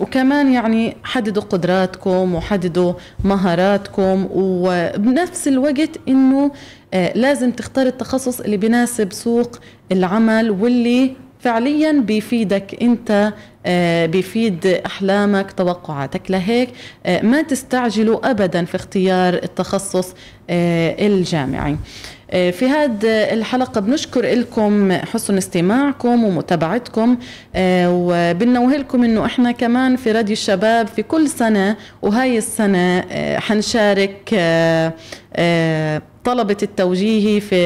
وكمان 0.00 0.52
يعني 0.52 0.96
حددوا 1.04 1.42
قدراتكم 1.42 2.34
وحددوا 2.34 2.92
مهاراتكم 3.24 4.28
وبنفس 4.30 5.48
الوقت 5.48 5.90
إنه 6.08 6.50
لازم 6.94 7.50
تختار 7.50 7.86
التخصص 7.86 8.40
اللي 8.40 8.56
بيناسب 8.56 9.12
سوق 9.12 9.58
العمل 9.92 10.50
واللي 10.50 11.12
فعليا 11.40 11.92
بيفيدك 11.92 12.82
أنت 12.82 13.32
آه، 13.66 14.06
بيفيد 14.06 14.66
أحلامك 14.66 15.52
توقعاتك. 15.52 16.30
لهيك 16.30 16.68
آه، 17.06 17.22
ما 17.22 17.42
تستعجلوا 17.42 18.30
ابدا 18.30 18.64
في 18.64 18.74
اختيار 18.74 19.34
التخصص 19.34 20.14
الجامعي. 20.50 21.76
في 22.28 22.66
هذه 22.66 23.06
الحلقة 23.06 23.80
بنشكر 23.80 24.22
لكم 24.22 24.92
حسن 24.92 25.36
استماعكم 25.36 26.24
ومتابعتكم 26.24 27.16
وبنوه 27.86 28.76
لكم 28.76 29.04
إنه 29.04 29.24
إحنا 29.24 29.52
كمان 29.52 29.96
في 29.96 30.12
راديو 30.12 30.32
الشباب 30.32 30.86
في 30.86 31.02
كل 31.02 31.28
سنة 31.28 31.76
وهاي 32.02 32.38
السنة 32.38 33.04
حنشارك 33.38 34.34
طلبة 36.28 36.56
التوجيهي 36.62 37.40
في 37.40 37.56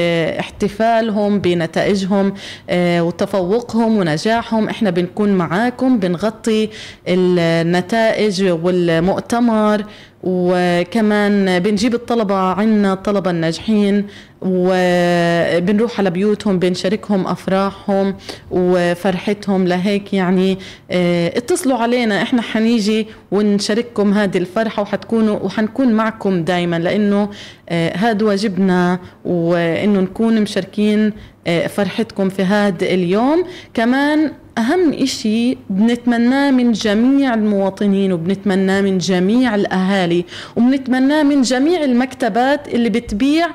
احتفالهم 0.40 1.38
بنتائجهم 1.38 2.34
آه، 2.70 3.02
وتفوقهم 3.02 3.96
ونجاحهم. 3.98 4.68
إحنا 4.68 4.90
بنكون 4.90 5.28
معاكم 5.32 5.98
بنغطي 5.98 6.68
النتائج 7.08 8.44
والمؤتمر 8.44 9.84
وكمان 10.22 11.58
بنجيب 11.58 11.94
الطلبة 11.94 12.34
عنا 12.34 12.92
الطلبة 12.92 13.30
الناجحين. 13.30 14.06
وبنروح 14.44 15.98
على 16.00 16.10
بيوتهم 16.10 16.58
بنشاركهم 16.58 17.26
أفراحهم 17.26 18.14
وفرحتهم. 18.50 19.66
لهيك 19.68 20.14
يعني 20.14 20.58
آه 20.90 21.38
اتصلوا 21.38 21.78
علينا. 21.78 22.22
إحنا 22.22 22.42
حنيجي 22.42 23.06
ونشارككم 23.30 24.12
هذه 24.12 24.38
الفرحة 24.38 24.82
وحتكونوا 24.82 25.38
وحنكون 25.38 25.92
معكم 25.92 26.44
دايما 26.44 26.78
لأنه 26.78 27.28
آه 27.68 27.96
هذا 27.96 28.24
واجبنا 28.26 28.98
وإنه 29.24 30.00
نكون 30.00 30.40
مشاركين 30.40 31.12
آه 31.46 31.66
فرحتكم 31.66 32.28
في 32.28 32.42
هذا 32.42 32.84
اليوم. 32.86 33.44
كمان 33.74 34.32
أهم 34.58 34.92
إشي 34.92 35.58
بنتمناه 35.70 36.50
من 36.50 36.72
جميع 36.72 37.34
المواطنين 37.34 38.12
وبنتمناه 38.12 38.80
من 38.80 38.98
جميع 38.98 39.54
الأهالي 39.54 40.24
وبنتمناه 40.56 41.22
من 41.22 41.42
جميع 41.42 41.84
المكتبات 41.84 42.68
اللي 42.74 42.88
بتبيع 42.88 43.46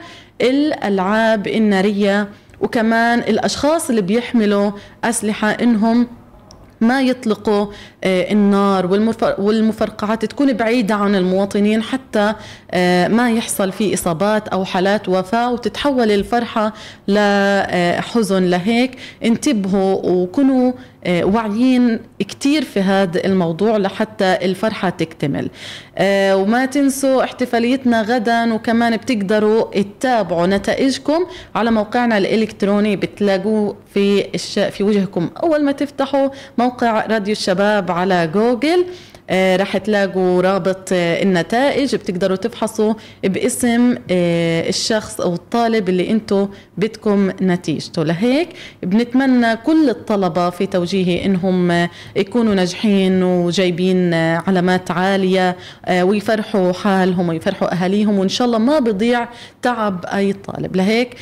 الألعاب 0.41 1.47
النارية 1.47 2.29
وكمان 2.61 3.19
الأشخاص 3.19 3.89
اللي 3.89 4.01
بيحملوا 4.01 4.71
أسلحة 5.03 5.49
إنهم 5.49 6.07
ما 6.81 7.01
يطلقوا 7.01 7.67
النار 8.07 8.85
والمفرقعات 9.37 10.25
تكون 10.25 10.53
بعيدة 10.53 10.95
عن 10.95 11.15
المواطنين 11.15 11.83
حتى 11.83 12.33
آه، 12.71 13.07
ما 13.07 13.31
يحصل 13.31 13.71
في 13.71 13.93
إصابات 13.93 14.47
أو 14.47 14.65
حالات 14.65 15.09
وفاة 15.09 15.51
وتتحول 15.51 16.11
الفرحة 16.11 16.73
لحزن 17.07 18.43
لهيك. 18.43 18.91
انتبهوا 19.23 20.05
وكونوا 20.05 20.71
آه، 21.05 21.23
واعيين 21.23 21.99
كتير 22.19 22.63
في 22.63 22.79
هذا 22.79 23.25
الموضوع 23.25 23.77
لحتى 23.77 24.37
الفرحة 24.41 24.89
تكتمل. 24.89 25.49
وما 26.33 26.65
تنسوا 26.65 27.23
احتفاليتنا 27.23 28.01
غدا 28.01 28.53
وكمان 28.53 28.97
بتقدروا 28.97 29.81
تتابعوا 29.81 30.47
نتائجكم 30.47 31.25
على 31.55 31.71
موقعنا 31.71 32.17
الإلكتروني. 32.17 32.95
بتلاقوه 32.95 33.75
في. 33.93 34.37
في 34.71 34.83
وجهكم. 34.83 35.29
أول 35.43 35.63
ما 35.63 35.71
تفتحوا 35.71 36.29
موقع 36.57 37.05
راديو 37.05 37.31
الشباب 37.31 37.91
على 37.97 38.19
جوجل 38.35 38.85
رح 39.31 39.77
تلاقوا 39.77 40.41
رابط 40.41 40.89
آه، 40.93 41.23
النتائج. 41.23 41.95
بتقدروا 41.95 42.37
تفحصوا 42.37 42.93
باسم 43.23 43.95
آه، 44.11 44.69
الشخص 44.69 45.21
أو 45.21 45.33
الطالب 45.33 45.89
اللي 45.89 46.09
أنتم 46.11 46.49
بدكم 46.77 47.31
نتيجته. 47.41 48.03
لهيك 48.03 48.49
بنتمنى 48.83 49.55
كل 49.55 49.89
الطلبة 49.89 50.49
في 50.49 50.65
توجيهي 50.65 51.25
إنهم 51.25 51.87
يكونوا 52.15 52.53
ناجحين 52.55 53.23
وجايبين 53.23 54.13
علامات 54.13 54.91
عالية 54.91 55.57
ويفرحوا 56.01 56.73
حالهم 56.73 57.29
ويفرحوا 57.29 57.73
أهاليهم 57.73 58.17
وإن 58.19 58.29
شاء 58.29 58.47
الله 58.47 58.57
ما 58.57 58.79
بضيع 58.79 59.27
تعب 59.61 60.05
أي 60.05 60.33
طالب. 60.33 60.75
لهيك 60.75 61.15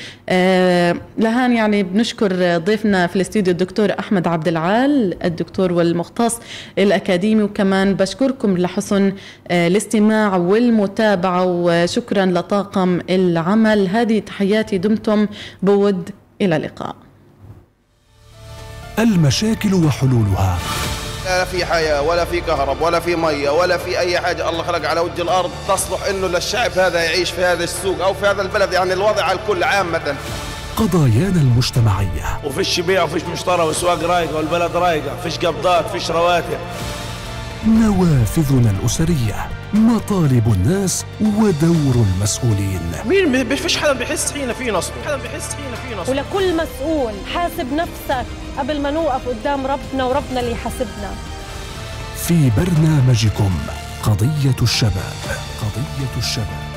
لهان 1.17 1.55
يعني 1.55 1.83
بنشكر 1.83 2.57
ضيفنا 2.57 3.07
في 3.07 3.15
الاستوديو 3.15 3.51
الدكتور 3.51 3.89
أحمد 3.99 4.27
عبد 4.27 4.47
العال 4.47 5.23
الدكتور 5.23 5.73
والمختص 5.73 6.39
الأكاديمي 6.77 7.43
وكمان 7.43 7.94
بشكركم 7.95 8.57
لحسن 8.57 9.13
آه، 9.47 9.67
الاستماع 9.67 10.35
والمتابعة 10.35 11.43
وشكرا 11.45 12.25
لطاقم 12.25 13.01
العمل. 13.09 13.87
هذه 13.87 14.19
تحياتي 14.19 14.77
دمتم 14.77 15.27
بود 15.61 16.09
إلى 16.41 16.55
اللقاء. 16.55 16.95
المشاكل 18.99 19.73
وحلولها. 19.73 20.57
لا 21.25 21.45
في 21.45 21.65
حياة 21.65 22.01
ولا 22.01 22.25
في 22.25 22.41
كهرب 22.41 22.81
ولا 22.81 22.99
في 22.99 23.15
مية 23.15 23.49
ولا 23.49 23.77
في 23.77 23.99
أي 23.99 24.19
حاجة. 24.19 24.49
الله 24.49 24.63
خلق 24.63 24.89
على 24.89 24.99
وجه 24.99 25.21
الأرض 25.21 25.51
تصلح 25.67 26.05
إنه 26.09 26.27
للشعب 26.27 26.71
هذا 26.71 27.03
يعيش 27.03 27.31
في 27.31 27.45
هذا 27.45 27.63
السوق 27.63 28.01
أو 28.03 28.13
في 28.13 28.25
هذا 28.25 28.41
البلد. 28.41 28.73
يعني 28.73 28.93
الوضع 28.93 29.23
على 29.23 29.39
الكل 29.39 29.63
عامة 29.63 30.15
قضايانا 30.77 31.41
المجتمعية. 31.41 32.39
وفيش 32.43 32.79
بيع 32.79 33.03
وفيش 33.03 33.23
مشترى 33.23 33.63
واسواق 33.63 34.03
رايقة 34.03 34.35
والبلد 34.35 34.75
رايقة 34.75 35.15
فيش 35.23 35.37
قبضات 35.37 35.89
فيش 35.89 36.11
رواتب. 36.11 36.59
نوافذنا 37.67 38.71
الأسرية 38.71 39.49
مطالب 39.73 40.53
الناس 40.53 41.05
ودور 41.21 41.95
المسؤولين. 41.95 42.81
مين 43.05 43.47
ما 43.49 43.55
فيش 43.55 43.77
حدا 43.77 43.93
بيحس 43.93 44.31
حين 44.31 44.53
في 44.53 44.71
نصب. 44.71 44.91
حدا 45.05 45.17
بيحس 45.17 45.53
حين 45.53 45.75
في 45.89 45.95
نصب. 45.95 46.09
ولكل 46.09 46.57
مسؤول 46.57 47.13
حاسب 47.33 47.73
نفسك 47.73 48.25
قبل 48.57 48.81
ما 48.81 48.91
نوقف 48.91 49.27
قدام 49.27 49.67
ربنا 49.67 50.03
وربنا 50.03 50.39
اللي 50.39 50.51
يحاسبنا. 50.51 51.11
في 52.15 52.51
برنامجكم 52.57 53.51
قضية 54.03 54.55
الشباب. 54.61 55.15
قضية 55.61 56.17
الشباب. 56.17 56.74